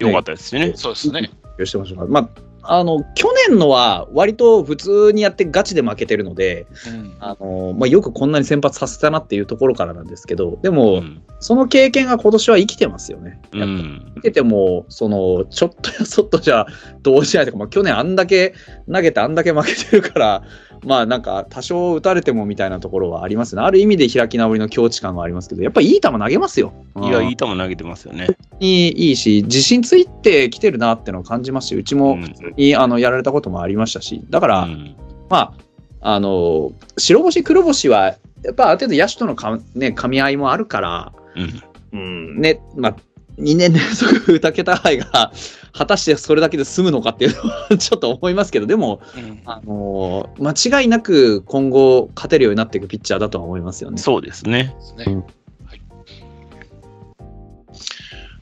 [0.00, 0.72] よかったですしね。
[0.74, 0.76] え。
[0.76, 1.30] そうですね。
[1.64, 2.28] してましまあ、
[2.70, 11.22] あの、去年のは割と普通にやってガチで負けてるので、うんあのまあ、よくこんなに先発させたなっていうところからなんですけど、でも、うん。
[11.40, 13.40] その経験が今年は生きてますよね。
[13.52, 14.12] うやっぱん。
[14.16, 16.66] 見てても、その、ちょっとやそっとじゃ、
[17.02, 18.54] どうしないとか、まあ、去年あんだけ
[18.92, 20.42] 投げてあんだけ負けてるから、
[20.84, 23.62] まあなんか多少打たれてもみたいなところはありますね。
[23.62, 26.72] ある意味で開き直りの境地感がありますけど、やっぱりいい球投げますよ。
[27.00, 28.28] いや、いいい球投げてますよね。
[28.60, 34.96] いいいし、自信ついてきてるなってのを感じますし、うちもうあのやられたこともありましたし、だから、うん
[35.28, 35.54] ま
[36.00, 42.96] あ、あの、白星、黒星は、やっぱある程度野手とのか、ね、噛み合いもあるから、うんうん、ね、まあ、
[43.38, 45.32] 2年連続2桁杯が、
[45.72, 53.98] 果たしてそれだけで済むのかっていうのはちょっと思いますけど、でも、うんあの間違いなく今後勝てるようになっていくピッチャーだとは思いますよね。
[53.98, 54.74] そうですね。
[54.78, 55.24] ですね。
[55.64, 55.80] はい。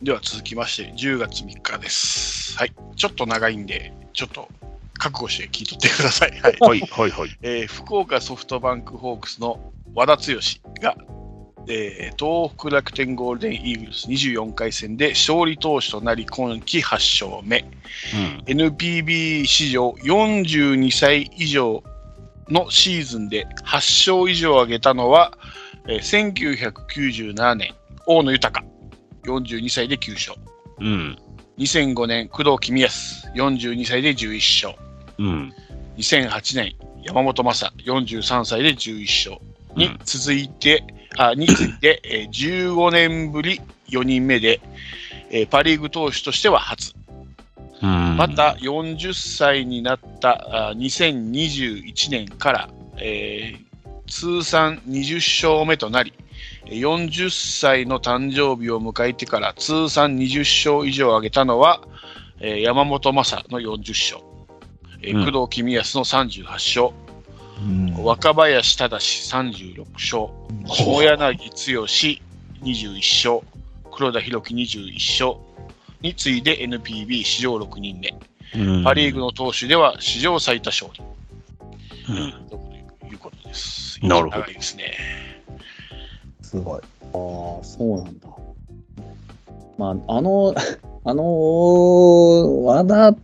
[0.02, 2.56] では続きまして、10月3日です。
[2.58, 2.72] はい。
[2.96, 4.48] ちょっと長いんで、ちょっと
[4.94, 6.30] 覚悟して聞いとってください。
[6.40, 6.56] はい。
[6.58, 7.36] はい、はい、はい。
[7.42, 10.40] えー福岡ソフトバンクホークスの和田剛
[10.80, 10.96] が、
[11.68, 17.64] えー東北楽天ゴールデンイーグルス24回戦で勝利投手となり今季8勝目。
[18.46, 21.82] NPB 史上42歳以上
[22.48, 25.36] のシーズンで8勝以上を挙げたのは、
[25.88, 27.74] えー1997年、
[28.06, 28.64] 大野豊、
[29.24, 30.38] 42歳で9勝。
[30.78, 30.86] うん。
[30.86, 31.18] うん。
[31.58, 34.86] 2005年、工藤公康、42歳で11勝。
[35.18, 35.52] うん。
[35.96, 40.84] 2008年、山本昌、43歳で11勝にうん続いて、
[41.16, 44.60] あについて、えー15年ぶり4人目で、
[45.30, 46.92] えーパ・リーグ投手としては初。
[47.82, 48.16] うん。
[48.16, 53.66] また、40歳になったあ2021年から、えー
[54.08, 56.12] 通算20勝目となり、
[56.66, 61.80] えー40歳の誕生日を迎えてから通算20勝以上を挙げたのは、
[62.40, 64.22] えー山本昌の40勝、
[65.02, 65.32] えーうん。
[65.32, 66.90] 工藤公康の38勝、
[67.58, 70.28] うん若林正36勝、
[70.66, 71.86] 下柳剛
[72.62, 73.40] 21勝、
[73.90, 75.40] 黒田博樹21勝
[76.02, 78.14] に次いで NPB 史上6人目。
[78.54, 81.02] うんパ・リーグの投手では史上最多勝利
[82.08, 82.56] うんと
[83.10, 83.98] いうことです。
[84.02, 84.92] なるほどですね。
[86.42, 86.80] すごい。
[86.80, 88.28] ああ、そうなんだ。
[89.78, 90.54] まあ、あの、
[91.08, 93.18] あの、和田剛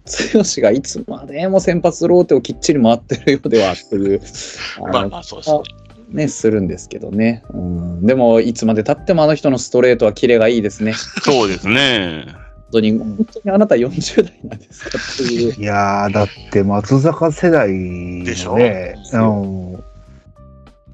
[0.62, 4.20] がいつまでも先発ローテをきっちり回ってるようではっていう、
[4.92, 5.62] まあまあそうですね。
[6.12, 7.42] ね、するんですけどね。
[7.52, 10.94] うん、でも、いつまでたってもあの人のストレートはキレがいいですね。
[11.22, 12.26] そうですね。
[12.26, 12.34] 本
[12.72, 15.54] 当に、本当にあなた40代なんですかっていう。
[15.54, 17.72] いやー、だって松坂世代
[18.24, 19.84] でしょうん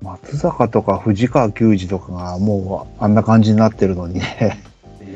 [0.01, 4.63] 松坂とか藤川球児とかがもうあんな感じになってるのにね、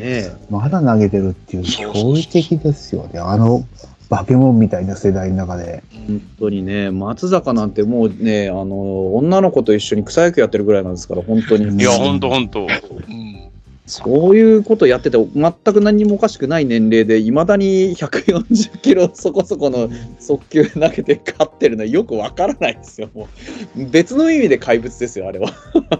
[0.02, 3.20] ねまだ投げてるっていう驚異的ですよね。
[3.20, 3.64] あの
[4.10, 5.82] 化け物みたいな世代の中で。
[6.06, 11.80] 本当にね、松坂なんてもうね、あの、女の子と一緒に草野球やってるぐらいなんですから、本当に。
[11.80, 12.60] いや、ほんとほんと。
[12.60, 13.51] うん。
[13.92, 23.10] そういうことやってて、全く何にもおかしくない年齢で、いまだに140キロそこそこの速球投げて勝ってるのはよくわからないですよ。
[23.12, 23.28] も
[23.76, 25.50] う別の意味で怪物ですよ、あれは。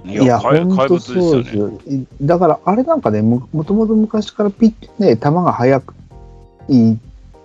[0.07, 1.99] いや、怪ほんと怪物ですよそうですね。
[1.99, 2.07] よ。
[2.23, 5.95] だから、あれなんかね、ももともと昔からピッね、球が速く
[6.71, 6.97] いいっ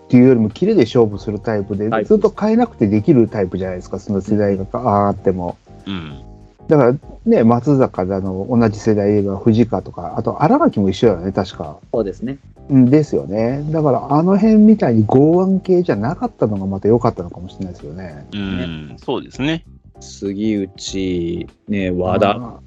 [0.07, 5.57] ていうよりも、キレで勝負するタイプで、ずっと変えなくてできるタイプじゃないですか、その世代が上がっても。
[5.85, 6.21] うん。
[6.67, 6.95] だから
[7.25, 11.77] ね、松坂だの、同じ世代が藤川とか、あと荒垣も一緒だよね、確か。
[11.93, 12.37] そうですね。
[12.69, 13.63] うんですよね。
[13.71, 18.27] だから、あの辺みたいに剛腕系じゃなかったのがまた良かったのかもしれないですよね。
[18.33, 18.95] うん。
[18.97, 19.65] そうですね。
[20.01, 22.59] 杉内、ね、和田、ま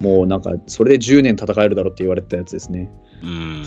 [0.00, 2.90] もうなんか、それで10年戦えるだろうって言われてたやつですね。
[3.22, 3.64] うん。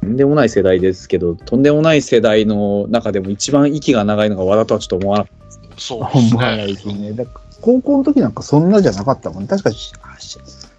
[0.00, 5.45] とんでもない世代ですけど、とんでもない世代の中でも一番息が長いのが和田とはちょっと思わなかっ
[5.76, 6.66] そうです思わな。
[6.66, 7.12] ですね。
[7.12, 7.24] だ
[7.60, 9.48] 高校の時なんかそんなじゃなかったもんね。
[9.48, 9.70] 確か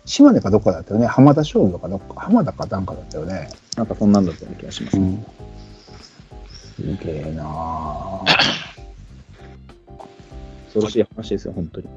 [0.05, 1.07] 島根かどっかだったよね。
[1.07, 3.49] 浜田商業かどっか、浜田かなんかだったよね。
[3.75, 3.81] た。
[3.81, 4.97] なんかそんなんだったような気がします。
[4.97, 5.25] ん。
[6.75, 8.25] すげえなぁ。
[10.65, 11.87] 恐ろしい話ですよ、本当に。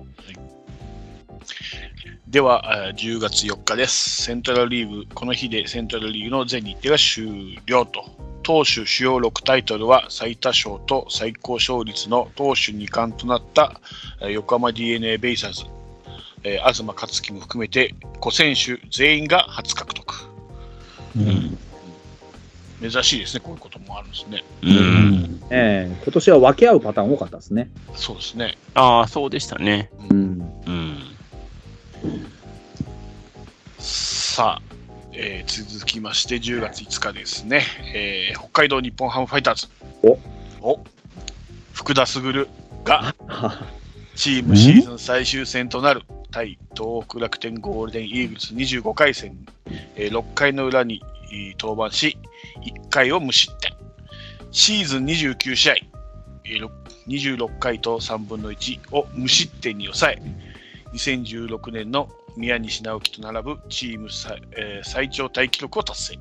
[2.30, 4.22] では、えー10月4日です。
[4.22, 8.04] セントラルリーグ、この日でセントラルリーグの全日程が終了と。
[8.44, 13.80] 投手主要6タイトルは最多勝と最高勝率の投手2冠となった
[14.20, 15.64] えー横浜 d n a ベイサーズ、
[16.44, 20.14] えー東克樹も含めて5選手全員が初獲得。
[21.16, 21.58] うん。
[22.80, 24.44] 珍しいですね、こういうこともあるんですね。
[24.62, 24.66] う。
[24.68, 25.42] うんん。
[25.50, 27.68] ええ今年は分け合うパターン多かったですね。
[27.96, 28.56] そうですね。
[28.74, 29.90] ああ、そうでしたね。
[30.08, 30.52] うん。
[30.66, 30.79] うん。
[33.80, 34.62] さあ、
[35.12, 37.62] えー続きまして10月5日ですね、
[37.94, 39.68] えー北海道日本ハムファイターズ。
[40.02, 40.18] お。
[40.60, 40.84] お。
[41.72, 42.46] 福田卓
[42.84, 43.14] が
[44.14, 46.02] チームシーズン最終戦となる。
[46.30, 49.36] 対東北楽天ゴールデンイーグルス25回戦、
[49.96, 51.02] えー6回の裏に
[51.32, 52.18] えー登板し、
[52.62, 53.74] 1回を無失点。
[54.52, 55.74] シーズン29試合、
[56.44, 56.70] えーろ
[57.08, 60.22] 26回と3分の1を無失点に抑え、
[60.92, 66.18] 2016年の宮西直樹と並ぶチーム最,、えー最長タイ記録を達成。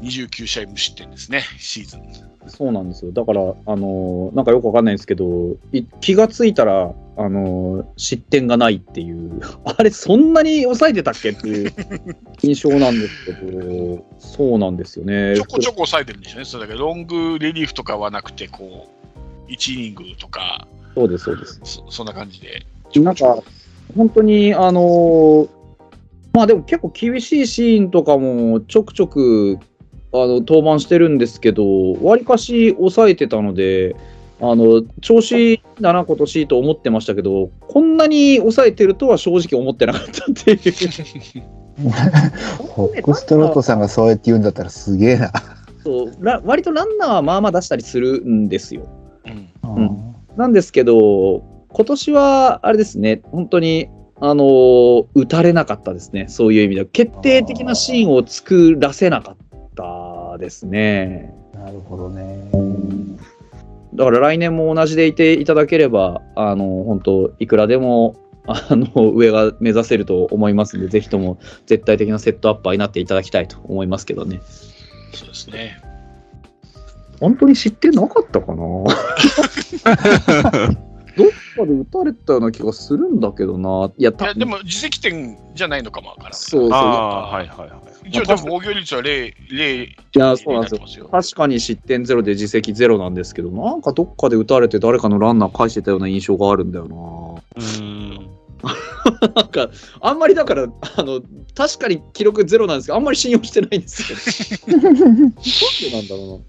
[0.00, 2.02] 29試合無失点ですね、シーズン。
[2.48, 3.12] そうなんですよ。
[3.12, 3.44] だから、あ
[3.76, 11.72] のーなんかよくわかんないんですけど、い気がついたら、あのー失点がないっていう、 あれ、そんなに抑えてたっけっていう
[12.42, 15.36] 印象なんですけど、そうなんですよね。
[15.36, 18.88] ちょこちょこ抑えてるんですよね、それだけロングリリーフとかはなくて、こ
[19.48, 21.60] う、1イニングとか、そうです、そうです。
[21.64, 22.66] そそんな感じで。
[22.96, 23.42] なんか、
[23.96, 25.48] 本当に、あのー
[26.34, 29.56] まあでも結構厳しいシーンとかもちょくちょく、
[30.12, 33.94] あの、登板してるんですけど、わりかし抑えてたので、
[34.40, 40.58] あの、調子だな、今年と思ってましたけど、こんなに抑えてるとは正直思ってなかったっていう。
[42.68, 45.32] ホックストロットさんがそうやって言うんだったらすげえな。
[45.84, 48.88] そうら割とランナーはまあまあ出したりするんですよ。
[49.62, 51.44] うんうんなんですけど、
[51.74, 53.88] 今年はあれですね、本当に、
[54.20, 56.86] あのー打たれなかったですね、そういう意味では。
[56.92, 59.36] 決定的なシーンを作らせなかっ
[59.74, 61.34] たですね。
[61.52, 62.48] なるほどね。
[63.94, 68.14] だから来年も同じでいていただければ、あの本当、いくらでも
[68.46, 74.40] あの上が目指せると思いますので、ぜひとも絶対的なセットアッパーになっていただきたいと思いますけどね。
[75.12, 75.82] そうですね。
[77.18, 78.64] 本当に知ってなかったかな？
[81.16, 83.92] どっかで打たれたような気がするんだけどな。
[83.96, 86.38] いや、たいや、でも、自責点じゃないのかもわからない。
[86.38, 86.72] そうそう。
[86.72, 88.08] ああー、はいはいはい。
[88.08, 91.08] 一応、でも防御率は0、0いや、そうなんですよ。
[91.08, 98.10] 確かに失点ゼロで自責ゼロなんですけど、なんかどっかで打たれて誰かのランナー返してたような印象があるんだようーん。
[98.10, 98.24] な。
[99.34, 99.70] なんか、
[100.00, 100.64] あんまりだから、
[100.96, 101.20] あの、
[101.54, 104.18] 確かに記録ゼロなんですけど、あんまり信用してないんですよ。
[104.66, 106.44] なんでなんだろ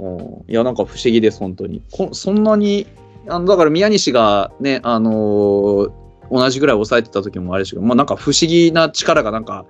[0.00, 0.08] うな。
[0.08, 1.82] うん、いや、なんか不思議です、本当に。
[1.92, 2.86] こそんなに、
[3.28, 9.66] あのだから宮西がね、あのー同じぐらい抑えてた時もあれですけど、まあなんか不思議な力がなんか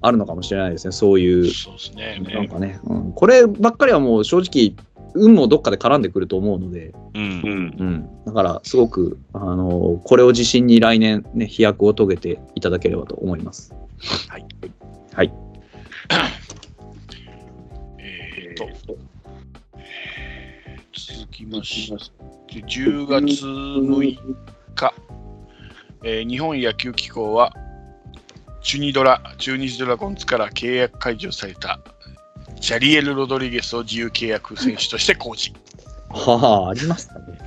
[0.00, 1.50] あるのかもしれないですね、そういう。
[1.50, 2.18] そうですね。
[2.20, 4.74] なんかね、うん、こればっかりはもう正直、
[5.14, 7.22] 運もどっかで絡んでくると思うので、うん。
[7.22, 13.74] うん、だからすごく、あのこれを自信に来年、ね、飛躍を遂げていただければと思います。
[14.28, 14.46] はい。
[15.12, 15.32] はい。
[21.38, 21.92] きまし
[22.48, 24.18] て、10月6
[24.74, 24.94] 日、
[26.02, 27.54] えー日本野球機構は、
[28.60, 31.78] チュニドラ、中日ドラゴンズから契約解除された
[32.60, 35.56] ジャリエル・ロドリゲスを自由契約選手として公示。
[36.08, 37.38] はあ、ありましたね。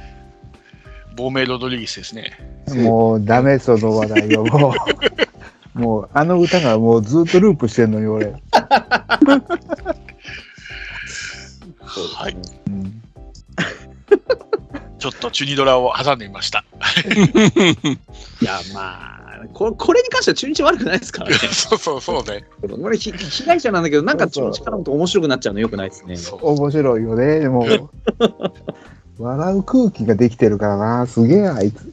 [1.18, 2.32] 亡命ロドリゲスですね。
[2.74, 4.46] もうダメその話題よ。
[4.46, 4.74] も
[5.76, 8.34] う、もうあの歌がもうずっとループしてんのに俺。
[11.84, 12.38] はい。
[12.68, 13.01] うん
[15.00, 16.64] ちょっとチュニドラを挟んでみました。
[18.42, 21.36] いや、まあ、ここれに関しては中日悪くないですからね。
[21.52, 22.46] そうそうそうね。
[22.82, 26.18] 俺ひ、被害者なんだけど、なんか中日からもと面白くなっちゃうのよくないですね。
[26.18, 27.40] そう面白いよね。
[27.40, 27.66] でも、
[29.18, 31.08] 笑う空気ができてるからな。
[31.08, 31.92] すげえあいつ。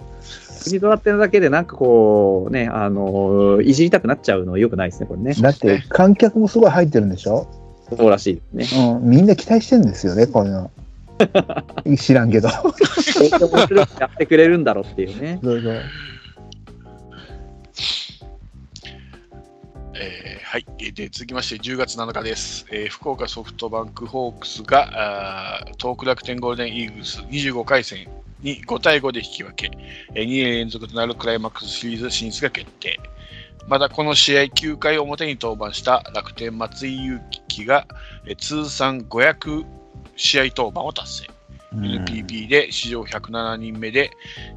[0.65, 5.32] 国ドラってるだけで、なんかこう、ね、あのいじりたくなっちゃうのはよくないですね、これね。
[5.35, 7.47] だって観客もすごい入ってるんでしょ？
[7.97, 8.90] そうらしいですね。
[8.93, 9.09] うん。
[9.09, 10.70] みんな期待してんですよね、こういうの。
[11.97, 12.49] 知らんけど。
[12.49, 15.39] やって面白くやってくれるんだろうっていうね。
[15.43, 15.82] そうそう
[19.95, 20.66] えーはい。
[20.78, 22.66] えーで、続きまして10月7日です。
[22.70, 28.09] えー福岡ソフトバンクホークスが、あー東北楽天ゴールデンイーグルス25回戦
[28.40, 29.70] に5対5で引き分け、
[30.15, 33.01] えー2年連続となるクライマックスシリーズ進出が決定。
[33.66, 37.86] またこの試合9回表に登板した楽天松井裕樹が、
[38.27, 39.65] えー通算500
[40.19, 41.31] 試合登板を達成。
[41.73, 44.11] NPB で史上107人目で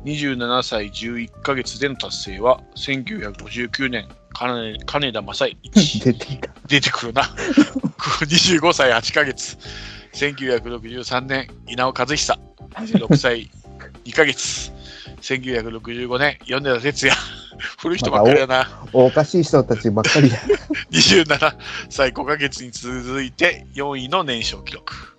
[0.05, 4.07] 27歳11ヶ月での達成は1959年。
[4.33, 5.99] 金金田正一。
[5.99, 6.49] 出て。
[6.67, 7.23] 出てくるな。
[7.93, 9.57] 25歳8ヶ月。
[10.13, 11.47] 1963年。
[11.67, 12.39] 稲尾和久。
[12.75, 13.49] 26歳
[14.05, 14.71] 2ヶ月。
[15.21, 16.38] 1965年。
[16.47, 17.17] 米田哲也。
[17.77, 18.69] 古い人ばっかりだな。
[18.93, 20.38] おかしい人たちばっかりだ。
[20.91, 21.55] 27
[21.89, 25.11] 歳5ヶ月に続いて4位の年少記録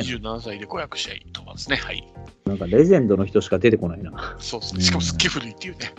[0.00, 2.04] 27歳で500試合登板ですねはい
[2.46, 4.36] なんかレジェンドの人しか出てこないな。
[4.38, 4.82] そうですね。
[4.82, 5.92] しかもすっげえ古いっていうね。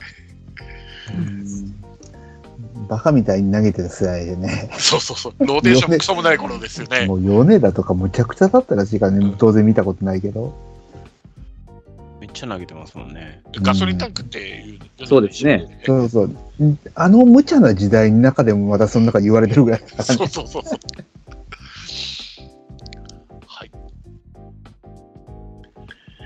[2.87, 4.69] バカみたいに投げてる世代でね。
[4.77, 5.33] そうそうそう。
[5.39, 7.07] ローテーションもクソもない頃ですよね。
[7.07, 10.53] もう米田とかむちゃくちゃだったらしいからね、当然見たことないけど。
[12.21, 13.41] めっちゃ投げてますもんね。
[13.55, 15.07] ガソリンタンクっていう。
[15.07, 15.81] そうですね。
[15.83, 16.63] そうそう。
[16.63, 20.03] んあの無茶な時代の中でもまたその中で言われてるぐらいだからね。
[20.05, 20.79] そうそうそうそう。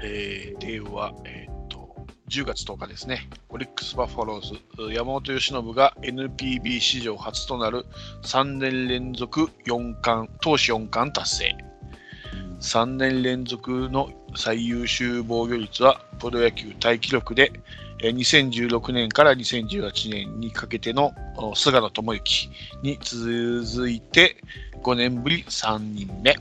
[0.01, 1.95] えーでは、えーっと、
[2.29, 7.85] 10月10日ですね、オリックス・バファローズ、山本由伸が NPB 史上初となる
[8.23, 11.55] 3年連続4冠、投手4冠達成。
[12.61, 17.51] 3年連続の最優秀防御率はプロ野球タイ記録で、
[18.01, 22.49] えー2016年から2018年にかけてのお菅野智之
[22.83, 24.37] に続いて
[24.81, 26.37] 5年ぶり3人目。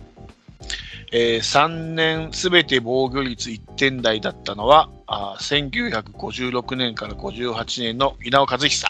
[1.13, 8.89] えー3年すべて防御率1点台だったのは、あー1956年から58年の稲尾和久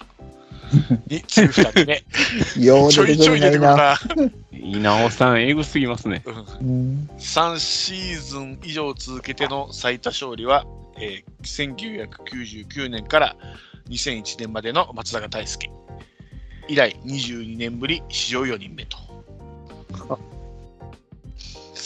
[1.09, 2.05] に次ぐ2人目。
[2.65, 3.77] ようちょ出てくいちょい出てくるるな。
[3.77, 3.99] な。
[4.53, 6.23] 稲尾さん、エグすぎますね。
[6.27, 10.67] うんうん3シーズン以上続けての最多勝利は、
[11.01, 12.09] えー
[12.69, 13.37] 1999年から
[13.89, 15.71] 2001年までの松坂大輔。
[16.69, 19.08] 以来22年ぶり史上4人目と。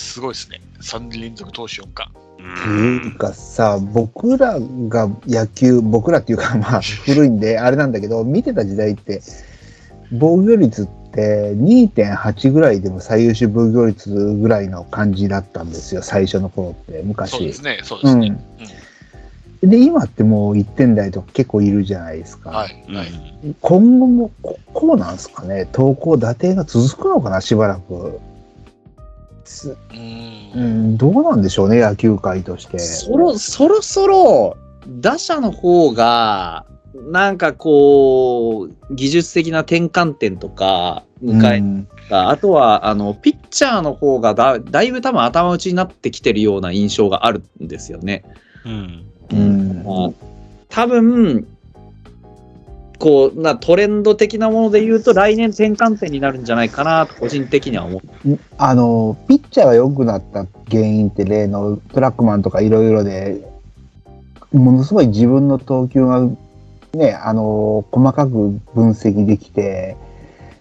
[0.02, 0.60] すごいですね。
[0.80, 2.22] 3年連続投手4冠。
[2.42, 4.58] なんかさ、僕ら
[4.88, 9.22] が野球、僕らっていうか まあ古いんであれなんだけど、見てた時代って、
[10.10, 17.30] 防御率って2.8ぐらいでも最優秀防御率ぐらいの感じだったんですよ、最初の頃って、昔。
[17.30, 17.80] そうですね。
[17.84, 18.36] そうですね。
[19.62, 22.50] で、今ってもう1点台とか結構いるじゃないですか。
[22.50, 22.84] はい。
[22.88, 23.08] うんはい。
[23.60, 28.18] 今後もここうなんですかね、投稿、打点が続くのかな、しばらく。
[29.52, 29.94] すう
[30.58, 30.92] ん。
[30.94, 32.78] ん、どうなんでしょうね、野球界として。
[32.78, 34.56] そろ、そろそろ、
[34.88, 36.66] 打者の方が、
[37.10, 48.24] なんかこう、技術的な転換点とか、迎えうんた、あとは、あの、ピッチャーの方がだ、だいぶ多分頭打ちになってきてるような印象があるんですよね。
[48.66, 49.06] うん。
[49.32, 50.10] うんまあ
[50.68, 51.46] 多分、
[53.02, 58.38] こう、な、トレンド的なもので言うと、来年転換点になるんじゃないかなと、個人的には思う。
[58.58, 63.44] あの、ピッチャーが良くなった原因って例のトラックマンとかいろいろで、
[64.52, 66.20] ものすごい自分の投球が
[66.94, 68.30] ね、あの、細かく
[68.72, 69.96] 分析できて、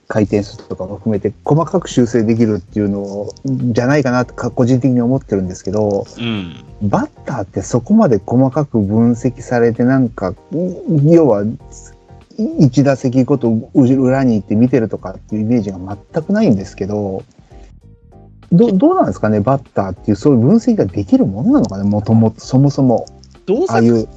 [0.07, 6.65] 回転数とかも含めて細かく修正できるっていうのじゃないかなとか個人的に思ってるんですけど、うん。
[6.81, 10.33] バッターってそこまで細かく分析されてなんか、
[11.05, 11.43] 要は、
[12.59, 17.23] 一打席ごと裏に行って見てるとかっていうイメージが全くないんですけど、
[18.51, 23.05] どどうなんですかね、バッターっていう、そういう分析ができるものなのかね、もともと、そもそも。
[23.45, 24.07] どうああいう、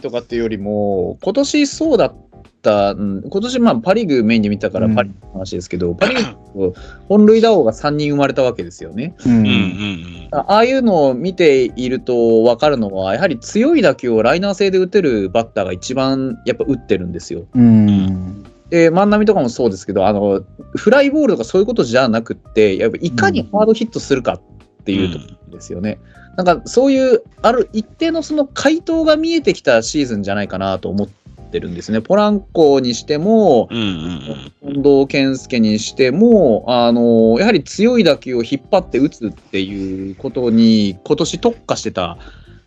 [0.00, 2.31] とかっていうよりも、今年そうだった、
[2.70, 6.72] うん今年まあパ・リーグメインで見たからうんパ・リーグの話ですけど、パ・リーグ
[7.08, 9.14] 本塁打王が3人生まれたわけですよね。
[9.26, 17.44] うんうんうんあああいうのを見ていると分かるのは、やはり強い打球をライナー性で打てるバッターが一番やっぱ打ってるんですよ。
[17.54, 18.44] うん。
[18.70, 20.42] で、万波とかもそうですけど、あの、
[20.74, 24.40] フライボールとかそういうことじゃなくって、やっぱいかにハードヒットするかっ
[24.84, 25.98] ていうところですよね。
[26.38, 31.21] なんかそういう、ある一定のその回答が見えてきたシーズンじゃないかなと思って
[31.60, 32.00] るんですね。
[32.00, 33.78] ポランコにしても、うん。
[33.78, 42.16] うんうん近藤健介にしても、あの、やはり強い打球を引っ張って打つっていうことに今年特化してた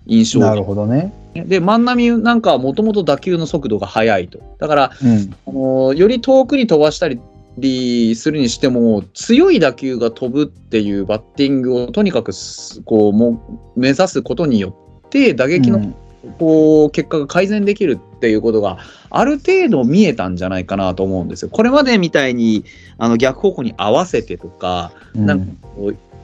[0.06, 1.14] 印象なるほどね。
[1.34, 4.40] で、万波なんかはもともと打球の速度が速いと。
[4.60, 5.36] だから、うん。
[5.48, 14.76] あのより遠くに飛ばしたりするにしても強い打球が飛ぶっていうバッティングをとにかくすこうも目指すことによ
[15.06, 15.94] って打撃の
[16.40, 18.78] こう結果が改善できるっていうことが
[19.10, 21.50] ある程度見えたんじゃないかなと思うんですよ。
[21.50, 22.66] これまでみたいに
[22.98, 25.54] あの逆方向に合わせてとかうんなんか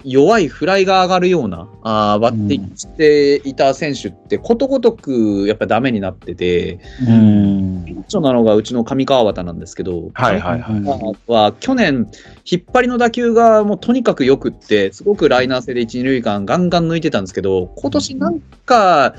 [0.03, 7.85] 弱いフライが上がるようなあーバッティングしていた選手ってことごとくやっぱダメになってて、うん。
[7.85, 10.81] 顕著なのがうちの上川端なんですけど、はいはいはい。
[10.81, 11.31] い。
[11.31, 12.09] は去年、
[12.49, 19.13] 引っ張りの打球がもうとにかく良くって、すごくライナー性で一、二塁間ガンガン抜いてたんですけど、今年なんか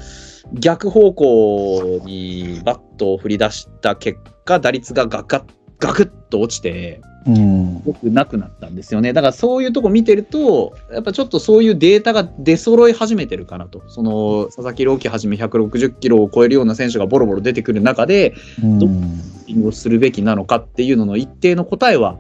[0.52, 5.44] 逆方向にバットを振り出した結果、打率がガガッ
[5.78, 7.82] ガクッと落ちて、うん。
[7.86, 9.12] 良くなくなったんですよね。
[9.12, 13.82] だからそういうとこ見てると、やっぱちょっとそういうデータが出揃い始めてるかなと。
[13.88, 22.18] その佐々木朗希はじめ160キロを超えるような選手がボロボロ出てくる中で、うんバッティングをするべきなのかっていうのの一定の答えは、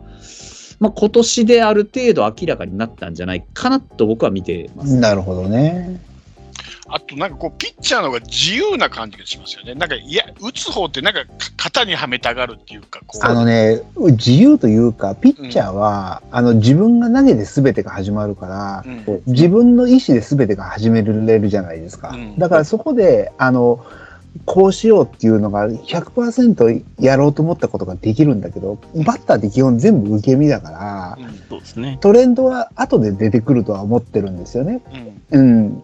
[0.80, 4.96] まあ、今年である程度明らかになったんじゃないかなと僕は見てます。
[4.96, 6.00] なるほどね。
[6.92, 9.74] あとなんかこう、ピッチャーの方が自由な感じがしますよね。
[9.74, 13.26] なんか、いや、打つ方ってなんかか型にはめたがるっていうか、こう。
[13.26, 22.10] あのね、自由というか、ピッチャーは、あの、自分が投げて全てが始まるから、うん自分の意思で全てが始めれるじゃないですか。
[22.10, 23.84] うんだからそこで、あの、
[24.46, 31.98] こうしようっていうのが100%やろうと思ったことができるんだけど、バッターって基本全部受け身だから、うんそうですね。
[32.00, 34.82] トレンドは後で出てくるとは思ってるんですよね。
[35.30, 35.82] うんうん。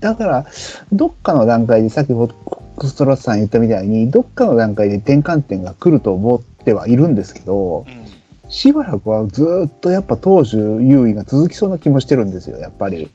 [0.00, 0.46] だだから、
[0.92, 8.06] どっかの段階で、さっきフォックストロットさん言ったみたいに、どっかの段階で転換点が来ると思ってはいるんですけどう、ん
[8.48, 13.10] しばらくはずーっとやっぱ投手優位が続きそうな気もしてるんですよ、やっぱり。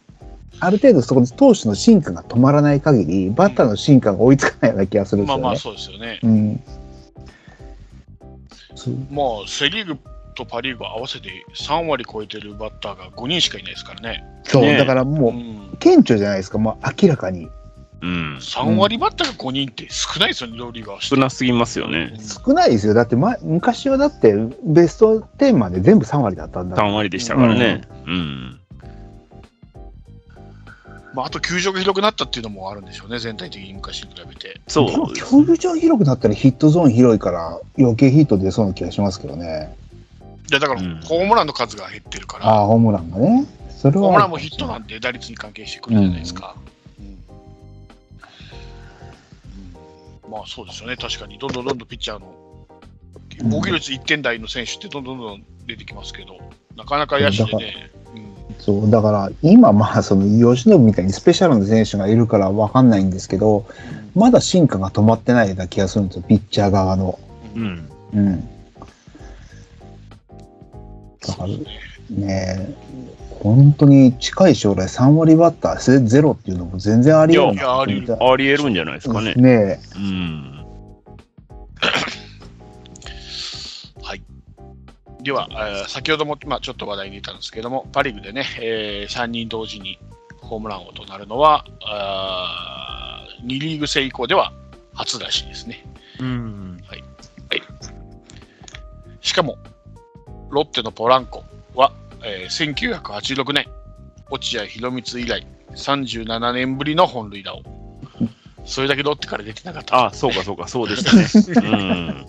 [0.59, 5.41] ある程度そこで投手の進化が止まらない限り、バッターの進化が追いつかないような気がするんですよね。
[5.41, 6.19] まあまあそうですよね。
[6.21, 6.63] うん。
[8.75, 9.97] そうもうセ・リーグ
[10.41, 14.23] とパ・リーグ合わせて3割超えてるバッターが5人しかいないですからね。
[14.43, 17.49] そう、ねだからうもう、ん、顕著じゃないですか、もう明らかに。
[18.01, 18.37] うん。
[18.37, 22.13] 3割バッターが5人って少ないですよね、両リーガー少なすぎますよね。
[22.45, 22.93] 少ないですよ。
[22.93, 27.81] だって、ま、昔はだって、ベスト10まで全部3割だったんだから3割でしたからね。
[28.07, 28.57] うん。
[31.13, 34.61] まあ、あと球場が広くなったっていうのもあるんでしょうね、全体的に昔に比べて。
[34.67, 35.29] そうです。
[35.29, 39.75] 球場広くなったらヒットゾーン広いから余計ヒット出そうな気がしますけどね。
[40.51, 40.99] いやだから、うん。
[41.01, 43.45] ホームランの数が減ってるから、ああ、ホームランがね。
[43.69, 44.03] それは。
[44.03, 46.57] ホームランもヒットなんで打率に関係してくるじゃないですか。
[46.99, 47.05] うん。
[47.05, 47.07] う
[50.27, 50.31] ん。
[50.31, 52.35] まあそうですよね、確かに、どんどんどんどんピッチャーの
[53.43, 56.37] 防御率1点台の選手ってどんどんどんどん出てきますけど、
[56.75, 58.55] なかなか野手でね、うん。
[58.59, 63.65] そう、だから今まあその吉野みたいにスペシャルな選手がいるからわかんないんですけど、
[64.15, 67.17] まだ進化が止まってないような気がするんですよ、ピッチャー側の。
[67.55, 67.89] うん。
[68.13, 68.49] うん。
[72.09, 72.75] ねね
[73.29, 79.33] 本当に近い将来3割バッターゼゼロっていうのも全然ありえるいやあり得るありえるんじゃないですかね。
[79.33, 80.51] ねうん。
[85.23, 89.99] では、えー先ほども、まあ、ちょっと話題に出たんですけども、パ・リーグでね、え3人同時に
[90.41, 94.51] ホームラン王となるのは、あ2リーグ制以降では
[94.93, 95.85] 初らしいですね。
[96.19, 96.77] うん。
[99.21, 99.57] しかも、
[100.51, 101.43] ロッテのポランコ
[101.75, 103.65] は、えー1986年、
[104.29, 107.61] 落合博満以来、37年ぶりの本塁打を。
[108.65, 110.07] それだけロッテから出てなかった。
[110.07, 111.25] あ、そうかそうか、そうでしたね。
[111.67, 112.25] うん。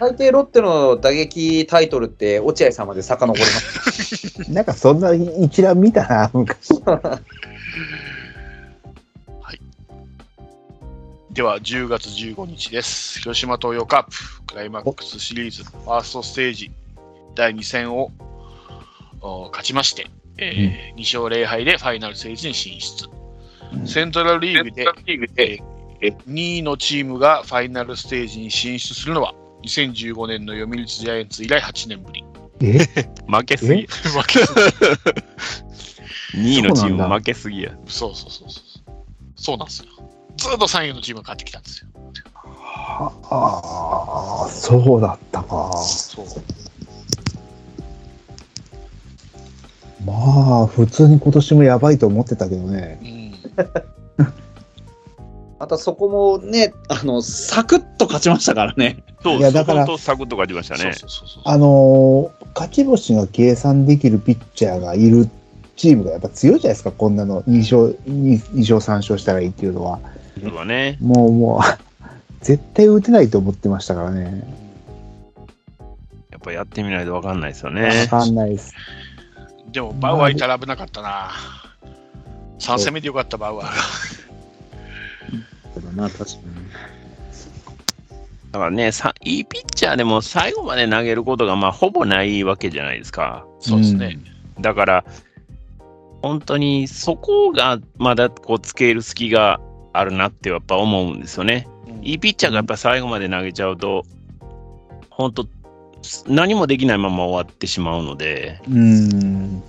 [0.00, 4.42] 大抵ロッテの打撃タイトルって落合さんまで遡ります。
[4.48, 4.52] え。
[4.52, 6.70] なんかそんな一覧見たな、昔。
[11.34, 13.18] では、10月15日です。
[13.18, 16.70] 広島東洋カープクライマックスシリーズファーストステージ
[17.34, 18.12] 第2戦を
[19.20, 20.06] お勝ちまして、
[20.38, 23.08] えー2勝0敗でファイナルステージに進出。
[23.84, 24.70] セントラルリーグ
[25.34, 25.60] で、
[26.00, 29.34] えー2位のチームがファイナルステージに進出するのは
[29.64, 32.24] 2015年の読売ジャイアンツ以来8年ぶり。
[32.62, 32.78] え？
[33.26, 33.86] 負けすぎ。
[33.86, 34.40] 負け
[36.38, 37.72] 2位のチーム負けすぎや。
[37.88, 38.62] そうそうそうそう。
[39.34, 39.88] そうなんですよ。
[40.36, 41.86] ずっと3位のチームが勝ってきたんですよ。
[42.46, 43.10] あ
[44.46, 45.72] あ、そうだったか。
[45.78, 46.26] そう。
[50.04, 50.12] ま
[50.62, 52.98] あ、普通に今年もやばいと思ってたけどね。
[53.02, 53.34] うん。
[55.58, 59.02] またそこもね、あの、サクッと勝ちましたからね。
[59.22, 60.92] そう、いやだからサクッと勝ちましたね。
[61.44, 65.28] あのー勝ち星が計算できるピッチャーがいる
[65.74, 69.98] チームがやっぱ強いじゃないですか、こんなの2勝、2, 勝3勝したらいいっていうのは。
[70.34, 70.98] それはね。
[71.00, 71.60] もうもう、
[72.40, 74.42] 絶対打てないと思ってましたからね。
[76.30, 78.06] やっぱやってみないと分かんないですよわね。
[78.08, 78.74] かんないです。
[79.72, 81.30] でも、バウアーいたら危なかったな。
[82.58, 83.72] 3戦目でよかった、バウアーが。
[85.74, 86.34] そうだな、確かに。
[88.52, 93.44] だからね、さいいピッチャーでも最後まで投げることがまあほぼないわけじゃないですか。
[93.58, 94.18] そうですね。
[94.60, 95.04] だから、
[96.22, 99.60] 本当にそこがまだこうつける隙が
[99.94, 101.66] あるなってやっぱ思うんですよね。
[101.68, 104.04] うんいいピッチャーがやっぱ最後まで投げちゃうと、
[105.08, 105.48] 本当、
[106.26, 109.62] 何もできないまま終わってしまうので、うん。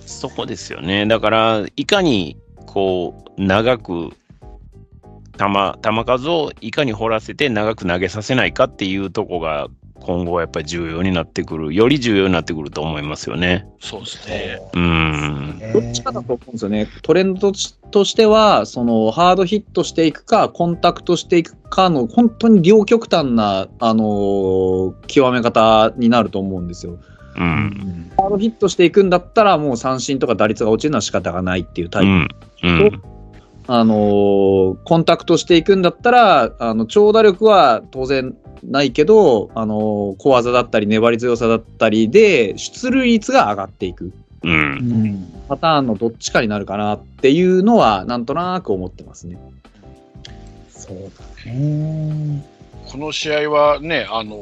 [0.00, 1.06] そこですよね。
[1.06, 2.36] だから、いかに
[2.66, 4.12] こう長く
[5.36, 5.44] 球
[5.82, 9.68] 球数をいかに掘らせて長く投げさせないかっていうとこが
[10.00, 13.66] 今後はやっぱり重要になってくる、より重要になってくると思いますよね。
[13.80, 14.60] そうですね。
[14.74, 15.60] うん。
[15.72, 16.88] どっちかだと思うんですよね。
[17.02, 17.52] トレンド
[17.90, 26.98] としては、そのハードヒットしていくか、コンタクトしていくかの、本当に両極端な、あのー極め方になると思うんですよ。
[27.36, 28.10] うん。
[28.16, 32.08] ハードヒットしていくんだったら、もう三振とか打率が落ちるのは仕方がないっていうタイプ。
[32.08, 32.28] うん。
[32.62, 33.02] うん。
[33.68, 44.12] あのーコンタクトしていくんだったら、あの、長打力は当然ないけど、あのー小技だったり粘り強さだったりで、出塁率が上がっていく。
[44.42, 44.48] う。
[44.48, 45.32] うんん。
[45.48, 49.38] パターンのどっちかになるかなっていうのは、なんとなく思ってますね。
[50.70, 51.10] そう
[51.46, 52.46] だね。
[52.86, 54.36] この試合はね、あの、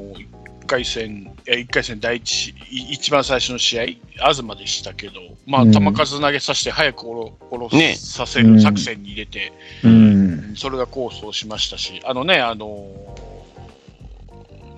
[0.64, 9.52] 1回戦、え1回戦第一い一番最初の試合、東でしたけど、まあ、うん球数投げさせて早く下ろ下ろねさせる作戦に入れて、
[9.84, 10.54] うん。
[10.56, 12.88] それが功を奏しましたし、あのね、あの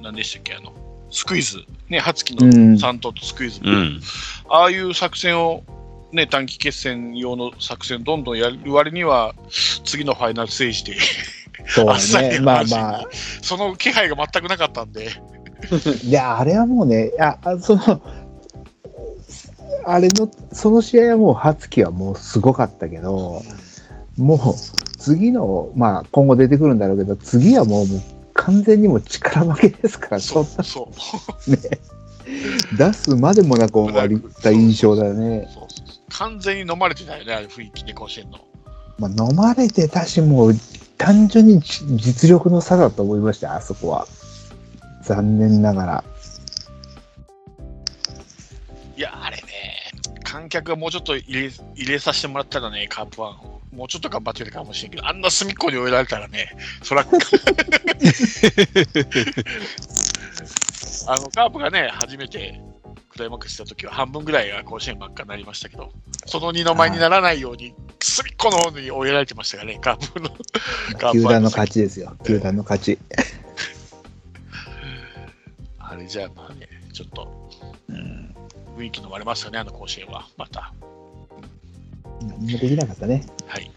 [0.01, 0.73] ー、何でしたっけ、あの、
[1.11, 4.01] スクイズ、ね、初期のうん3頭とスクイズ、うん。
[4.49, 5.63] ああいう作戦を、
[6.13, 9.35] ね、短期決戦用の作戦どんどんやる割には、
[9.85, 10.97] 次のファイナルステージで、
[11.69, 12.41] そう あっさりね。
[12.41, 13.09] まあ話まあ。
[13.43, 15.11] その気配が全くなかったんで、
[16.05, 18.01] いや、あれはもうね、ああその、
[19.85, 23.43] あれの、その試合はもう、初期はもうすごかったけど、
[24.17, 28.01] もう、次の、まあ、今後出てくるんだろうけど、次はもう、もう
[28.35, 30.89] 完全にもう力負けですから、そそんうそ
[31.49, 31.81] な ね、
[32.77, 35.55] 出すまでもなく終わりた印象だよねう。
[35.55, 38.39] そうそう完全に飲まれてたよね、あれ雰囲気で甲子園の。
[38.99, 40.55] まあ、飲まれてたし、もう、
[40.99, 44.07] 単純にじ実力の差だと思いました、あそこは。
[45.07, 46.05] 残念ながら。
[48.97, 49.43] いや、あれね、
[50.25, 57.05] 観客がもうちょっと入れ入れさせてもらったらね、カープワンを、もうちょっと頑張ってるかもしれんけど、あんな隅っこに追えられたらね、そら、あ
[61.21, 62.61] のカープがね、初めて
[63.11, 65.93] クライマックスした時は半分ぐらいが甲子園ばっかになりましたけど、
[66.27, 70.31] その二の舞にならないように、隅っこの方に追えられてましたからね、カープの。
[71.13, 72.17] 球団の勝ちですよ。
[72.25, 72.99] 球団の勝ち。
[75.89, 77.29] あれじゃあまあね、ちょっと、
[78.77, 80.73] 雰囲気飲まれますよね、あの甲子園は、また。
[82.23, 83.25] 何もできなかったね。
[83.47, 83.71] はい。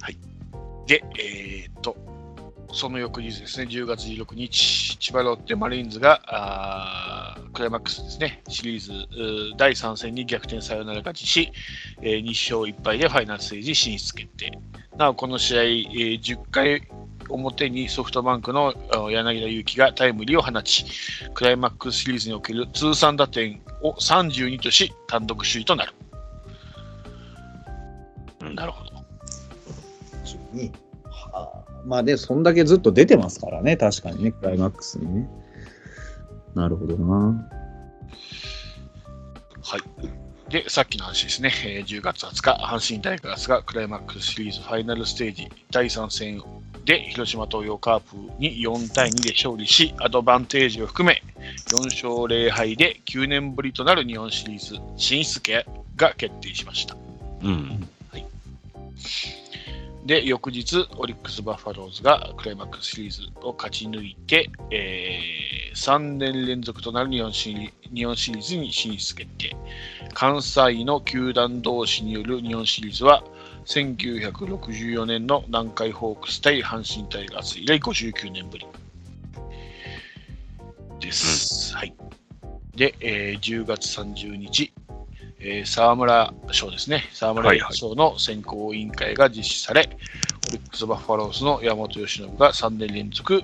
[0.00, 0.16] はい。
[0.86, 1.96] で、えーっと、
[2.72, 11.52] その翌日ですね、10月16日、千葉ロッテマリーンズが、あークライマックスですね、シリーズうー第3戦に逆転サヨナラ勝ちし、
[12.00, 14.58] えー2勝1敗でファイナルステージ進出決定。
[14.96, 16.88] なお、この試合、えー10回
[17.28, 20.84] 表にソフトバンクのあ柳田悠岐がタイムリーを放ち、
[21.34, 25.94] クライマックスシリーズにおける通算打点を32とし、単独首位となる。
[28.42, 28.92] うんなるほど。
[31.10, 35.28] はあまあで、そんだけずっと出てますからね、確かにね、クライマックスにね。
[36.54, 37.48] なるほどな。
[39.62, 39.82] はい。
[40.50, 46.42] で、さっきの話ですね、えー10月20日、阪神タイガースがクライマックスシリーズファイナルステージ第3戦
[46.84, 51.22] で広島東洋カープに4対2で勝利し、アドバンテージを含め
[51.70, 55.40] 4勝0敗で9年ぶりとなる日本シリーズ進出
[55.96, 56.96] が決定しました。
[57.42, 57.88] うん。
[60.04, 69.56] で、翌日、オリックス・バファローズがクライマックスシリーズを勝ち抜いて、え3年連続となる日本シリ日本シリーズに進出決定。
[70.12, 73.22] 関西の球団同士による日本シリーズは、
[73.66, 78.66] 1964年の南海ホークス対阪神タイガース以来59年ぶり
[81.00, 81.74] です。
[81.74, 81.94] はい。
[82.74, 84.72] で、えー10月30日、
[85.40, 89.88] えー沢村賞ですね、沢村賞の選考委員会が実施され、
[90.48, 93.42] オリックス・バファローズの山本由伸が3年連続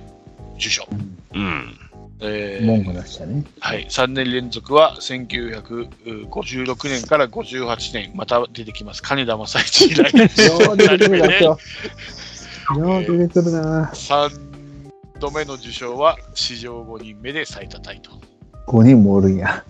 [0.55, 0.87] 受賞。
[1.33, 1.88] うん。
[2.21, 3.45] えー文句なしだね。
[3.59, 12.77] はい、3年連続は1956年から58年、また出てきます、金田正一以来、よう出てくるな、今日。
[12.77, 13.91] よう出てくるな。
[13.93, 14.49] 3
[15.19, 18.11] 度目の受賞は史上5人目で最多タイと。
[18.67, 19.63] 5人もおるんや。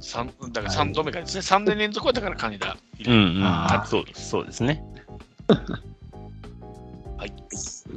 [0.00, 3.10] 三だから3度目がですね、3年連続はだから金田以来。
[3.10, 3.86] うんうん。
[3.86, 4.82] そうそうですね。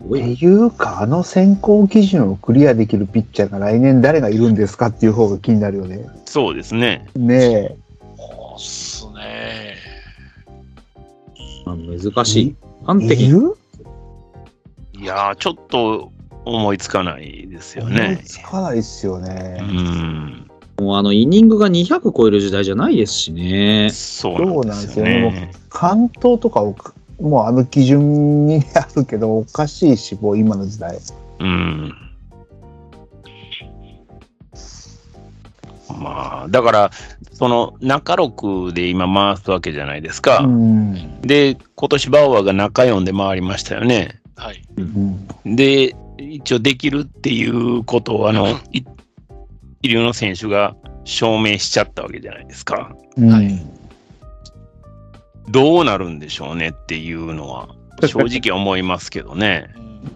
[0.01, 0.33] すごい。
[0.33, 6.05] っていうか、あの選考基準をクリアできるピッチャーが来年誰がいるんですかっていう方が気になるよね。
[6.25, 7.07] そうですね。
[7.15, 7.75] ねえ。
[8.17, 9.75] そうっすね。
[11.65, 12.55] まあ、難しい。
[12.85, 13.29] 端い的に。
[13.31, 13.55] る
[14.93, 16.11] いやー、ちょっと
[16.45, 18.21] 思いつかないですよ思いね。
[18.23, 19.59] つかないっすようね。
[19.61, 20.47] ん。
[20.79, 23.89] もうあの、イニングが200超える時代じゃないですしね。
[23.91, 24.31] そ
[24.61, 25.51] うなんですよそうなんね。
[25.69, 26.75] 関東とかを
[27.19, 30.97] もうあの基準にあるけどおかしいし、もう今の時代。
[31.39, 31.93] うん。
[35.99, 36.91] まあ、だから、
[37.33, 40.39] その中6で今回すわけじゃないですか。
[40.39, 41.21] うん。
[41.21, 44.21] で、今年バウアーが中4で回りましたよね。
[44.35, 44.61] はい。
[44.77, 45.27] うん。
[45.55, 48.85] で、一応できるっていうことを、あの、い
[49.81, 50.75] 一流の選手が
[51.05, 52.95] 証明しちゃったわけじゃないですか。
[53.17, 53.78] うんはい
[55.51, 57.69] どうなるんでしょうねっていうのは、
[58.01, 59.67] 正直思いますけどね。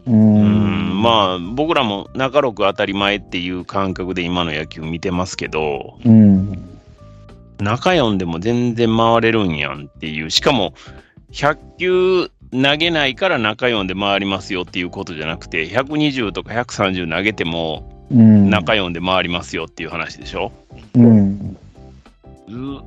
[0.06, 1.02] うん。
[1.02, 6.70] まあ、僕らも中6当たり前っていう感覚で今の野球見てますけど、うん。
[7.60, 10.74] 中4でも全然回れるんやんっていう、しかも
[11.32, 18.50] 100球投げないから中4で回りますよっていうことじゃなくて、120とか130投げてもうん。
[18.50, 20.52] 中4で回りますよっていう話でしょ？
[20.94, 21.58] うん。
[22.48, 22.84] う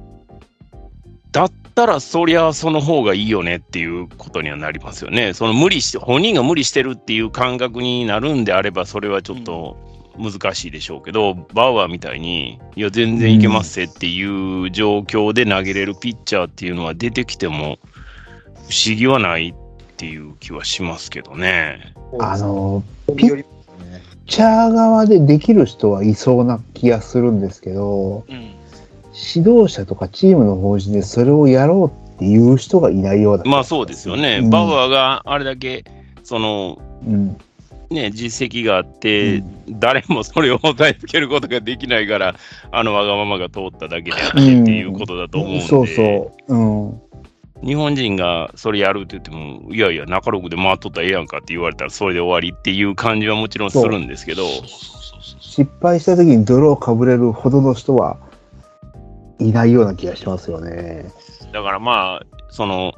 [1.32, 5.35] だったら、そりゃその方がいいよねっていうことにはなりますよね。
[5.35, 9.77] その無理して、本人が無理してるっていう感覚になるんであれば、それはちょっと
[10.19, 17.78] 難しいでしょうけど、バウアーみたいに、いや、全然いけますぜっていう状況で投げれるピッチャーっていうのは出てきても、
[18.69, 19.55] 不思議はないっ
[19.98, 21.93] ていう気はしますけどね。
[22.19, 23.44] あの、ピッピッ
[24.27, 28.55] チャー側でできる人はいそうな気がするんですけど、うん。
[29.34, 34.40] 指導者とかチームの方針でそれをやろうっていう人がいないようだまあそうですよね。
[34.43, 35.84] うんバウアーがあれだけ、
[36.22, 37.36] その、うん。
[37.88, 42.34] ね、実績があって、誰もそれを抑えつけることができないから、
[42.72, 46.55] あのわがままが通っただけであってっていうことだと思うんで、そうそう。
[46.55, 47.01] うん。
[47.64, 54.43] 日本人がそれやるって言っても、いやいや、中六で回っとったらええやんかって言われたら、それで終わりっていう感じはもちろんするんですけど、
[55.56, 58.18] 失敗した時に泥をかぶれるほどの人は
[59.38, 61.10] いないような気がしますよね。
[61.52, 62.94] だからまあ、その、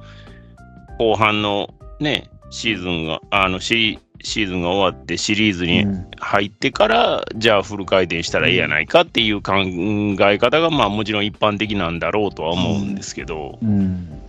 [0.99, 14.21] 後半のね、シーズンが、あのシ、シーズンが終わってシリーズにうん入ってから、じゃあフル回転したらええやないかっていう考え方が、まあもちろん一般的なんだろうとは思うんですけど、うん。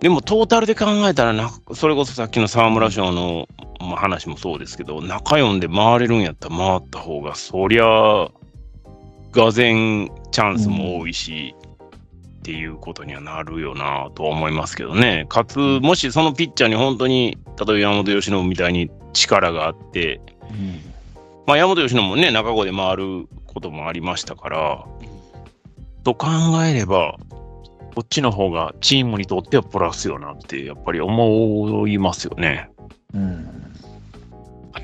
[0.00, 3.48] でもトータルで考えたらな、それこそさっきの沢村賞の
[3.80, 8.28] まあ話もそうですけど、中4で回れるんやったら回った方が、そりゃ、
[9.36, 11.54] がぜんチャンスも多いし、
[12.38, 15.26] っていうことにはなるよなとは思いますけどね。
[15.28, 20.20] かつ、もしそのピッチャーに本当に、例えば山本由伸みたいに力があって、
[21.46, 24.84] まあ、山本由伸もね、中5で回ることもありましたから、
[26.04, 26.28] と考
[26.64, 27.16] えれば、
[27.94, 32.70] こっちの方がチームにとってはプラスよなって、やっぱり思いますよね。
[33.12, 33.55] うん。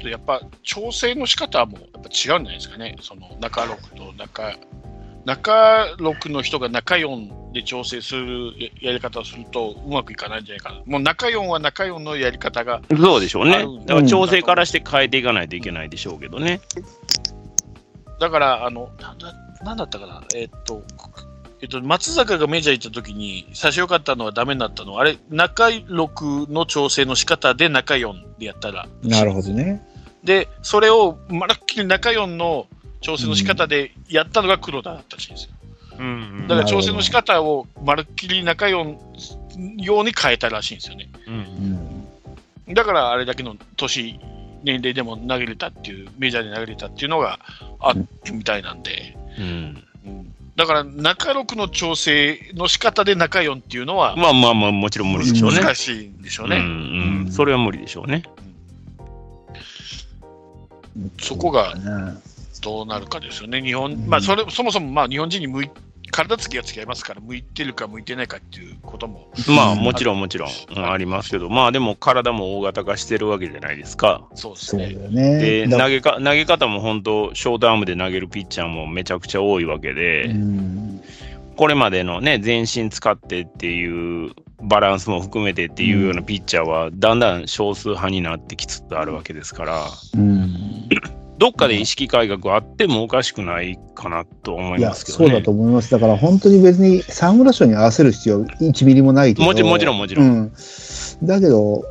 [0.02, 4.58] あとやっぱ調整の仕方もやっぱ違うんじゃないですかね、その中6と中
[5.24, 13.58] 中6の人が中4で調整するややり方をするとうまくいかないんじゃないかな、もう中4は中4のやり方が、そうでしょうね。
[13.58, 16.60] だだから調整からして変えていかないといけないでしょうけどね。
[18.18, 20.82] だから、あのなんだなんだったかな、えっと、
[21.62, 29.80] えっと、松坂がメジャー行った時に、最初良かったのはダメになったのは、あれ、中6の調整の仕方で中4でやったら、なるほどね。
[30.24, 32.66] で、それをまるっきり中4の
[33.00, 35.50] 調整の仕方でやったのが黒田だったらしいんですよ。
[35.98, 38.96] うんだから調整の仕方をまるっきり中4
[39.78, 41.08] 用に変えたらしいんですよね。
[42.66, 42.74] うん。
[42.74, 44.18] だからあれだけの年、
[44.62, 47.40] 年齢でも投げれたっていう、メジャーで投げれたっていうのが
[47.78, 55.60] あってみたいなんで、うんうんだから中6の調整の仕方で中4っていうのはまあまあまあ、もちろん無理でしょうね。
[55.60, 56.56] 難しいんでしょうね。
[56.56, 58.22] うんうん、それは無理でしょうね。
[61.20, 62.20] そこがね
[62.62, 63.60] どうなるかですよね。
[63.60, 65.70] 日本、まあそれ、そもそもまあ日本人に向い
[66.12, 69.78] 体つきが違いますから、向いてるか向いてないかっていうことも、まあうん。
[69.78, 74.28] もちろんもちろん、うんありますけど、まあでも体も大型化してるわけじゃないですか。
[74.34, 74.88] そうですね。
[75.38, 81.02] で、だ投げか投げ方も本当、ショートアームで投げるピッチャーもめちゃくちゃ多いわけで、うん
[81.56, 89.84] これまでのね、全身使ってっていうバランスも含めてっていうようなピッチャーは、だんだん少数派になってきつつあるわけですから、
[90.14, 90.88] うん。
[91.38, 95.26] どっかで意識改革あってもおかしくないかなと思いますけどね。
[95.26, 95.90] そうだと思います。
[95.90, 99.46] だから本当に別に沢村賞に合わせる必要1ミリもないけど。
[99.46, 100.52] もちもちろんもちろんうん。
[101.26, 101.84] だけど、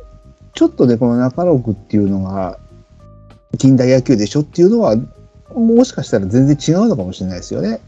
[0.54, 2.58] ちょっとね、この中六っていうのが、
[3.58, 4.96] 近代野球でしょっていうのは、
[5.54, 7.80] もしかしたら全然違うのかもしれないですよね。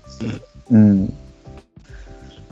[0.71, 1.15] うん。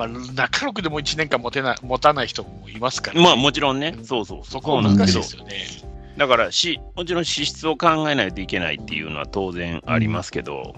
[0.09, 5.45] まあ、中6でも1年間持てない持たない人もいますから、まあもちろんね、そうそう、そそこは難しいこなんですよ。
[5.45, 5.93] ね。
[6.17, 10.75] だからし、もちろん資質を考えないといけないっていうのは当然ありますけど、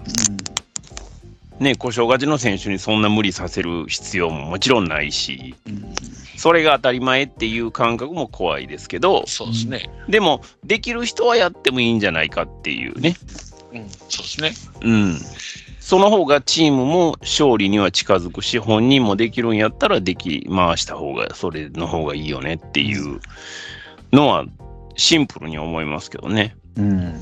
[1.59, 5.55] ね、故障がちの選手にそんな無理させる必要ももちろんないし、
[6.37, 9.89] それが当たり前っていう感覚も怖いですけど、そうですね。
[10.09, 13.15] でも、できる人はやってもいいんじゃないかっていうね、
[13.73, 14.53] うん、そうですね。
[14.81, 15.19] うん。
[15.85, 23.19] その方がチームも勝利には近づくし、本人もできるんやったらでき回した方が、それの方がいいよねっていう
[24.11, 24.45] のは、
[24.95, 26.55] シンプルに思いますけどね。
[26.75, 27.13] うん。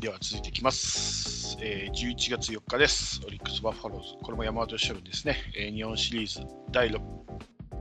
[0.00, 1.56] では続いていきます。
[1.60, 3.20] えー11月4日です。
[3.24, 4.16] オリックス・バファローズ。
[4.20, 5.36] これも山本由伸ですね。
[5.56, 6.98] えー日本シリーズ第6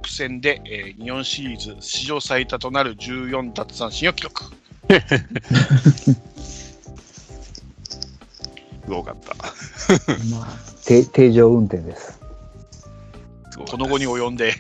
[0.05, 4.60] 戦で、えー日本シリーズ史上最多となる14奪三振を記録。
[8.83, 9.35] すごかった。
[10.29, 10.47] まあ、
[10.85, 12.19] て定常運転です。
[13.57, 14.53] ごかったこの後に及んで、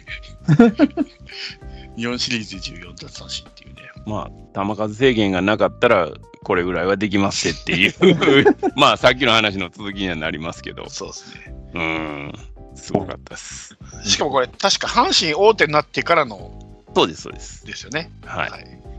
[1.97, 3.81] 日本シリーズ14奪三振っていうね。
[4.05, 6.09] まあ、球数制限がなかったら、
[6.43, 7.93] これぐらいはできますっていう、
[8.75, 11.55] まあ、さっきの話の続きにはなりますけど、そうですね。
[11.73, 12.33] うん、
[12.75, 13.77] すごかったです。
[14.03, 16.51] しかもこれ、確か阪神大手になってからの
[16.93, 17.65] そうです、そうです。
[17.65, 18.11] ですよね。
[18.25, 18.49] はい。
[18.49, 18.90] い。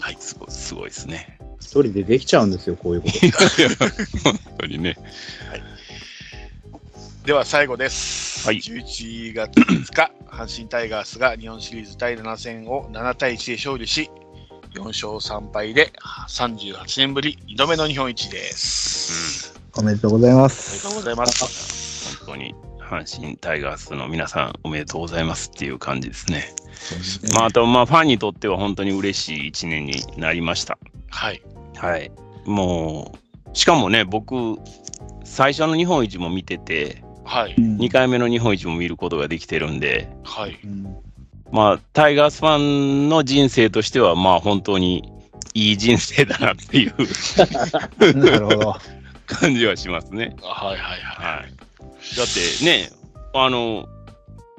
[0.00, 1.38] はい、すごい、すごいですね。
[1.60, 3.18] 一人でできちゃうんですよ、こういうこと。
[4.24, 4.96] 本当にね。
[7.24, 8.46] では最後です。
[8.46, 14.10] はい11月5日、 阪神タイガースが日本シリーズ第7戦を7対1で勝利し、
[14.74, 15.92] 4勝3敗で
[16.28, 19.60] 38年ぶり2度目の日本一です。
[19.76, 20.82] おめでとうございまおめす。
[20.82, 22.16] でとうございます。
[22.24, 22.54] 本当に、
[22.88, 26.54] 阪神タイガースの皆さん、おめでとうございますっていう感じですね。
[27.34, 30.78] まあ、あと、まあ、ファンにとっては本当に嬉しい1年になりました。
[31.10, 31.42] はい。
[31.76, 32.10] はい。
[32.46, 33.14] も
[33.52, 34.56] う、しかもね、僕、
[35.24, 37.54] 最初の日本一も見てて、はい。
[37.56, 40.58] 2回目の日本一も見ることができてるんで、はい。
[40.64, 40.96] うん
[41.50, 45.12] まあ、タイガースファンの人生としては、まあ、本当に
[45.54, 46.94] いい人生だなっていう
[48.18, 48.76] なるほど。
[49.26, 50.36] 感じはしますね。
[50.42, 51.40] はいはいはい。
[51.40, 51.57] はい。
[52.16, 52.90] だってね、
[53.34, 53.88] あの、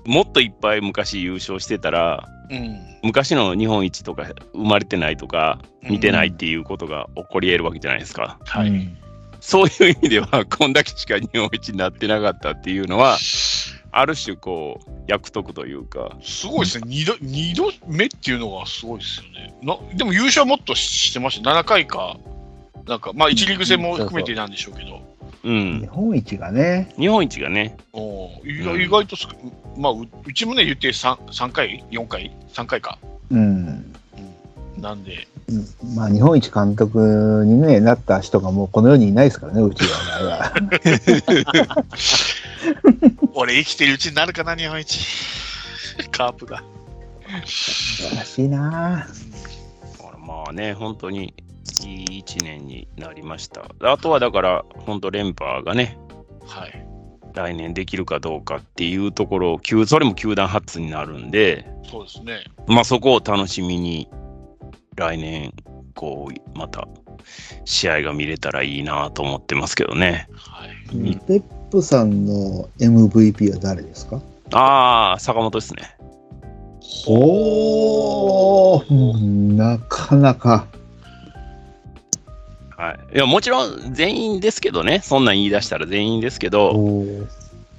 [0.06, 2.80] もっといっぱい昔優勝してたら、うん。
[3.04, 8.40] 昔の日本一とか生まれてないとか、見てないっていうことが起こり得るわけじゃないですか。
[8.46, 8.70] はい。
[8.70, 8.98] うん
[9.42, 13.18] そういう意味では、こんだけしか日本一になってなかったっていうのは、
[13.92, 16.84] ある種こう、役得というか、すごいですね。
[16.88, 19.56] 二度、二度目っていうのがすごいですよね。
[19.64, 21.52] なでも優勝はもっとしてました。
[21.52, 22.18] 7回か。
[22.86, 25.02] なんか、まあ、1リーグ戦も含めてなんでしょうけど。
[25.44, 29.36] うん日、本一がね、日本一がね、おー意外うん意外とすく、
[29.78, 32.98] まあ、ううちもね、言って 3, 3回 ?4 回 ?3 回か。
[33.32, 33.94] うん。
[34.78, 35.28] なんで、
[35.95, 40.53] まあ、日本一監督に、ね、なった人がもうこの世にいないですからね、うちは。
[43.34, 44.99] 俺生きてるうちになるかな、日本一。
[46.11, 46.64] カープが。
[47.45, 49.07] 素晴らしいな
[50.26, 51.34] まあね、本当に
[51.88, 53.69] いい一年になりました。
[53.81, 55.97] あとはだから、本当連覇がね、
[56.45, 56.85] はい。
[57.34, 62.39] 来年できるかどうかっていうところを、球それも球団初になるんで、そうですね。
[62.68, 64.10] まあそこを楽しみに、
[64.95, 65.53] 来年、
[65.95, 66.88] こう、また
[67.65, 70.27] 試合が見れたらいいなと思ってますけどね。
[70.34, 70.95] はい。
[70.95, 74.19] うんペップさんの MVP は誰ですか？
[74.51, 75.95] ああ、坂本ですね。
[77.07, 80.65] おー、なかなか。
[82.80, 83.15] はい。
[83.15, 86.72] いや、もちろん全員ですけどね、そんなん言い出したら全員ですけど、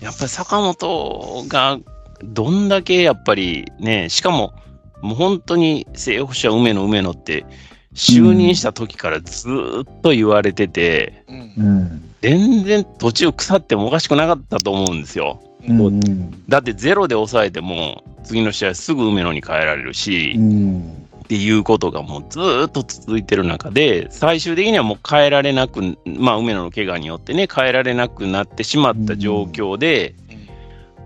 [0.02, 1.78] やっぱり坂本が
[2.22, 4.52] どんだけやっぱりね、しかも
[5.00, 7.46] もう本当に正捕者梅野梅野って
[7.94, 11.70] 就任した時からずーっと言われてて、うんう。
[11.84, 12.14] ん。
[12.20, 15.40] 全然途中腐ってもおかしくなかったと思うんですよ。
[15.66, 15.80] うん。
[15.80, 16.44] うん。
[16.46, 20.99] だってゼロで抑えても次の試合すぐ梅野に変えられるし、うん。
[21.30, 30.16] っていうことがもうずーっと続いてる中で、最終的にはもう変えられなく、まあ梅野の怪我によってね、変えられなくなってしまった状況で、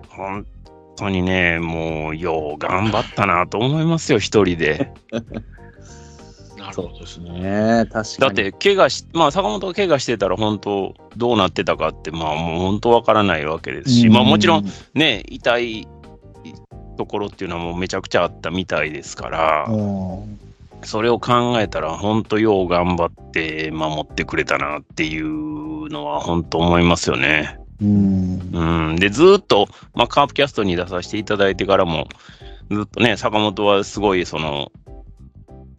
[0.08, 0.46] 本
[0.96, 4.94] 当にね、もうよう頑張ったなと思いますよ、一人で。
[6.56, 7.82] なるほどですね。
[7.82, 8.18] ね確かに。
[8.20, 14.64] だって、怪我し、まあ坂本が怪我してたら本当どうなってたかって、まあもう本当わからないわけですし、まあもちろん、
[14.94, 15.86] ね、痛い
[16.94, 20.38] ところっていうのはもうめちゃくちゃあったみたいですから、うん。
[20.82, 27.58] それを考えたら、本当よう頑張って守ってくれたなっていうのは本当思いますよね。
[27.80, 28.50] うん。
[28.52, 28.96] うん。
[28.96, 32.08] で、ずーっと、まあ、カープキャストに出させていただいてからも、
[32.70, 34.70] ずっとね、坂本はすごい、その、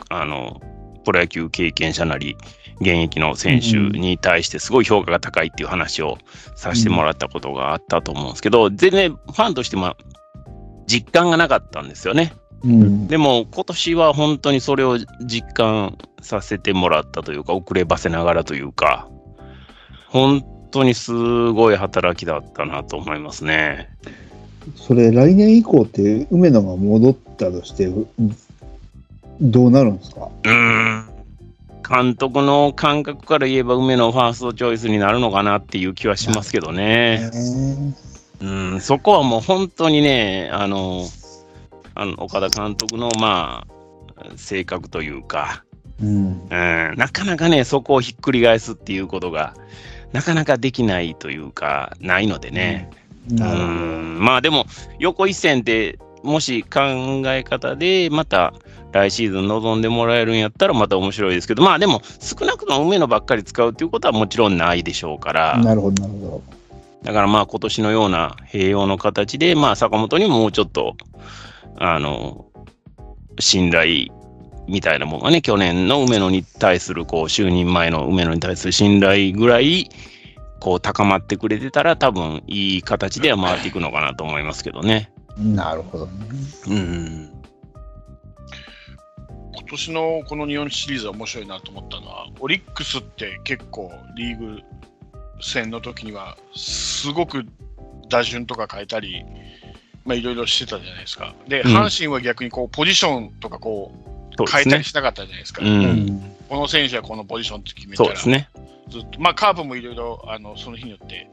[0.09, 0.61] あの、
[1.03, 2.35] プロ野球経験者なり、
[2.81, 6.17] 現役の選手に対してすごい評価が高いっていう話を
[6.55, 9.95] させてもらったことがあったと思うんですけど、全然ファンとしても
[10.87, 12.33] 実感がなかったんですよね。
[12.63, 13.07] うん。
[13.07, 19.07] でも今年は本当にそれを実感させてもらったというか、遅ればせながらというか、
[20.07, 21.11] 本当にす
[21.51, 23.89] ごい働きだったなと思いますね。
[24.75, 28.07] それ、来年以降って、梅野が戻ったとして、う
[29.39, 30.29] どうなるんですか？
[30.43, 31.05] うーん。
[31.87, 37.29] 監督の感覚から言えば梅のファーストチョイスになるのかなっていう気はしますけどね。
[38.41, 41.03] うん、そこはもう本当にね、あの、
[41.93, 43.65] あの岡田監督のま
[44.17, 45.63] あ、性格というか、
[46.01, 46.07] うん。
[46.07, 49.53] うん、なかなかね、そこをひっくり返すっていうことが、
[50.11, 52.89] なかなかできないというか、ないのでね。
[53.31, 53.67] うなるほど。
[53.67, 54.65] ん、まあでも、
[54.99, 56.79] 横一線でもし考
[57.27, 58.53] え方で、また
[58.91, 66.41] 来シーズン望んでもらえるんやったら、また面白いですけど、まあでも、少なくとも梅野ばっかり使うっていうことはもちろんないでしょうから、なるほど、なるほ
[67.05, 70.97] だからまあ今年のような併用の形で、まあ坂本にももうちょっと、
[71.77, 72.47] あの、
[73.39, 74.07] 信頼
[74.67, 79.87] みたいなものがね、去年の梅野に対する、こう、就任前の梅野に対する信頼ぐらい、
[80.59, 85.11] こう、高まってくれてたら、多分いい形では回っていくのかなと思いますけどね。
[85.37, 86.11] なるほどね。
[86.67, 87.31] うん。
[89.53, 94.61] 今年のこの日本シリーズは面白いなと思ったのは、オリックスって結構リーグ
[95.41, 97.45] 戦の時には、すごく
[98.09, 99.23] 打順とか変えたり、
[100.05, 101.33] まあいろいろしてたじゃないですか。
[101.47, 104.05] で、うん阪神は逆にこうポジションとかこう。
[104.51, 105.63] 変えたりしなかったじゃないですか。
[105.63, 105.65] う。
[105.65, 106.35] うんん。
[106.49, 108.49] この選手はこのポジションって決めたら、そうですね。
[108.89, 111.29] ずっと、まあカープもいろいろあのその日によって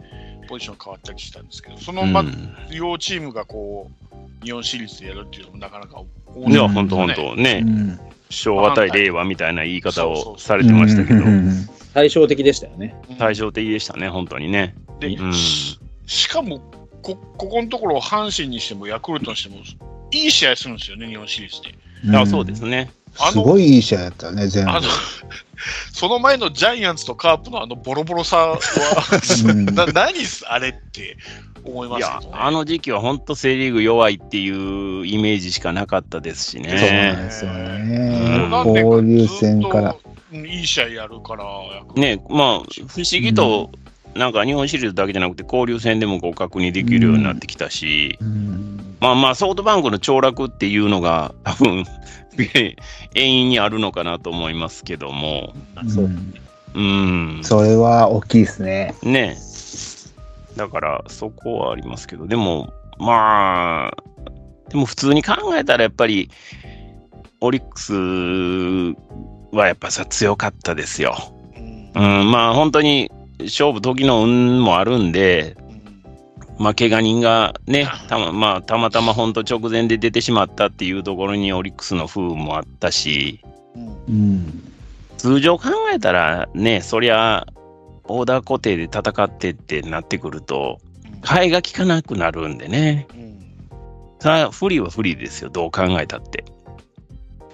[0.49, 2.25] ポジション変わったりしたんですけど、その、うんまあ、
[2.73, 8.01] 両チームがこう、日本シリーズでやるっていうのもなかなか多いや、うん本当本当ね、うん
[8.31, 12.95] 昭和対令和みたいな言い方そうそうそうをされてましたけどう、ん対照的でしたよね。
[13.11, 14.75] うん対照的でしたね、本当にね。
[15.01, 16.61] で、うんししかも
[17.03, 19.57] こ、ここのところ、阪神にしてもヤクルトにしても、
[20.11, 21.63] いい試合するんですよね、日本シリーズ
[22.11, 22.19] で。
[22.19, 22.91] あそうですね。
[23.15, 24.71] すごいいい試合だったよね、全部。
[24.71, 24.83] あの
[25.93, 28.59] その前のジャイアンツとカープのあのボロボロさは、
[29.47, 31.17] うん な何すあれって
[31.65, 32.39] 思いますけど、ね。
[32.41, 37.23] あの時期は本当、セ・リーグ弱いっていうイメージしかなかったですしそうなんね。
[37.23, 38.49] ですよね。
[38.81, 39.97] 交流戦から。
[40.33, 41.45] いい試合やるから、
[41.95, 43.71] ね、まあ、不思議と、
[44.15, 48.97] なんか日本シリーズだけじゃなくて、交流戦でも確認できるようになってきたし、うん。
[49.01, 51.85] まあまあ、ソフトバンクの凋落っていうのが、多分
[53.15, 55.55] 遠因にあるのかなと思いますけども、
[55.89, 56.05] そう。
[56.05, 56.33] うん。
[56.75, 56.81] う
[57.41, 57.45] ん。
[57.45, 58.95] それは大きいですね。
[59.03, 59.37] ね。
[60.57, 64.03] だから、そこはありますけど、でも、まあ、
[64.69, 66.31] でも普通に考えたらやっぱり、
[67.41, 67.93] オリックス
[69.53, 71.17] はやっぱさ強かったですよ。
[71.57, 75.57] うんうん、まあ本当に勝負時の運もあるんで、
[76.59, 83.41] まあ怪我人がね、たままあたまたま本当直前で出てしまったっていうところにオリックスの不運もあったし、
[83.77, 84.73] うんうん。
[85.19, 87.47] 通常考えたらね、そりゃ、
[88.05, 90.79] オーダー固定で戦ってってなってくると、
[91.21, 93.07] 替えが効かなくなるんでね。
[93.15, 93.33] うん
[94.23, 96.45] さあ、不利は不利ですよ、どう考えたって。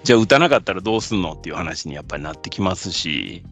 [0.03, 3.43] じゃあ、打たなかったらどうすんのっていう話にやっぱりなってきますし、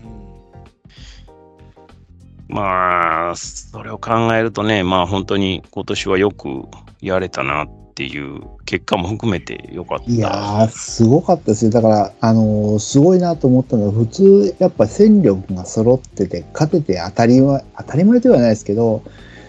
[2.48, 6.64] まあ、それを考えるとね、まあ本当に今年はよく
[7.02, 10.10] やれたなっていう結果も含めてよかった。
[10.10, 11.72] いやー、すごかったですよ。
[11.72, 19.04] だから、あのーすごいなと思ったのは、普通、やっぱ戦力が揃ってて、勝てて当たり前、当たり前ではないですけど、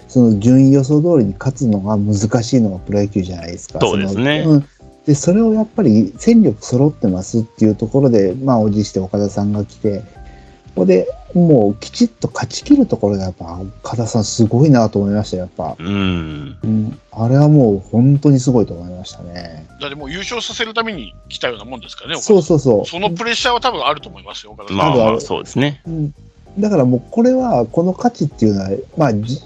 [0.08, 3.78] その順位予想通りに勝つのが難しいのがプロ野球じゃないですか。
[3.80, 4.68] そうですねそのうん
[5.08, 10.00] で、それをやっぱり戦力揃ってますっていうところで、まあ、おじして岡田さんが来て、
[10.74, 15.76] ここでもうきちっと勝ち切るところで、やっぱ、岡田さんすごいなと思いましたよ、やっぱ。
[15.78, 16.58] うん。
[16.62, 17.00] うん。
[17.10, 19.66] あれはもう本当にすごいと思いましたね。
[19.80, 22.86] だってもう優勝させるために来たようなもんですからね、そうそうそう。
[22.86, 24.76] そのプレッシャーは多分あると思いますよ、岡田さん。
[24.76, 25.80] まあそうですね。
[25.86, 26.14] うん
[26.58, 29.40] だからもうこれは、この価値っていうのは、まあ、じ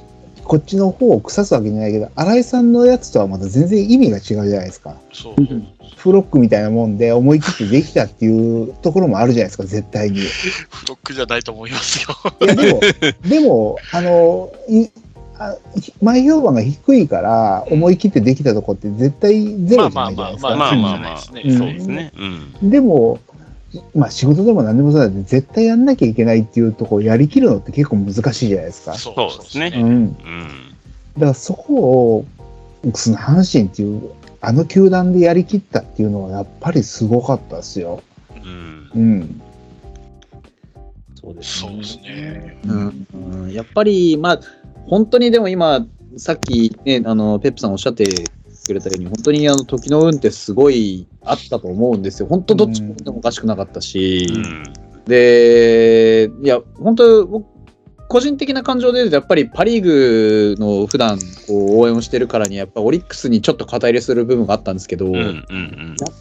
[0.44, 4.96] こっちの方を腐すわけじゃないけど、新井さんのやつとはまた全然意味が違うじゃないですか。
[5.12, 5.66] そううん
[6.02, 10.18] フロックみたいなもんで思い切ってできたっていうところもあるじゃないですか、絶対に。
[10.18, 12.16] いフロックじゃないと思いますよ。
[12.44, 12.80] や、でも、
[13.24, 14.88] でも、あの、い
[15.38, 15.56] あ
[16.00, 20.48] 前評判が低いから、思い切ってできたとこって絶対ゼロじゃないじゃないですか。
[20.48, 22.12] まあまあまあまあ、そそううでですね。
[22.62, 22.70] うん。
[22.70, 23.20] でも、
[23.94, 28.94] まあ仕事でも何でもそうだって絶対やんなきゃいけないっていうとこやりきるのって結構難しいじゃないですか。
[28.94, 29.84] そうですねうん。
[29.84, 30.76] うん。
[31.14, 31.74] だからそこ
[32.16, 32.26] を、
[32.94, 38.02] その阪神っていう、あの球団でやりきったっていうのはやっぱりすごかったですよ。
[38.44, 38.90] うん。
[38.94, 39.42] うん。
[41.14, 42.58] そうですそうですね。
[42.64, 44.40] うんうんやっぱり、まあ、
[44.86, 45.86] 本当にでも今、
[46.16, 48.04] さっきね、あの、ペップさんおっしゃって
[48.66, 52.28] くれたように、本当にあの、時の運ってすごいあったと思うんですよ。
[52.28, 54.64] 本当どっちもでもおかしくなかったし、うん。
[55.06, 57.46] で、いや、本当僕、
[58.08, 65.14] 個人的な感情で言うと、やっぱりパ・リーグの普段こう応援をしてるからに、やっぱオリックスにちょっと肩入れする部分があったんですけど、うん。
[65.14, 65.44] うやっん。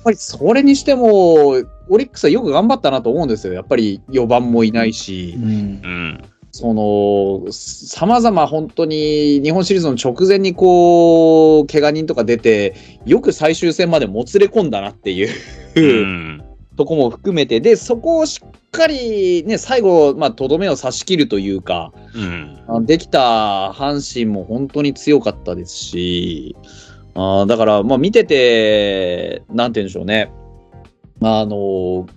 [0.04, 1.48] ぱりそれにしても、
[1.90, 3.54] オリックスはよく頑張ったなと思うんですよ。
[3.54, 5.36] やっぱり4番もいないし。
[5.38, 5.44] うん。
[5.44, 6.22] うん。
[6.52, 12.76] その、さまざま本当に日本シリーズの直前にこう、怪我人とか出て、
[13.06, 15.30] よく最終戦までもつれ込んだなっていう、
[15.76, 16.44] うん。
[16.76, 22.58] とこも含めて、で、そこをしっかりね、最後、まあ、とどめを刺し切るというか、うん。
[22.68, 26.56] あできた阪神も本当に強かったですし、
[27.14, 30.32] あーだから、まあ、見てて、なんて言うんでしょうね。
[31.22, 32.08] あの、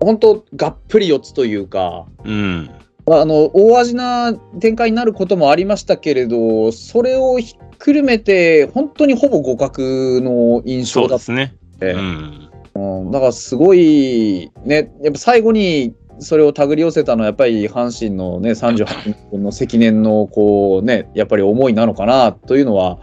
[0.00, 2.70] 本当がっぷり四つというか、うん。
[3.06, 11.54] あの大味な展開になることもありましたけれど、それをひっくるめて、本当にほぼ互角の印象だっですね。
[11.78, 12.50] て、うん。
[12.74, 22.98] うん、だからすごい、ね、やっぱ最後にそれを手繰り寄せたのは、やっぱり阪神のね、38分の積年の、こうね、やっぱり思いなのかなというのは、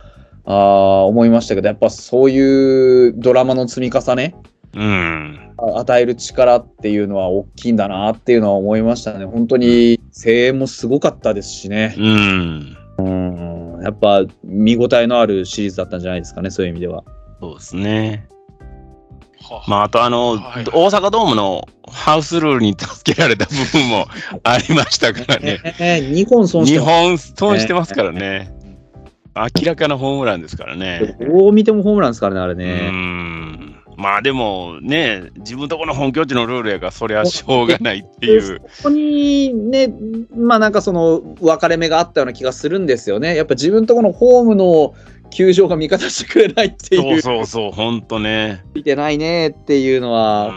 [0.45, 0.53] あー
[1.03, 4.35] 思いましたけど、やっぱそういうドラマの積み重ね、
[4.73, 5.50] うん。
[5.61, 9.25] あ与える力っていうのは大きいんだなっていうのは思いましたね。
[9.25, 11.95] 本当に声援もすごかったですしね。
[11.97, 12.77] うん。
[12.97, 13.03] う
[13.79, 17.03] ん、やっぱ見応えのあるシリーズだったんじゃないですかね、そういう意味では。
[17.39, 18.27] そうですね。
[19.41, 24.05] はまあ、あとあの、はい大阪ドームのハウスルールに助けられた部分も
[24.43, 25.59] ありましたからね。
[25.79, 28.51] ね2本損して日ます本損してますからね。
[29.35, 31.15] 明らかなホームランですからね。
[31.19, 32.89] どう見てもホームランですからね、あれうね。
[32.89, 33.70] ん。
[34.01, 38.59] まあでもね、自分とこの本拠地のルールやから、そりゃしょうがないっていう。
[38.61, 39.93] ここにね、
[40.35, 43.35] まあなんかその分かれ目があったような気がするんですよね。
[43.35, 44.95] やっぱ自分とこのホームの
[45.29, 48.63] 球場が味方してくれないってそいうう、そうそう、ほんとね。
[48.73, 50.51] 見てないねっていうのうは、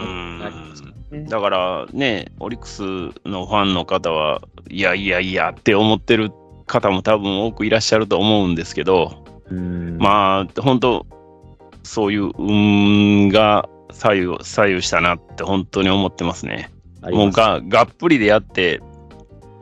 [1.28, 2.82] だからね、オリックス
[3.28, 6.32] のファンの方は、いやいやいやって思ってる
[6.66, 11.06] 方も多分多くいらっしゃると思うんですけど、うんまあ、本当
[11.84, 16.70] そういう運が左右、左右したなって本当に思ってますね。
[17.02, 18.80] もうががっぷりでやって、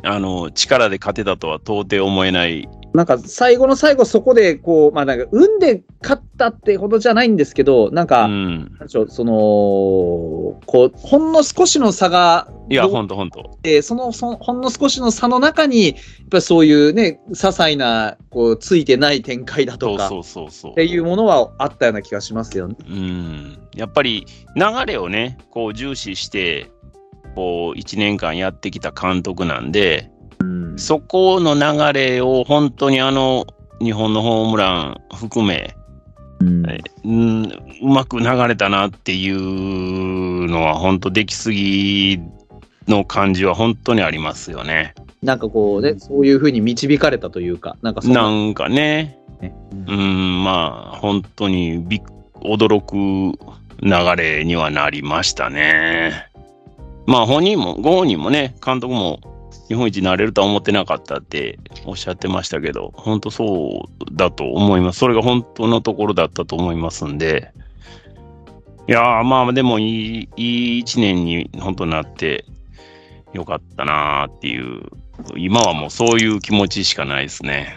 [0.03, 2.69] あの、力で勝てたとは到底思えない。
[2.95, 8.59] なんか最後の最後そこでこう、まあなんか運で勝ったってほどじゃないんですけど、なんうか、ん。
[8.59, 9.33] なんでしょうその、
[10.67, 15.95] こう、ほんの少しの差が、いや、どう本当本当でそのそのほんの少しの差の中に、やっ
[16.31, 20.73] ぱりそういうね、些細な、こう、ついてない展開だとか、そうそうそうそう。
[20.73, 22.77] っていうものはあったような気がしますよね。
[22.87, 23.59] うん。
[23.75, 26.71] やっぱり流れをね、こう重視して、
[27.35, 30.11] こう、1年間やってきた監督なんで、
[30.77, 33.47] そこの流れを本当にあの、
[33.81, 35.75] 日本のホームラン含め、
[36.41, 36.67] うん。
[36.67, 37.45] はいうん、
[37.83, 42.21] うまく流れたなっていうのは、本当、できすぎ
[42.89, 44.95] の感じは本当にありますよね。
[45.23, 49.55] なんかこうね、そういうふうに導かれたというか、なんかそなのんかね、ね。
[49.87, 52.03] うん、まあ、本当にびっ
[52.43, 53.39] 驚く
[53.81, 56.27] 流れにはなりましたね。
[57.07, 59.21] まあ、本人も、ご本人もね、監督も
[59.69, 64.99] 日本一になれるとは思ってなかったっておっしゃってましたけど、本当そうだと思います。
[64.99, 67.53] それが本当のところだったと思いますんで、
[68.89, 72.45] いやー、まあ、でもいい、いい一年に本当なって
[73.33, 74.83] よかったなーっていう、
[75.37, 77.77] 今はもうそういう気持ちしかないですね。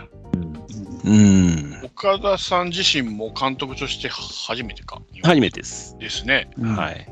[1.03, 1.81] うん。
[1.83, 4.99] 岡田さん自身も監督として初めてか？
[5.23, 5.95] 初めてです。
[5.99, 6.49] ですね。
[6.59, 7.07] はい。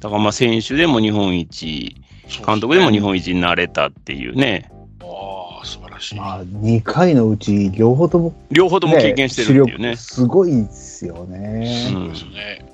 [0.00, 1.96] だからまあ選手でも日本一、
[2.46, 4.70] 監督でも日本一になれたっていうね、
[5.00, 6.16] ああ、素晴らしい。
[6.16, 9.96] まあ、2回のうち両方とも、両方とも経験してるっていうね。
[9.96, 11.92] すごいですよね。
[11.94, 12.66] うんですよね。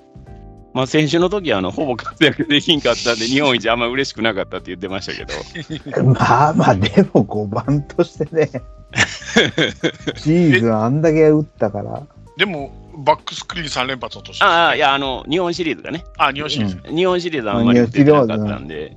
[0.73, 8.49] まあ選手の時はあのほぼ活躍できんかったんで、日本一あんま嬉しくなかったって言ってましたけど、 まあまあ、でも5番としてね、
[10.17, 12.07] シーズンあんだけ打ったから。
[12.37, 14.43] でも、バックスクリーン3連発の年。
[14.43, 16.95] ああ、いや、あの、日本シリーズがね、あ、日本シリーズ。
[16.95, 18.97] 日本シリーズあんまり打ってなかったんで、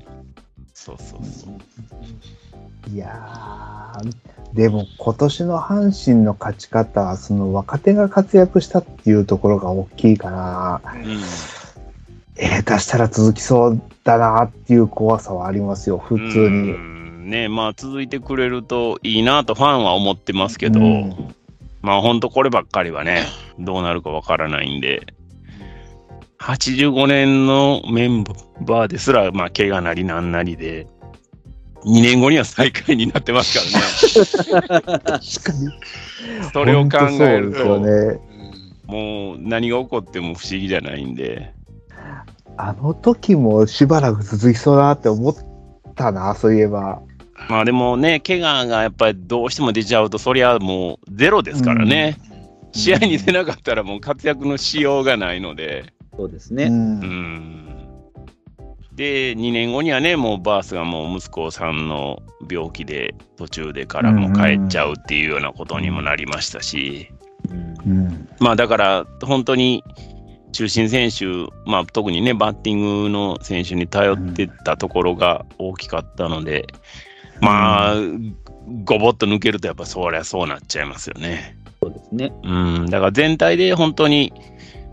[0.84, 2.94] そうそうそう。
[2.94, 4.14] いやー、
[4.54, 11.22] でも今年の阪神の勝ち方は、その若手が活躍したっていうところが大きいから、うん
[12.36, 16.72] 下手したら続きそうだなっていう怖さはありますよ、普通うに。
[16.72, 21.36] んねまあ続いてくれるといいなとファンは思ってますけど、うん
[21.82, 23.24] まあ本当こればっかりはね、
[23.60, 25.14] どうなるかわからないんで、
[26.44, 30.88] 85年のメンバーですら、まあ怪我なりなんなりで、
[31.86, 34.84] 2年後には最下位になってますからね。
[34.84, 35.22] 確かに。
[36.52, 38.20] それを考えると、ね。
[38.86, 41.54] もう何が起こっても不思議じゃないんで、
[42.58, 45.36] あの時もしばらく続きそうだなって思っ
[45.96, 47.02] たな、そういえば。
[47.48, 52.18] まあでもね、怪我がやっぱりどうしても出ちゃうと、そりゃもうゼロですからね。
[52.74, 55.94] 試合に出なかったらもう活躍のしようがないので。
[56.14, 56.18] う。
[56.18, 56.66] そうですね。
[56.66, 57.84] うんん
[58.94, 67.10] で、2年後にはね、もうバースがもう息子さんの病気で途中でからもう帰っちゃうっていうようなことにもなりましたし、
[67.86, 68.30] うん。
[68.40, 69.84] まあだから本当に
[70.52, 71.26] 中心選手、
[71.66, 76.68] まあ特にね、バッティングの選手に頼ってたところが大きかったので、
[77.42, 77.96] まあ、
[78.86, 81.58] ごぼっと抜けるとやっぱそりゃそうなっちゃいますよね。
[81.82, 82.32] そうですね。
[82.44, 84.32] うん、だから全体で本当に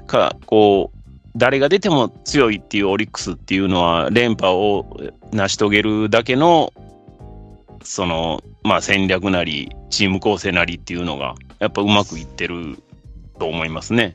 [0.06, 0.99] か、こう、
[1.36, 4.98] 誰が出ても強いっていうオリックスっていうのは、連覇を
[5.32, 6.72] 成し遂げるだけの
[7.82, 12.78] その、まあ戦略なり、チーム構成なりっていうのが、やっぱうまくいってる
[13.38, 14.14] と思いますね。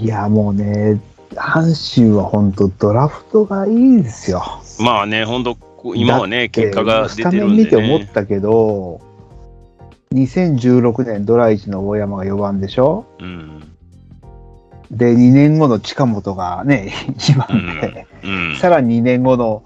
[0.00, 1.00] いや、もうね、
[1.34, 4.42] 阪神は本当ドラフトがいいですよ。
[4.80, 5.56] まあね、本当
[5.94, 7.70] 今はね、結果が出てるんで、ね。
[7.70, 9.00] スタメン見て思ったけど、
[10.12, 13.06] 2016年ドラ1の大山が4番でしょ？
[13.20, 13.62] うん。
[14.90, 19.62] で、2年後の近本がね、 1番で、うんうん、さらに2年後の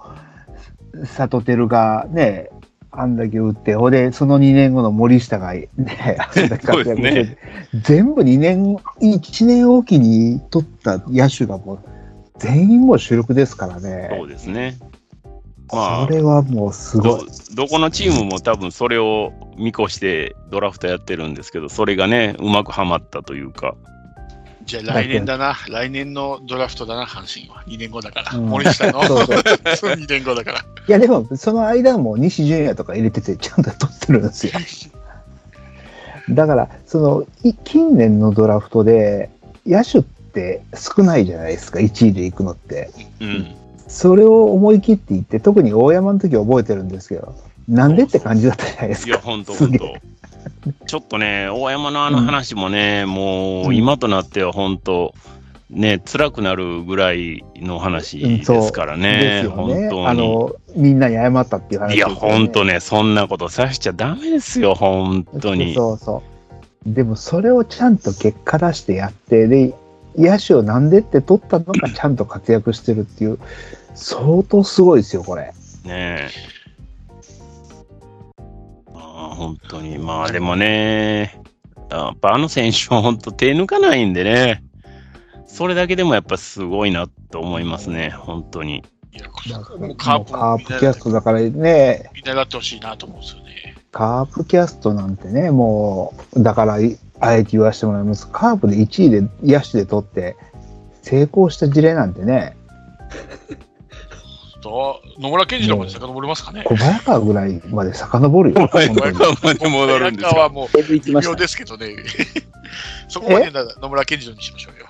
[1.05, 2.51] 里輝がね、
[2.91, 5.69] あんだけ打って、ほで、その2年後の森下がね、
[6.19, 7.37] 活躍して、ね、
[7.73, 11.79] 全部2年、1年おきに取った野手がもう、
[12.39, 14.09] 全員も主力ですからね。
[14.11, 14.77] そうですね。
[15.73, 17.21] まあ、それはもうすごい
[17.55, 17.65] ど。
[17.65, 23.75] どこのチームも多分それを見越してドラフトやってるんですけど、それがね、うまくはまったというか。
[24.73, 27.63] じゃあ来年だな、来年のドラフトだな、阪神は。
[27.67, 28.39] 2年後だから。
[28.39, 29.37] うん、森下の そうそう
[29.93, 30.59] 2年後だから。
[30.61, 34.53] いや、でも、その間も西純也とか入れてて、ちゃんと取ってるんですよ。
[36.31, 37.27] だから、その、
[37.65, 39.29] 近年のドラフトで、
[39.67, 42.91] 野手って少ないじゃないですか、1位で行くのって。
[43.21, 43.55] うん。
[43.89, 47.35] それを思い切って言って、特に大山の時覚えてるんですけど、
[47.69, 49.09] なんでって感じだったじゃないですか。
[49.09, 49.97] いや、本当本当
[50.87, 55.15] ちょっとね、大山のあの話もね、うん、もう今となっては本当、
[55.71, 60.55] ね、辛くなるぐらいの話ですからね、うん、本当にあの。
[60.77, 65.75] みんなに謝ったっていう話、ね、いや、本当ね、そんなことさしちゃだめですよ、本当に。
[65.75, 66.23] そうそ
[66.87, 69.75] うでも、それをちゃんと結果出してやって、で、
[70.17, 73.39] 野手をなんでって取ったのがちゃんと活躍してるっていう、
[73.95, 75.53] 相当すごいですよ、これ。
[75.85, 76.29] ねえ。
[79.35, 79.99] 本当に。
[79.99, 81.43] まあでもね、
[81.91, 84.63] やっぱあの選手は本当手抜かないんでね、
[85.47, 88.83] それだけでもやっぱすごいなと思いますね、本当に。
[89.13, 93.77] いや、もうカープカープキャストだからね、見習ってほしいなと思うんですよね。
[93.91, 96.79] カープキャストなんてね、もう、だから、
[97.21, 98.27] あえて言わせてもらいます。
[98.29, 100.37] カープで1位で野手で取って、
[101.03, 102.57] 成功した事例なんてね、
[104.63, 106.65] と、野村健二郎まで遡りますかね。
[106.65, 108.57] 小早川ぐらいまで遡るよ。
[108.69, 111.97] 小早川まで戻るんです小早川はもう、微妙ですけどね。
[113.09, 114.87] そこまでなら野村健二郎にしましょうよ。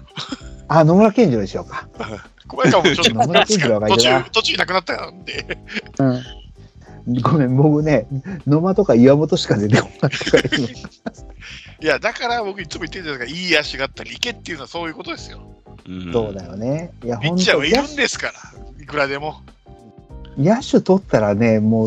[0.68, 1.88] あ、野村健二郎にしようか。
[2.46, 5.58] 小早川もちょっと野村健二郎がいい途中、途中なくなったんで。
[5.98, 6.22] うん。
[7.20, 8.06] ごめん、僕ね、
[8.46, 10.42] 野間とか岩本しか出てこないから。
[11.80, 15.40] いや、だから僕いつも言ってるじゃないですか、いい足があったら行けっていうのはそういうことですよ。
[15.88, 16.92] うん、そうだよね。
[17.04, 18.34] いや、ピッチャーはいるんですから、
[18.80, 19.42] いくらでも。
[20.38, 21.86] 野手取ったらね、もう、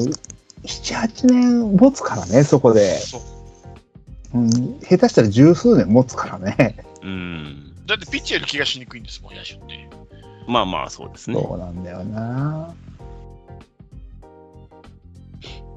[0.65, 2.99] 7、8年持つからね、そこで。
[4.33, 6.83] うん、下手したら十数年持つからね。
[7.01, 7.73] うん。
[7.85, 9.89] だってピッチャーより気がしにくいんですもん、野手って。
[10.47, 11.41] まあまあ、そうですね。
[11.41, 12.73] そうなんだよな。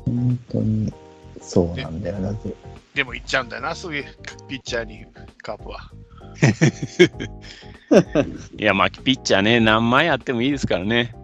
[0.04, 0.92] 本当に、
[1.40, 2.32] そうなんだよな。
[2.32, 2.54] で
[2.94, 4.04] でも行っちゃうんだよな、そういう
[4.48, 5.06] ピッチャーに、
[5.42, 5.92] カープは。
[8.58, 11.14] いや、まあ、ピッチャーね、何枚あってもいいですからね。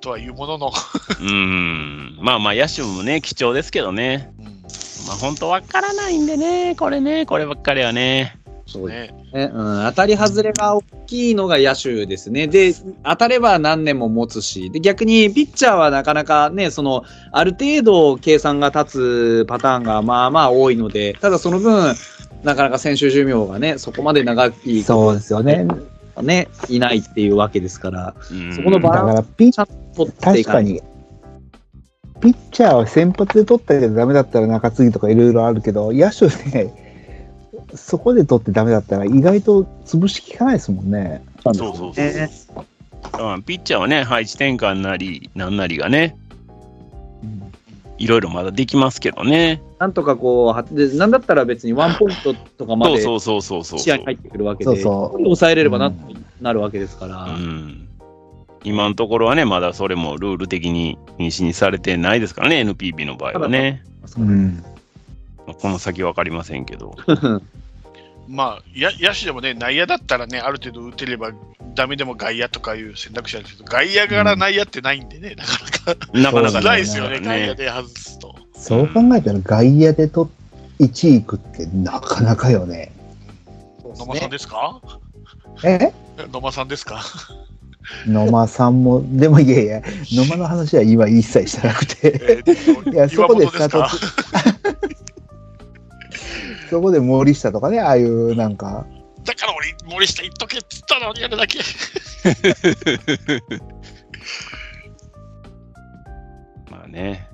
[0.00, 0.72] とはいうものの。
[1.20, 4.32] うん、まあまあ、野手もね、貴重ですけどね。
[4.38, 4.44] うん、
[5.06, 8.38] まあ、本当わからないんでね、これね、こればっかりはね。
[8.68, 9.50] そうね、うん。
[9.88, 12.46] 当たり外れが大きいのが野手ですね。
[12.46, 17.02] で、当たれば何年も持つし、で逆にピッチャーはなかなかね、その、
[17.32, 21.94] ある程度計算が立つパターンがまあまあ多いので、ただその分、
[22.44, 24.82] なかなか選手寿命がね、そこまで長い。
[24.82, 25.66] そうですよね。
[26.22, 28.14] ね、いないっていうわけですから、
[28.54, 29.28] そこのバランス
[30.06, 30.82] ピッ確かに。
[32.20, 36.72] ピッチャーは先発で取ったけどダメだったら中継ぎとかいろいろあるけど、野手で、
[37.74, 41.22] そこで取ってダメだったら意外と潰しきかないですもんね。
[41.44, 41.92] そうそうそう。
[41.96, 46.16] えー、ピッチャーはね、配置転換なり、なんなりがね、
[47.98, 49.62] いろいろまだできますけどね。
[49.78, 55.92] なんとかこう、でなんだったら別にワンポイントとかまでそうそうそうそう試合に入ってくるわけで、そうそう抑えれればな,、
[56.40, 57.24] なるわけですから。
[57.24, 57.87] うん
[58.64, 63.82] 今のところはね、まだそれもルール的に禁止にされてないですからね、NPB の場合はね。
[64.16, 64.64] うん、
[65.46, 66.96] この先分かりませんけど。
[68.28, 71.30] まあ、や野手でもね、内野だったらね、ある程度打てれば
[71.74, 75.52] ダメでも外野とかいう選択肢あるんですけど、外野から内野ってないんでね、なか
[75.86, 76.06] なか。
[76.12, 78.34] なかなかないですよね、外野で外すと。
[78.54, 80.30] そう考えたら、外野でと
[80.80, 82.92] 1位行くってなかなかよね。
[83.96, 84.80] 野間さんですか？
[85.64, 85.92] え？
[86.30, 87.02] 野間さんですか？
[88.06, 89.82] 野間さんも、でもいやいや、
[90.12, 92.42] 野間の話は今一切してなくて、
[92.90, 93.88] いや、そこでスタート、
[96.70, 98.86] そこで森下とかね、ああいうなんか。
[99.24, 101.58] だから俺、森下言っとけっつったのにやるだけ。
[106.70, 107.28] まあね。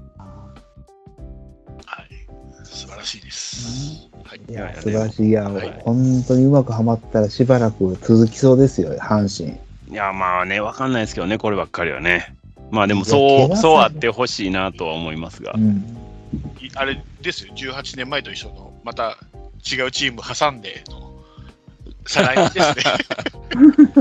[3.05, 4.09] らしいです。
[4.25, 4.41] はい。
[4.51, 5.29] いや、いやいや素晴らしい。
[5.29, 9.61] いや、はい本当にうまくはまったらしばらく続きそうですよ、阪神。
[9.91, 12.35] いや、まあね、わかんないですけどね、こればっかりはね。
[12.71, 15.59] まあでも、そう、そうあってほしいなとは思いますがう。
[15.59, 15.79] ん。
[16.61, 19.19] いあれですよ、18年前と一緒の、また
[19.71, 21.13] 違うチーム挟んでの、
[22.07, 22.89] 再来年です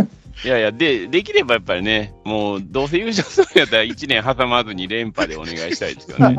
[0.02, 0.08] ね。
[0.44, 6.36] いやいや、で、できればやっぱりね、もう、どうせ優勝するんやったら1年挟まずに連覇でお願いしたいですよね。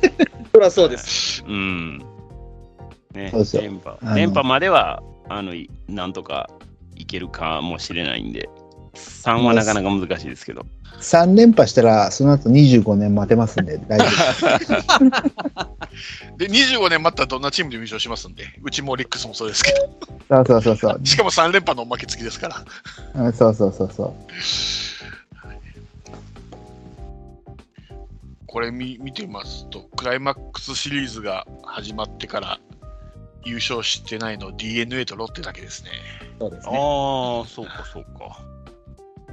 [0.52, 1.42] そりゃそうです。
[1.46, 1.98] うん。
[3.14, 6.50] ね連覇連覇までは、あの、いなんとか
[6.96, 8.48] いけるかもしれないんで、
[8.96, 10.66] 3はなかなか難しいですけど。
[11.00, 14.10] 3連覇したら、その後25年待てますんで、大丈夫。
[16.38, 19.98] で、25年待ったらどんなチームでも優勝しますんで、うちもオリックスもそうですけど、
[20.28, 21.06] そうそうそうそう。
[21.06, 22.64] しかも3連覇のおまけ付きですから。
[23.22, 24.14] うんそうそうそうそう。
[28.46, 32.58] これ見見てみますと、クライマックスシリーズが始まってから
[33.44, 35.90] 優勝してないの DNA とロッテだけですね。
[36.40, 36.78] ああそうですね。
[36.78, 38.55] ー、そうか、そうか。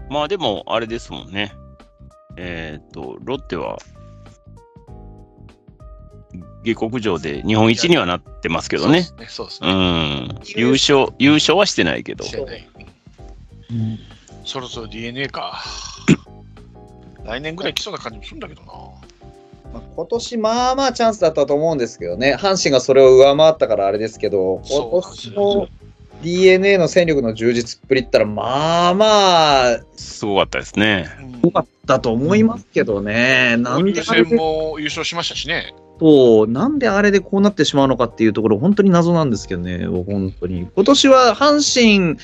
[0.10, 1.54] まあでも、あれですもんね。
[2.38, 3.78] えっ、と、ロッテは、
[6.64, 9.04] 下克上で日本一にはなってますけどね。
[9.04, 9.28] そうですね。
[9.30, 9.74] そうですうね。
[9.74, 10.40] ん。
[10.56, 12.24] 優勝、優勝はしてないけど。
[12.24, 12.68] してない
[13.72, 14.00] うん
[14.46, 15.64] そろそろ DNA か。
[17.24, 18.74] 来年ぐらい来そうな感じもするんだけどな。
[19.74, 25.68] まあ、今年まあまあチャンスだったと思うんですけどね、阪神がそれを上回ったからあれですけど、そう今年の
[26.24, 31.10] DNA の戦力の充実っぷりったら、まあまあ、すごかったですね。
[31.44, 34.02] 良かったと思いますけどね、なんで
[34.36, 35.76] も優勝しましたしね。
[36.00, 40.68] そうなんであれでこうなってしまうのかっていうところ、本当に謎なんですけどね、本当に。
[40.76, 42.16] 今年は阪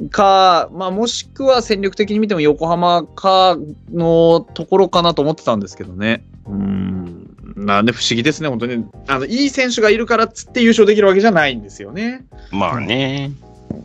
[0.00, 3.58] 神か、まあ、もしくは戦力的に見ても横浜か
[3.92, 6.24] のところかなと思ってたんですけどね。
[6.46, 7.19] うん。
[7.60, 8.84] なんで不思議ですね、本当に。
[9.06, 12.24] あの、いい選手がいるからっつって優勝できるわけじゃないんですよね。
[12.50, 13.32] まあね。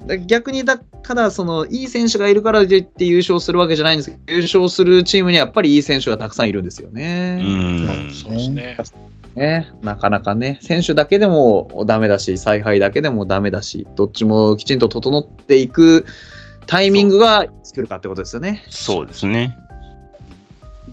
[0.07, 7.37] で逆にだから、その、いい選手がいるからといって優勝するわけじゃないんですけど、優勝するチームにはやっぱりいい選手がたくさんいるんですようね。
[7.37, 8.11] ん。
[8.13, 8.77] そうですね。
[9.35, 16.05] ね、なかなかね、選手だけでもダメだし、采配だけでもダメだし、どっちもきちんと整っていく
[16.67, 18.63] タイミングが作るかってことですよね。
[18.69, 19.57] そうですね。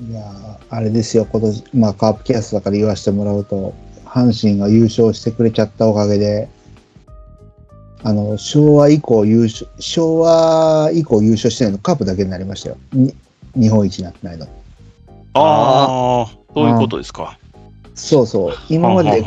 [0.00, 3.74] いやーあれですよ、今年、まあ、カープキャストだから言わせてもらうと、
[4.06, 6.48] 阪神が優勝してくれちゃったおかげで、
[8.04, 12.76] あの、昭和以降優勝、昭和以降優勝してないのカープだけになりましたよ。
[12.92, 13.14] に
[13.54, 14.46] 日本一になってないの。
[15.34, 17.38] ああ、そういうことですか。
[17.94, 18.56] そうそう。
[18.68, 19.22] 今まで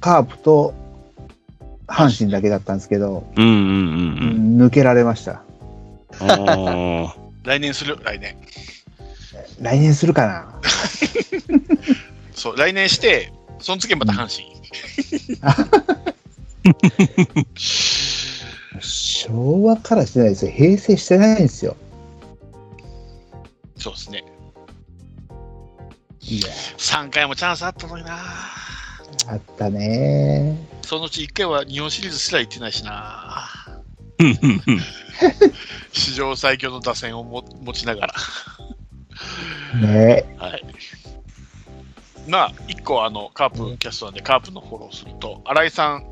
[0.00, 0.74] カープと
[1.86, 4.66] 阪神だけだったんですけど、うんうんうんうん。
[4.66, 5.42] 抜けられました。
[7.44, 8.36] 来年する、来年。
[9.60, 10.60] 来年するかな
[12.32, 14.58] そう、来年して、その次はまた阪神。
[18.80, 20.52] 昭和からしてないですよ。
[20.52, 21.76] 平成してないんですよ。
[23.76, 24.24] そうですね。
[26.20, 28.18] いや、3回もチャンスあったのにな。
[29.26, 33.48] あったねそのうち1回は日本シリーズすら行ってないしな。
[35.92, 38.14] 史上最強の打線をも持ちながら。
[39.80, 40.64] ねはい。
[42.28, 46.04] まあ、1個、あの、カープキャストなんで、カープのフォローすると、新井さん、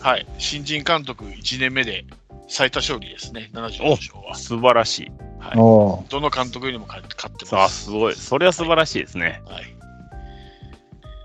[0.00, 2.04] はい、新人監督1年目で
[2.48, 4.34] 最多勝利ですね、74勝は。
[4.34, 5.12] 素晴らしい。
[5.40, 7.84] はい、どの監督よりも勝勝ってさあ、ます。
[7.84, 8.14] すごい。
[8.14, 9.42] それは素晴らしいですね。
[9.46, 9.64] はい。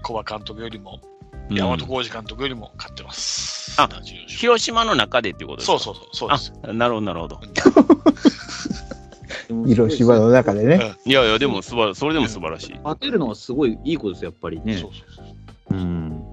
[0.03, 3.73] 小葉監督よりも、うん山本浩二監督よりも勝ってます。
[3.81, 5.79] あ74勝広島の中でっていうことですか？
[5.79, 6.53] そうそうそう、そうです。
[6.63, 7.39] あ、なるほど、なるほど。
[9.67, 10.93] 広島の中でね。
[11.05, 12.79] いやいや、でも素晴ら、それでも素晴らしい。
[12.83, 14.77] 当てるのはすごいいいことです、やっぱりね。
[14.77, 15.25] そうそう
[15.69, 16.23] そううん。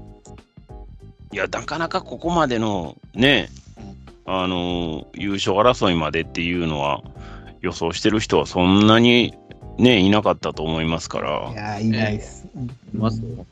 [1.33, 3.49] いや、なかなかここまでのね、
[4.27, 7.03] あのー優勝争いまでっていうのは、
[7.61, 9.35] 予想してる人はそんなに
[9.79, 12.47] ね、いなかったと思いますかいら、や、いないです。
[12.95, 13.47] いますよ。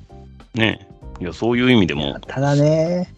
[0.54, 0.88] ね、
[1.20, 3.13] いや、そういう意味でも、ただね、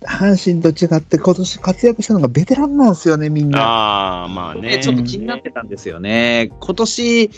[0.00, 3.60] 阪神と違って今年活躍したのがベテランなんですよね、みんな。
[3.60, 4.76] ああ、まあね。
[4.76, 6.52] ね、ちょっと気になってたんですよね。
[6.60, 7.30] 今年、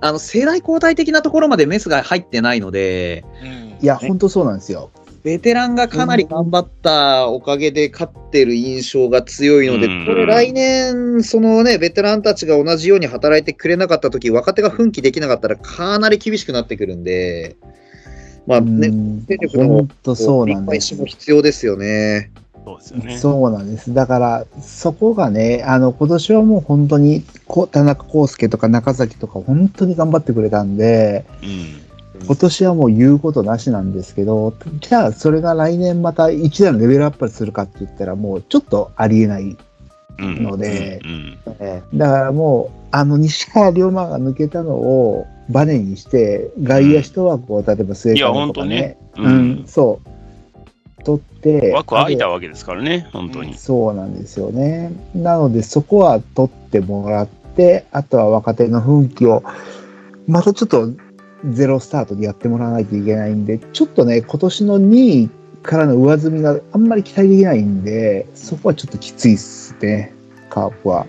[0.00, 4.90] あの、世代交代的なところまでメスが入ってないので、うんいや、本当そうなんですよ。
[5.22, 17.56] ベテランがかなり頑張ったおかげで勝ってる印象が強いので、うんこれ来年、そのね、ベテランたちが同じように働いてくれなかった時、若手が奮起できなかったらかなり厳しくなってくるんで、
[18.48, 22.30] まあね、うん戦力の本当そうなん理解ですしも必要ですよね。
[22.64, 23.18] そうですよね。
[23.18, 23.92] そうなんです。
[23.92, 32.24] だから、そこがね、あの、今年はもう本当に、こ田中康介とか中崎とか、本当に頑張ってくれたんで、うん。
[32.26, 39.56] 今年はもう言うことなしなんですけど、じゃあそれが来年また一段レベルアップするかって言ったらもうちょっとありえない。
[40.20, 49.28] うんのでうんえーだからもう、あの西川龍馬が抜けたのをバネにして、外野一枠を例えば末川とかね、うんう
[49.62, 53.54] ん、そう、取って、枠空いたわけですからね、本当に。
[53.54, 54.92] そうなんですよね。
[55.14, 59.42] なので、そこは取ってもらって、あとは若手の奮起を、
[60.26, 60.90] またちょっと
[61.50, 65.30] ゼロスタートでやってもらわないといけないんで、ちょっとね、今年の2位
[65.62, 70.12] からの上積みがあんまり期待できないんで、そこはちょっときついっすね、
[70.50, 71.06] カープは。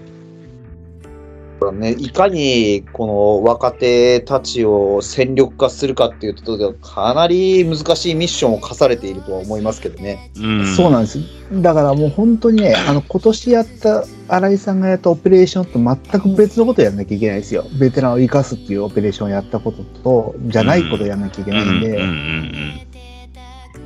[1.71, 10.31] ね、いかにこの若手たちを戦力化するかっていうところではかなり難しいミッションを課されているとは思いますけどね。
[10.37, 11.19] うんそうなんです。
[11.51, 17.65] だからもう本当にね、あの、今年やった、新井さんがやったオペレーションと全く別のことをやんなきゃいけないですよ。
[17.79, 22.89] ベテランを生かすっていうオペレーションをやったことと、じゃないことをやんなきゃいけないんで、うんうんうん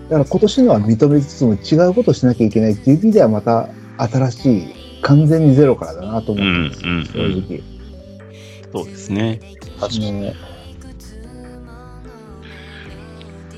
[0.10, 7.64] だから今年のは認めつつも違うことをしなきゃいけないっていう意味ではまた新しい、完全にゼロからだなと思うんですよ、うんうんうん正直。
[8.72, 9.40] そうですね。
[9.80, 10.12] 確かに。
[10.14, 10.36] ね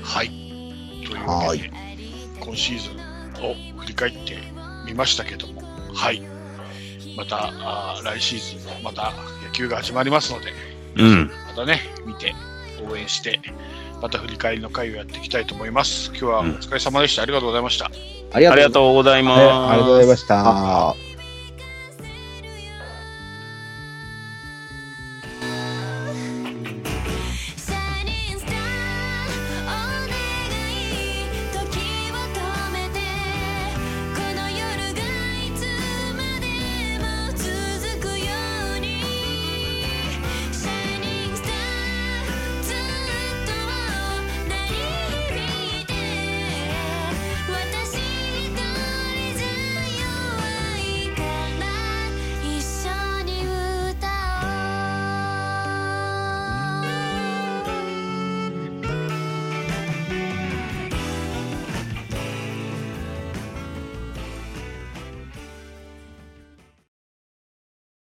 [0.02, 0.28] はい。
[1.06, 1.70] というわけで、
[2.40, 4.36] 今シーズンを振り返って
[4.86, 5.62] みましたけども、
[5.94, 6.22] はい。
[7.16, 9.12] また、あー来シーズン、また
[9.44, 10.52] 野球が始まりますので、
[10.96, 11.30] うん。
[11.48, 12.34] またね、見て、
[12.88, 13.40] 応援して、
[14.02, 16.08] また振り返りの会をやっていきたいと思います。
[16.10, 17.22] 今日はお疲れ様でした。
[17.22, 17.90] ありがとうございました。
[18.32, 19.40] ありがとうございます。
[19.40, 21.15] ありがとうございました。